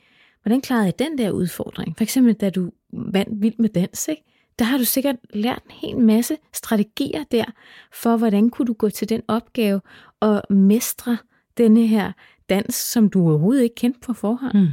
hvordan 0.42 0.62
klarede 0.62 0.86
jeg 0.86 1.00
den 1.00 1.18
der 1.18 1.32
udfordring? 1.32 1.98
For 1.98 2.04
eksempel, 2.04 2.34
da 2.34 2.50
du 2.50 2.72
vandt 2.94 3.42
vild 3.42 3.56
med 3.60 3.70
dans, 3.70 4.08
ikke? 4.08 4.24
Der 4.60 4.66
har 4.66 4.78
du 4.78 4.86
sikkert 4.86 5.16
lært 5.34 5.62
en 5.66 5.72
hel 5.72 5.98
masse 5.98 6.38
strategier 6.54 7.24
der, 7.32 7.46
for 7.94 8.18
hvordan 8.18 8.50
kunne 8.50 8.66
du 8.66 8.74
gå 8.74 8.90
til 8.90 9.10
den 9.10 9.22
opgave 9.28 9.82
og 10.20 10.42
mestre 10.50 11.18
denne 11.58 11.88
her 11.88 12.12
dans, 12.50 12.76
som 12.76 13.10
du 13.10 13.22
overhovedet 13.22 13.64
ikke 13.64 13.76
kendte 13.76 14.00
på 14.00 14.14
forhånd. 14.14 14.58
Mm. 14.58 14.68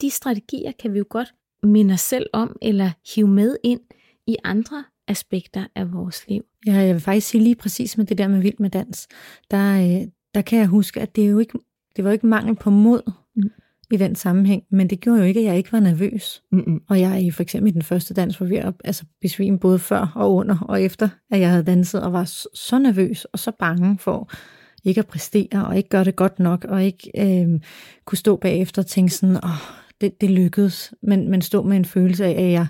De 0.00 0.10
strategier 0.10 0.72
kan 0.72 0.92
vi 0.92 0.98
jo 0.98 1.04
godt 1.08 1.34
minde 1.62 1.94
os 1.94 2.00
selv 2.00 2.26
om, 2.32 2.56
eller 2.62 2.90
hive 3.14 3.28
med 3.28 3.56
ind 3.64 3.80
i 4.26 4.36
andre 4.44 4.84
aspekter 5.08 5.66
af 5.74 5.92
vores 5.92 6.28
liv. 6.28 6.42
Ja, 6.66 6.72
jeg 6.72 6.94
vil 6.94 7.02
faktisk 7.02 7.28
sige 7.28 7.42
lige 7.42 7.54
præcis 7.54 7.98
med 7.98 8.06
det 8.06 8.18
der 8.18 8.28
med 8.28 8.40
vild 8.40 8.58
med 8.58 8.70
dans. 8.70 9.08
Der, 9.50 9.74
øh, 9.74 10.08
der 10.34 10.42
kan 10.42 10.58
jeg 10.58 10.66
huske, 10.66 11.00
at 11.00 11.16
det 11.16 11.24
er 11.24 11.28
jo 11.28 11.38
ikke, 11.38 11.58
det 11.96 12.04
var 12.04 12.10
ikke 12.10 12.26
mangel 12.26 12.56
på 12.56 12.70
mod, 12.70 13.02
mm 13.36 13.50
i 13.94 13.96
den 13.96 14.14
sammenhæng, 14.14 14.62
men 14.70 14.90
det 14.90 15.00
gjorde 15.00 15.18
jo 15.18 15.24
ikke, 15.24 15.40
at 15.40 15.46
jeg 15.46 15.56
ikke 15.56 15.72
var 15.72 15.80
nervøs. 15.80 16.42
Mm-mm. 16.52 16.82
Og 16.88 17.00
jeg 17.00 17.26
er 17.26 17.32
for 17.32 17.42
eksempel 17.42 17.70
i 17.70 17.74
den 17.74 17.82
første 17.82 18.14
dans 18.14 18.40
var 18.40 18.46
ved 18.46 18.56
at 18.56 18.74
altså, 18.84 19.04
besvime 19.20 19.58
både 19.58 19.78
før 19.78 20.12
og 20.14 20.34
under 20.34 20.58
og 20.58 20.82
efter, 20.82 21.08
at 21.30 21.40
jeg 21.40 21.50
havde 21.50 21.62
danset 21.62 22.02
og 22.02 22.12
var 22.12 22.24
så 22.54 22.78
nervøs 22.78 23.24
og 23.24 23.38
så 23.38 23.52
bange 23.58 23.98
for 23.98 24.30
ikke 24.84 24.98
at 24.98 25.06
præstere 25.06 25.66
og 25.66 25.76
ikke 25.76 25.88
gøre 25.88 26.04
det 26.04 26.16
godt 26.16 26.38
nok 26.38 26.64
og 26.64 26.84
ikke 26.84 27.10
øh, 27.18 27.60
kunne 28.04 28.18
stå 28.18 28.36
bagefter 28.36 28.82
og 28.82 28.86
tænke 28.86 29.14
sådan, 29.14 29.36
åh, 29.36 29.50
det, 30.00 30.20
det 30.20 30.30
lykkedes, 30.30 30.94
men, 31.02 31.30
men 31.30 31.42
stå 31.42 31.62
med 31.62 31.76
en 31.76 31.84
følelse 31.84 32.24
af, 32.24 32.42
at 32.42 32.52
jeg 32.52 32.66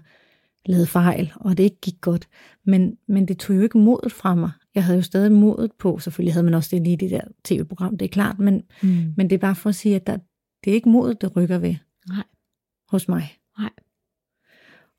lavede 0.66 0.86
fejl, 0.86 1.32
og 1.36 1.56
det 1.56 1.64
ikke 1.64 1.80
gik 1.82 2.00
godt. 2.00 2.28
Men, 2.66 2.96
men 3.08 3.28
det 3.28 3.38
tog 3.38 3.56
jo 3.56 3.62
ikke 3.62 3.78
modet 3.78 4.12
fra 4.12 4.34
mig. 4.34 4.50
Jeg 4.74 4.84
havde 4.84 4.98
jo 4.98 5.02
stadig 5.02 5.32
modet 5.32 5.70
på, 5.78 5.98
selvfølgelig 5.98 6.34
havde 6.34 6.44
man 6.44 6.54
også 6.54 6.76
det 6.76 6.82
lige 6.82 6.92
i 6.92 6.96
det 6.96 7.10
der 7.10 7.20
tv-program, 7.44 7.98
det 7.98 8.04
er 8.04 8.08
klart, 8.08 8.38
men, 8.38 8.62
mm. 8.82 9.12
men 9.16 9.30
det 9.30 9.36
er 9.36 9.40
bare 9.40 9.54
for 9.54 9.68
at 9.68 9.74
sige, 9.74 9.96
at 9.96 10.06
der, 10.06 10.18
det 10.64 10.70
er 10.70 10.74
ikke 10.74 10.88
modet, 10.88 11.20
der 11.20 11.28
rykker 11.28 11.58
ved. 11.58 11.74
Nej. 12.08 12.24
Hos 12.88 13.08
mig. 13.08 13.38
Nej. 13.58 13.70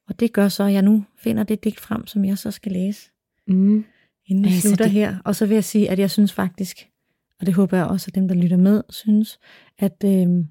Og 0.08 0.20
det 0.20 0.34
gør 0.34 0.48
så, 0.48 0.64
at 0.64 0.74
jeg 0.74 0.82
nu 0.82 1.06
finder 1.18 1.44
det 1.44 1.64
digt 1.64 1.80
frem, 1.80 2.08
som 2.08 2.26
jeg 2.26 2.38
så 2.38 2.52
skal 2.52 2.72
læse. 2.72 3.12
Mm. 3.48 3.86
Inden 4.26 4.44
vi 4.44 4.50
altså, 4.50 4.68
slutter 4.68 4.86
det... 4.86 4.92
her. 4.92 5.18
Og 5.26 5.36
så 5.36 5.46
vil 5.46 5.56
jeg 5.56 5.64
sige, 5.64 5.90
at 5.90 6.00
jeg 6.00 6.12
synes 6.12 6.34
faktisk, 6.34 6.90
og 7.40 7.46
det 7.46 7.54
håber 7.54 7.78
jeg 7.78 7.86
også, 7.86 8.08
at 8.10 8.16
dem, 8.16 8.28
der 8.28 8.36
lytter 8.36 8.58
med, 8.58 8.84
synes, 8.90 9.40
at 9.78 10.04
øh, 10.06 10.46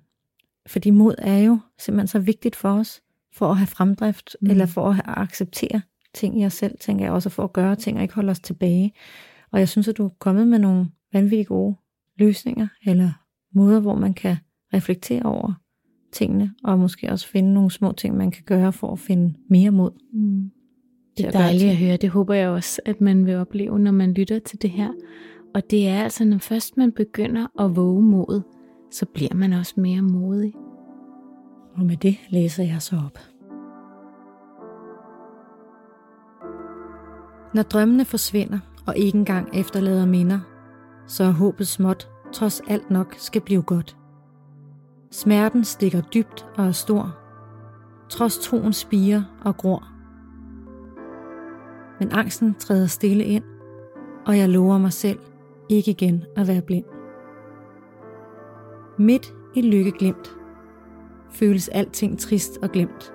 fordi 0.66 0.90
mod 0.90 1.14
er 1.18 1.38
jo 1.38 1.59
simpelthen 1.79 2.09
så 2.09 2.18
vigtigt 2.18 2.57
for 2.57 2.72
os, 2.72 3.03
for 3.33 3.50
at 3.50 3.57
have 3.57 3.66
fremdrift, 3.66 4.37
mm. 4.40 4.50
eller 4.50 4.66
for 4.66 4.90
at 4.90 5.03
acceptere 5.07 5.83
ting 6.14 6.40
i 6.40 6.46
os 6.46 6.53
selv, 6.53 6.79
tænker 6.79 7.05
jeg 7.05 7.12
også, 7.12 7.31
for 7.31 7.44
at 7.44 7.53
gøre 7.53 7.77
ting 7.77 7.96
og 7.96 8.03
ikke 8.03 8.14
holde 8.14 8.31
os 8.31 8.40
tilbage. 8.40 8.94
Og 9.50 9.59
jeg 9.59 9.68
synes, 9.68 9.88
at 9.88 9.96
du 9.96 10.05
er 10.05 10.09
kommet 10.18 10.48
med 10.48 10.59
nogle 10.59 10.87
vanvittigt 11.12 11.48
gode 11.48 11.77
løsninger, 12.16 12.68
eller 12.87 13.11
måder, 13.55 13.81
hvor 13.81 13.94
man 13.94 14.14
kan 14.14 14.37
reflektere 14.74 15.22
over 15.22 15.52
tingene, 16.12 16.50
og 16.64 16.78
måske 16.78 17.10
også 17.10 17.28
finde 17.28 17.54
nogle 17.54 17.70
små 17.70 17.92
ting, 17.92 18.16
man 18.16 18.30
kan 18.30 18.42
gøre 18.46 18.72
for 18.72 18.92
at 18.92 18.98
finde 18.98 19.34
mere 19.50 19.70
mod. 19.70 19.90
Mm. 20.12 20.50
Det 21.16 21.26
er 21.26 21.30
dejligt 21.30 21.70
at 21.70 21.76
høre. 21.76 21.96
Det 21.96 22.10
håber 22.10 22.34
jeg 22.34 22.48
også, 22.48 22.80
at 22.84 23.00
man 23.00 23.26
vil 23.26 23.37
opleve, 23.37 23.78
når 23.78 23.92
man 23.92 24.12
lytter 24.12 24.38
til 24.38 24.62
det 24.62 24.70
her. 24.70 24.90
Og 25.54 25.70
det 25.70 25.88
er 25.88 26.02
altså, 26.02 26.24
når 26.24 26.38
først 26.38 26.76
man 26.76 26.92
begynder 26.92 27.64
at 27.64 27.76
våge 27.76 28.02
mod, 28.02 28.42
så 28.90 29.06
bliver 29.06 29.34
man 29.34 29.52
også 29.52 29.74
mere 29.76 30.02
modig. 30.02 30.54
Og 31.74 31.87
med 31.87 31.96
det 31.96 32.16
læser 32.28 32.64
jeg 32.64 32.82
så 32.82 32.96
op. 33.06 33.18
Når 37.54 37.62
drømmene 37.62 38.04
forsvinder 38.04 38.58
og 38.87 38.96
ikke 38.96 39.18
engang 39.18 39.48
efterlader 39.54 40.06
minder, 40.06 40.40
så 41.06 41.24
er 41.24 41.30
håbet 41.30 41.66
småt, 41.66 42.08
trods 42.32 42.60
alt 42.68 42.90
nok 42.90 43.14
skal 43.18 43.40
blive 43.40 43.62
godt. 43.62 43.96
Smerten 45.14 45.64
stikker 45.64 46.00
dybt 46.00 46.46
og 46.57 46.66
er 46.66 46.72
stor, 46.72 47.18
trods 48.09 48.38
troen 48.38 48.72
spiger 48.72 49.22
og 49.44 49.57
gror. 49.57 49.88
Men 52.00 52.12
angsten 52.12 52.55
træder 52.55 52.87
stille 52.87 53.24
ind, 53.24 53.44
og 54.27 54.38
jeg 54.38 54.48
lover 54.48 54.79
mig 54.79 54.92
selv 54.92 55.18
ikke 55.68 55.90
igen 55.90 56.24
at 56.37 56.48
være 56.48 56.62
blind. 56.62 56.85
Midt 58.98 59.35
i 59.55 59.62
lykkeglimt 59.62 60.37
føles 61.31 61.68
alting 61.68 62.18
trist 62.18 62.59
og 62.62 62.70
glemt, 62.70 63.14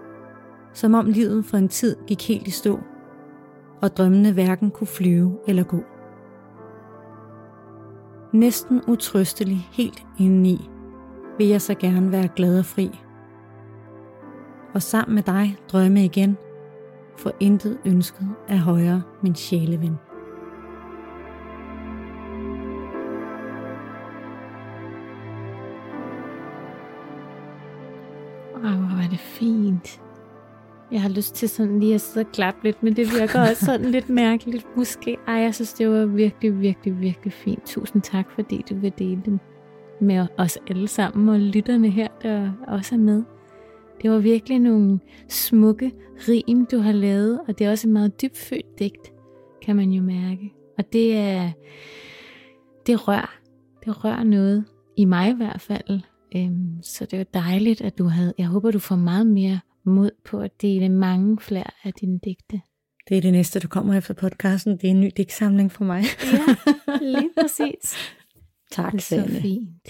som 0.73 0.93
om 0.93 1.05
livet 1.05 1.45
for 1.45 1.57
en 1.57 1.69
tid 1.69 1.95
gik 2.07 2.27
helt 2.27 2.47
i 2.47 2.51
stå, 2.51 2.79
og 3.81 3.97
drømmene 3.97 4.33
hverken 4.33 4.71
kunne 4.71 4.87
flyve 4.87 5.39
eller 5.47 5.63
gå. 5.63 5.83
Næsten 8.33 8.81
utrøstelig 8.87 9.67
helt 9.71 10.03
indeni 10.19 10.69
vil 11.39 11.47
jeg 11.47 11.61
så 11.61 11.75
gerne 11.75 12.11
være 12.11 12.27
glad 12.35 12.59
og 12.59 12.65
fri. 12.65 12.99
Og 14.73 14.81
sammen 14.81 15.15
med 15.15 15.23
dig 15.23 15.57
drømme 15.71 16.05
igen, 16.05 16.37
for 17.17 17.31
intet 17.39 17.77
ønsket 17.85 18.27
er 18.47 18.57
højere 18.57 19.01
min 19.23 19.35
sjæleven. 19.35 19.95
Åh, 28.55 28.61
hvor 28.61 29.03
er 29.03 29.09
det 29.09 29.19
fint. 29.19 30.01
Jeg 30.91 31.01
har 31.01 31.09
lyst 31.09 31.35
til 31.35 31.49
sådan 31.49 31.79
lige 31.79 31.95
at 31.95 32.01
sidde 32.01 32.25
og 32.25 32.31
klappe 32.31 32.63
lidt, 32.63 32.83
men 32.83 32.95
det 32.95 33.07
virker 33.19 33.41
også 33.41 33.65
sådan 33.65 33.85
lidt 33.95 34.09
mærkeligt 34.09 34.67
måske. 34.77 35.17
Ej, 35.27 35.33
jeg 35.33 35.55
synes, 35.55 35.73
det 35.73 35.89
var 35.89 36.05
virkelig, 36.05 36.61
virkelig, 36.61 36.99
virkelig 36.99 37.33
fint. 37.33 37.65
Tusind 37.65 38.01
tak, 38.01 38.31
fordi 38.31 38.65
du 38.69 38.75
vil 38.75 38.93
dele 38.99 39.21
det 39.25 39.39
med 40.01 40.27
os 40.37 40.57
alle 40.69 40.87
sammen, 40.87 41.29
og 41.29 41.39
lytterne 41.39 41.89
her, 41.89 42.07
der 42.21 42.51
også 42.67 42.95
er 42.95 42.99
med. 42.99 43.23
Det 44.01 44.11
var 44.11 44.17
virkelig 44.19 44.59
nogle 44.59 44.99
smukke 45.27 45.91
rim, 46.27 46.65
du 46.65 46.77
har 46.77 46.91
lavet, 46.91 47.39
og 47.47 47.59
det 47.59 47.67
er 47.67 47.71
også 47.71 47.87
et 47.87 47.93
meget 47.93 48.21
dybfølt 48.21 48.79
digt, 48.79 49.13
kan 49.61 49.75
man 49.75 49.89
jo 49.89 50.01
mærke. 50.01 50.53
Og 50.77 50.93
det 50.93 51.17
er, 51.17 51.51
det 52.87 53.07
rør, 53.07 53.39
det 53.85 54.05
rør 54.05 54.23
noget, 54.23 54.65
i 54.97 55.05
mig 55.05 55.29
i 55.29 55.35
hvert 55.35 55.61
fald. 55.61 56.01
Øhm, 56.35 56.81
så 56.81 57.05
det 57.05 57.19
var 57.19 57.41
dejligt, 57.41 57.81
at 57.81 57.97
du 57.97 58.03
havde, 58.03 58.33
jeg 58.37 58.47
håber, 58.47 58.71
du 58.71 58.79
får 58.79 58.95
meget 58.95 59.27
mere 59.27 59.59
mod 59.83 60.11
på 60.25 60.39
at 60.39 60.61
dele 60.61 60.89
mange 60.89 61.39
flere 61.39 61.71
af 61.83 61.93
dine 61.93 62.19
digte. 62.23 62.61
Det 63.09 63.17
er 63.17 63.21
det 63.21 63.31
næste, 63.31 63.59
du 63.59 63.67
kommer 63.67 63.97
efter 63.97 64.13
podcasten. 64.13 64.77
Det 64.77 64.83
er 64.83 64.91
en 64.91 65.01
ny 65.01 65.11
digtsamling 65.17 65.71
for 65.71 65.83
mig. 65.83 66.03
ja, 66.33 66.97
lige 67.01 67.29
præcis. 67.41 67.95
Tak, 68.71 68.91
det 68.93 69.11
er 69.11 69.27
så 69.27 69.41
fint. 69.41 69.89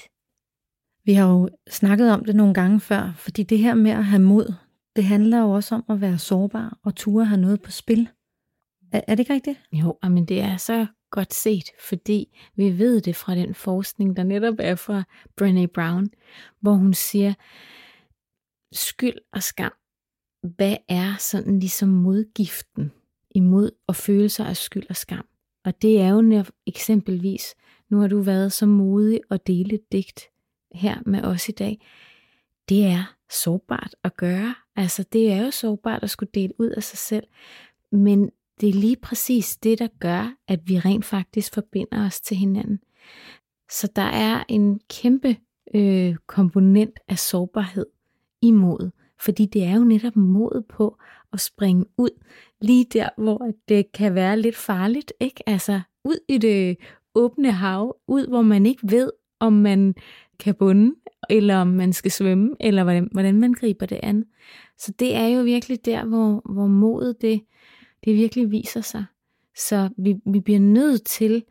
Vi 1.03 1.13
har 1.13 1.29
jo 1.29 1.49
snakket 1.69 2.11
om 2.11 2.25
det 2.25 2.35
nogle 2.35 2.53
gange 2.53 2.79
før, 2.79 3.13
fordi 3.15 3.43
det 3.43 3.59
her 3.59 3.73
med 3.73 3.91
at 3.91 4.05
have 4.05 4.21
mod, 4.21 4.53
det 4.95 5.03
handler 5.03 5.41
jo 5.41 5.51
også 5.51 5.75
om 5.75 5.83
at 5.89 6.01
være 6.01 6.17
sårbar 6.17 6.77
og 6.83 6.95
ture 6.95 7.25
have 7.25 7.41
noget 7.41 7.61
på 7.61 7.71
spil. 7.71 8.09
Er, 8.91 9.01
er 9.07 9.15
det 9.15 9.19
ikke 9.19 9.33
rigtigt? 9.33 9.59
Jo, 9.71 9.97
men 10.03 10.25
det 10.25 10.41
er 10.41 10.57
så 10.57 10.85
godt 11.11 11.33
set, 11.33 11.69
fordi 11.89 12.37
vi 12.55 12.79
ved 12.79 13.01
det 13.01 13.15
fra 13.15 13.35
den 13.35 13.55
forskning, 13.55 14.17
der 14.17 14.23
netop 14.23 14.55
er 14.59 14.75
fra 14.75 15.03
Brené 15.41 15.65
Brown, 15.65 16.09
hvor 16.59 16.73
hun 16.73 16.93
siger, 16.93 17.33
skyld 18.71 19.17
og 19.33 19.43
skam, 19.43 19.73
hvad 20.41 20.77
er 20.87 21.15
sådan 21.19 21.59
ligesom 21.59 21.89
modgiften 21.89 22.91
imod 23.31 23.71
og 23.87 23.95
følelser 23.95 24.45
af 24.45 24.57
skyld 24.57 24.85
og 24.89 24.95
skam. 24.95 25.25
Og 25.65 25.81
det 25.81 26.01
er 26.01 26.09
jo 26.09 26.43
eksempelvis, 26.67 27.55
nu 27.89 27.99
har 27.99 28.07
du 28.07 28.21
været 28.21 28.53
så 28.53 28.65
modig 28.65 29.21
at 29.29 29.47
dele 29.47 29.73
et 29.75 29.91
digt 29.91 30.21
her 30.71 30.97
med 31.05 31.23
os 31.23 31.49
i 31.49 31.51
dag. 31.51 31.87
Det 32.69 32.85
er 32.85 33.15
sårbart 33.31 33.95
at 34.03 34.17
gøre. 34.17 34.55
Altså 34.75 35.03
det 35.13 35.31
er 35.31 35.45
jo 35.45 35.51
sårbart 35.51 36.03
at 36.03 36.09
skulle 36.09 36.29
dele 36.33 36.53
ud 36.59 36.69
af 36.69 36.83
sig 36.83 36.97
selv. 36.97 37.27
Men 37.91 38.31
det 38.61 38.69
er 38.69 38.73
lige 38.73 38.95
præcis 38.95 39.57
det, 39.57 39.79
der 39.79 39.87
gør, 39.99 40.35
at 40.47 40.59
vi 40.65 40.79
rent 40.79 41.05
faktisk 41.05 41.53
forbinder 41.53 42.05
os 42.05 42.21
til 42.21 42.37
hinanden. 42.37 42.79
Så 43.71 43.91
der 43.95 44.01
er 44.01 44.43
en 44.49 44.79
kæmpe 44.89 45.37
øh, 45.75 46.15
komponent 46.27 46.99
af 47.07 47.19
sårbarhed 47.19 47.85
i 48.41 48.51
modet, 48.51 48.91
fordi 49.19 49.45
det 49.45 49.63
er 49.63 49.75
jo 49.75 49.83
netop 49.83 50.15
mod 50.15 50.63
på 50.69 50.97
at 51.33 51.39
springe 51.39 51.85
ud 51.97 52.23
lige 52.61 52.85
der, 52.93 53.09
hvor 53.17 53.51
det 53.67 53.91
kan 53.91 54.15
være 54.15 54.39
lidt 54.39 54.55
farligt, 54.55 55.13
ikke? 55.19 55.49
Altså 55.49 55.81
ud 56.03 56.17
i 56.27 56.37
det 56.37 56.77
åbne 57.15 57.51
hav, 57.51 57.95
ud 58.07 58.27
hvor 58.27 58.41
man 58.41 58.65
ikke 58.65 58.81
ved, 58.91 59.11
om 59.39 59.53
man 59.53 59.95
kan 60.39 60.55
bunde, 60.55 60.95
eller 61.29 61.55
om 61.55 61.67
man 61.67 61.93
skal 61.93 62.11
svømme, 62.11 62.55
eller 62.59 62.83
hvordan, 62.83 63.09
hvordan 63.11 63.39
man 63.39 63.53
griber 63.53 63.85
det 63.85 63.99
an. 64.03 64.25
Så 64.77 64.93
det 64.99 65.15
er 65.15 65.27
jo 65.27 65.43
virkelig 65.43 65.85
der, 65.85 66.05
hvor, 66.05 66.53
hvor 66.53 66.67
modet 66.67 67.21
det, 67.21 67.41
det 68.05 68.15
virkelig 68.15 68.51
viser 68.51 68.81
sig. 68.81 69.05
Så 69.55 69.89
vi, 69.97 70.15
vi 70.25 70.39
bliver 70.39 70.59
nødt 70.59 71.05
til 71.05 71.43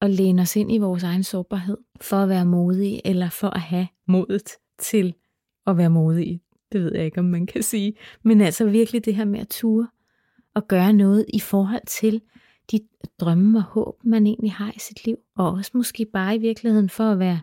at 0.00 0.10
læne 0.10 0.42
os 0.42 0.56
ind 0.56 0.72
i 0.72 0.78
vores 0.78 1.02
egen 1.02 1.22
sårbarhed, 1.22 1.76
for 2.00 2.16
at 2.16 2.28
være 2.28 2.46
modige, 2.46 3.06
eller 3.06 3.28
for 3.28 3.48
at 3.48 3.60
have 3.60 3.88
modet 4.08 4.50
til 4.78 5.14
at 5.66 5.76
være 5.76 5.90
modige. 5.90 6.40
Det 6.72 6.80
ved 6.84 6.94
jeg 6.94 7.04
ikke, 7.04 7.18
om 7.18 7.24
man 7.24 7.46
kan 7.46 7.62
sige. 7.62 7.94
Men 8.24 8.40
altså 8.40 8.64
virkelig 8.64 9.04
det 9.04 9.14
her 9.14 9.24
med 9.24 9.40
at 9.40 9.48
ture 9.48 9.88
og 10.54 10.68
gøre 10.68 10.92
noget 10.92 11.26
i 11.34 11.40
forhold 11.40 11.86
til 11.86 12.20
de 12.72 12.80
drømme 13.20 13.58
og 13.58 13.62
håb, 13.62 13.94
man 14.04 14.26
egentlig 14.26 14.52
har 14.52 14.72
i 14.76 14.78
sit 14.78 15.06
liv. 15.06 15.16
Og 15.36 15.52
også 15.52 15.70
måske 15.74 16.04
bare 16.04 16.36
i 16.36 16.38
virkeligheden 16.38 16.88
for 16.88 17.04
at 17.04 17.18
være 17.18 17.40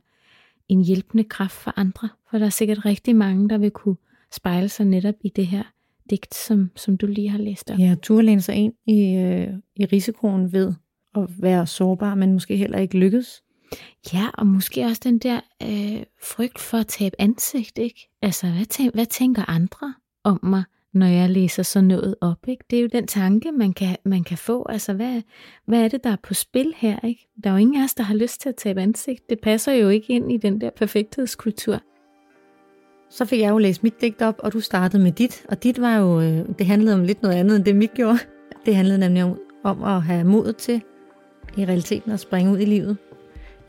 en 0.69 0.83
hjælpende 0.83 1.23
kraft 1.23 1.55
for 1.55 1.73
andre. 1.75 2.09
For 2.29 2.37
der 2.37 2.45
er 2.45 2.49
sikkert 2.49 2.85
rigtig 2.85 3.15
mange, 3.15 3.49
der 3.49 3.57
vil 3.57 3.71
kunne 3.71 3.95
spejle 4.31 4.69
sig 4.69 4.85
netop 4.85 5.15
i 5.21 5.29
det 5.29 5.47
her 5.47 5.63
digt, 6.09 6.35
som, 6.35 6.71
som 6.75 6.97
du 6.97 7.05
lige 7.07 7.29
har 7.29 7.37
læst 7.37 7.71
op. 7.71 7.79
Ja, 7.79 7.95
turde 8.01 8.23
læne 8.23 8.41
sig 8.41 8.55
ind 8.55 8.73
i, 8.87 9.15
øh, 9.15 9.53
i 9.75 9.85
risikoen 9.85 10.53
ved 10.53 10.73
at 11.15 11.41
være 11.41 11.67
sårbar, 11.67 12.15
men 12.15 12.33
måske 12.33 12.57
heller 12.57 12.79
ikke 12.79 12.97
lykkes. 12.97 13.43
Ja, 14.13 14.27
og 14.33 14.47
måske 14.47 14.85
også 14.85 15.01
den 15.03 15.19
der 15.19 15.39
øh, 15.63 16.03
frygt 16.23 16.59
for 16.59 16.77
at 16.77 16.87
tabe 16.87 17.15
ansigt, 17.21 17.77
ikke? 17.77 18.09
Altså, 18.21 18.47
hvad, 18.47 18.65
tænker, 18.65 18.91
hvad 18.91 19.05
tænker 19.05 19.49
andre 19.49 19.93
om 20.23 20.39
mig, 20.43 20.63
når 20.97 21.07
jeg 21.07 21.29
læser 21.29 21.63
sådan 21.63 21.87
noget 21.87 22.15
op, 22.21 22.47
ikke? 22.47 22.63
Det 22.69 22.77
er 22.77 22.81
jo 22.81 22.89
den 22.91 23.07
tanke, 23.07 23.51
man 23.51 23.73
kan, 23.73 23.97
man 24.05 24.23
kan 24.23 24.37
få. 24.37 24.65
Altså, 24.69 24.93
hvad, 24.93 25.21
hvad 25.65 25.83
er 25.83 25.87
det, 25.87 26.03
der 26.03 26.09
er 26.09 26.17
på 26.23 26.33
spil 26.33 26.73
her, 26.77 26.99
ikke? 27.03 27.27
Der 27.43 27.49
er 27.49 27.53
jo 27.53 27.57
ingen 27.57 27.81
af 27.81 27.83
os, 27.83 27.93
der 27.93 28.03
har 28.03 28.15
lyst 28.15 28.41
til 28.41 28.49
at 28.49 28.55
tabe 28.55 28.81
ansigt. 28.81 29.29
Det 29.29 29.39
passer 29.39 29.73
jo 29.73 29.89
ikke 29.89 30.13
ind 30.13 30.31
i 30.31 30.37
den 30.37 30.61
der 30.61 30.69
perfekthedskultur. 30.69 31.79
Så 33.09 33.25
fik 33.25 33.39
jeg 33.39 33.49
jo 33.49 33.57
læst 33.57 33.83
mit 33.83 34.01
digt 34.01 34.21
op, 34.21 34.35
og 34.39 34.53
du 34.53 34.59
startede 34.59 35.03
med 35.03 35.11
dit. 35.11 35.45
Og 35.49 35.63
dit 35.63 35.81
var 35.81 35.97
jo, 35.97 36.21
øh, 36.21 36.45
det 36.59 36.65
handlede 36.65 36.95
om 36.95 37.03
lidt 37.03 37.21
noget 37.21 37.35
andet, 37.35 37.55
end 37.55 37.65
det 37.65 37.75
mit 37.75 37.93
gjorde. 37.93 38.19
Det 38.65 38.75
handlede 38.75 38.99
nemlig 38.99 39.23
om, 39.23 39.39
om 39.63 39.83
at 39.83 40.01
have 40.01 40.23
mod 40.23 40.53
til 40.53 40.81
i 41.57 41.65
realiteten 41.65 42.11
at 42.11 42.19
springe 42.19 42.51
ud 42.51 42.59
i 42.59 42.65
livet. 42.65 42.97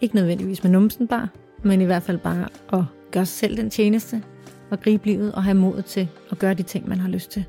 Ikke 0.01 0.14
nødvendigvis 0.14 0.62
med 0.62 0.70
numsen 0.70 1.07
bare, 1.07 1.29
men 1.64 1.81
i 1.81 1.85
hvert 1.85 2.03
fald 2.03 2.18
bare 2.18 2.49
at 2.72 2.85
gøre 3.11 3.26
sig 3.26 3.39
selv 3.39 3.57
den 3.57 3.70
tjeneste, 3.70 4.22
og 4.71 4.81
gribe 4.81 5.07
livet 5.07 5.33
og 5.33 5.45
have 5.45 5.55
mod 5.55 5.83
til 5.83 6.09
at 6.31 6.39
gøre 6.39 6.55
de 6.55 6.62
ting, 6.62 6.89
man 6.89 6.99
har 6.99 7.09
lyst 7.09 7.31
til. 7.31 7.45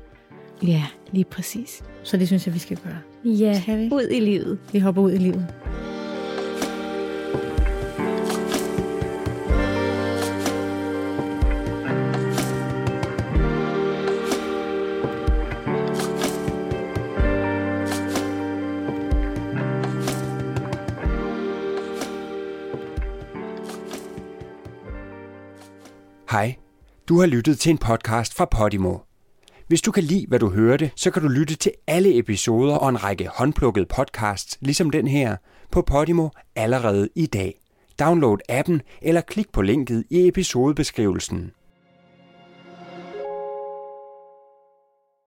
Ja, 0.62 0.84
lige 1.12 1.24
præcis. 1.24 1.82
Så 2.02 2.16
det 2.16 2.26
synes 2.26 2.46
jeg, 2.46 2.54
vi 2.54 2.58
skal 2.58 2.76
gøre. 2.76 2.98
Ja, 3.24 3.60
skal 3.60 3.78
vi? 3.78 3.88
ud 3.92 4.08
i 4.10 4.20
livet. 4.20 4.58
Vi 4.72 4.78
hopper 4.78 5.02
ud 5.02 5.12
i 5.12 5.18
livet. 5.18 5.46
Hej, 26.30 26.56
du 27.10 27.20
har 27.20 27.26
lyttet 27.26 27.58
til 27.58 27.70
en 27.70 27.78
podcast 27.78 28.34
fra 28.34 28.44
Podimo. 28.44 28.98
Hvis 29.68 29.82
du 29.82 29.90
kan 29.92 30.02
lide, 30.02 30.26
hvad 30.28 30.38
du 30.38 30.50
hørte, 30.50 30.90
så 30.96 31.10
kan 31.10 31.22
du 31.22 31.28
lytte 31.28 31.56
til 31.56 31.72
alle 31.86 32.18
episoder 32.18 32.74
og 32.74 32.88
en 32.88 33.04
række 33.04 33.28
håndplukkede 33.34 33.86
podcasts, 33.86 34.58
ligesom 34.60 34.90
den 34.90 35.08
her, 35.08 35.36
på 35.70 35.82
Podimo 35.82 36.28
allerede 36.56 37.08
i 37.16 37.26
dag. 37.26 37.60
Download 38.00 38.38
appen 38.48 38.82
eller 39.02 39.20
klik 39.20 39.52
på 39.52 39.62
linket 39.62 40.04
i 40.10 40.28
episodebeskrivelsen. 40.28 41.50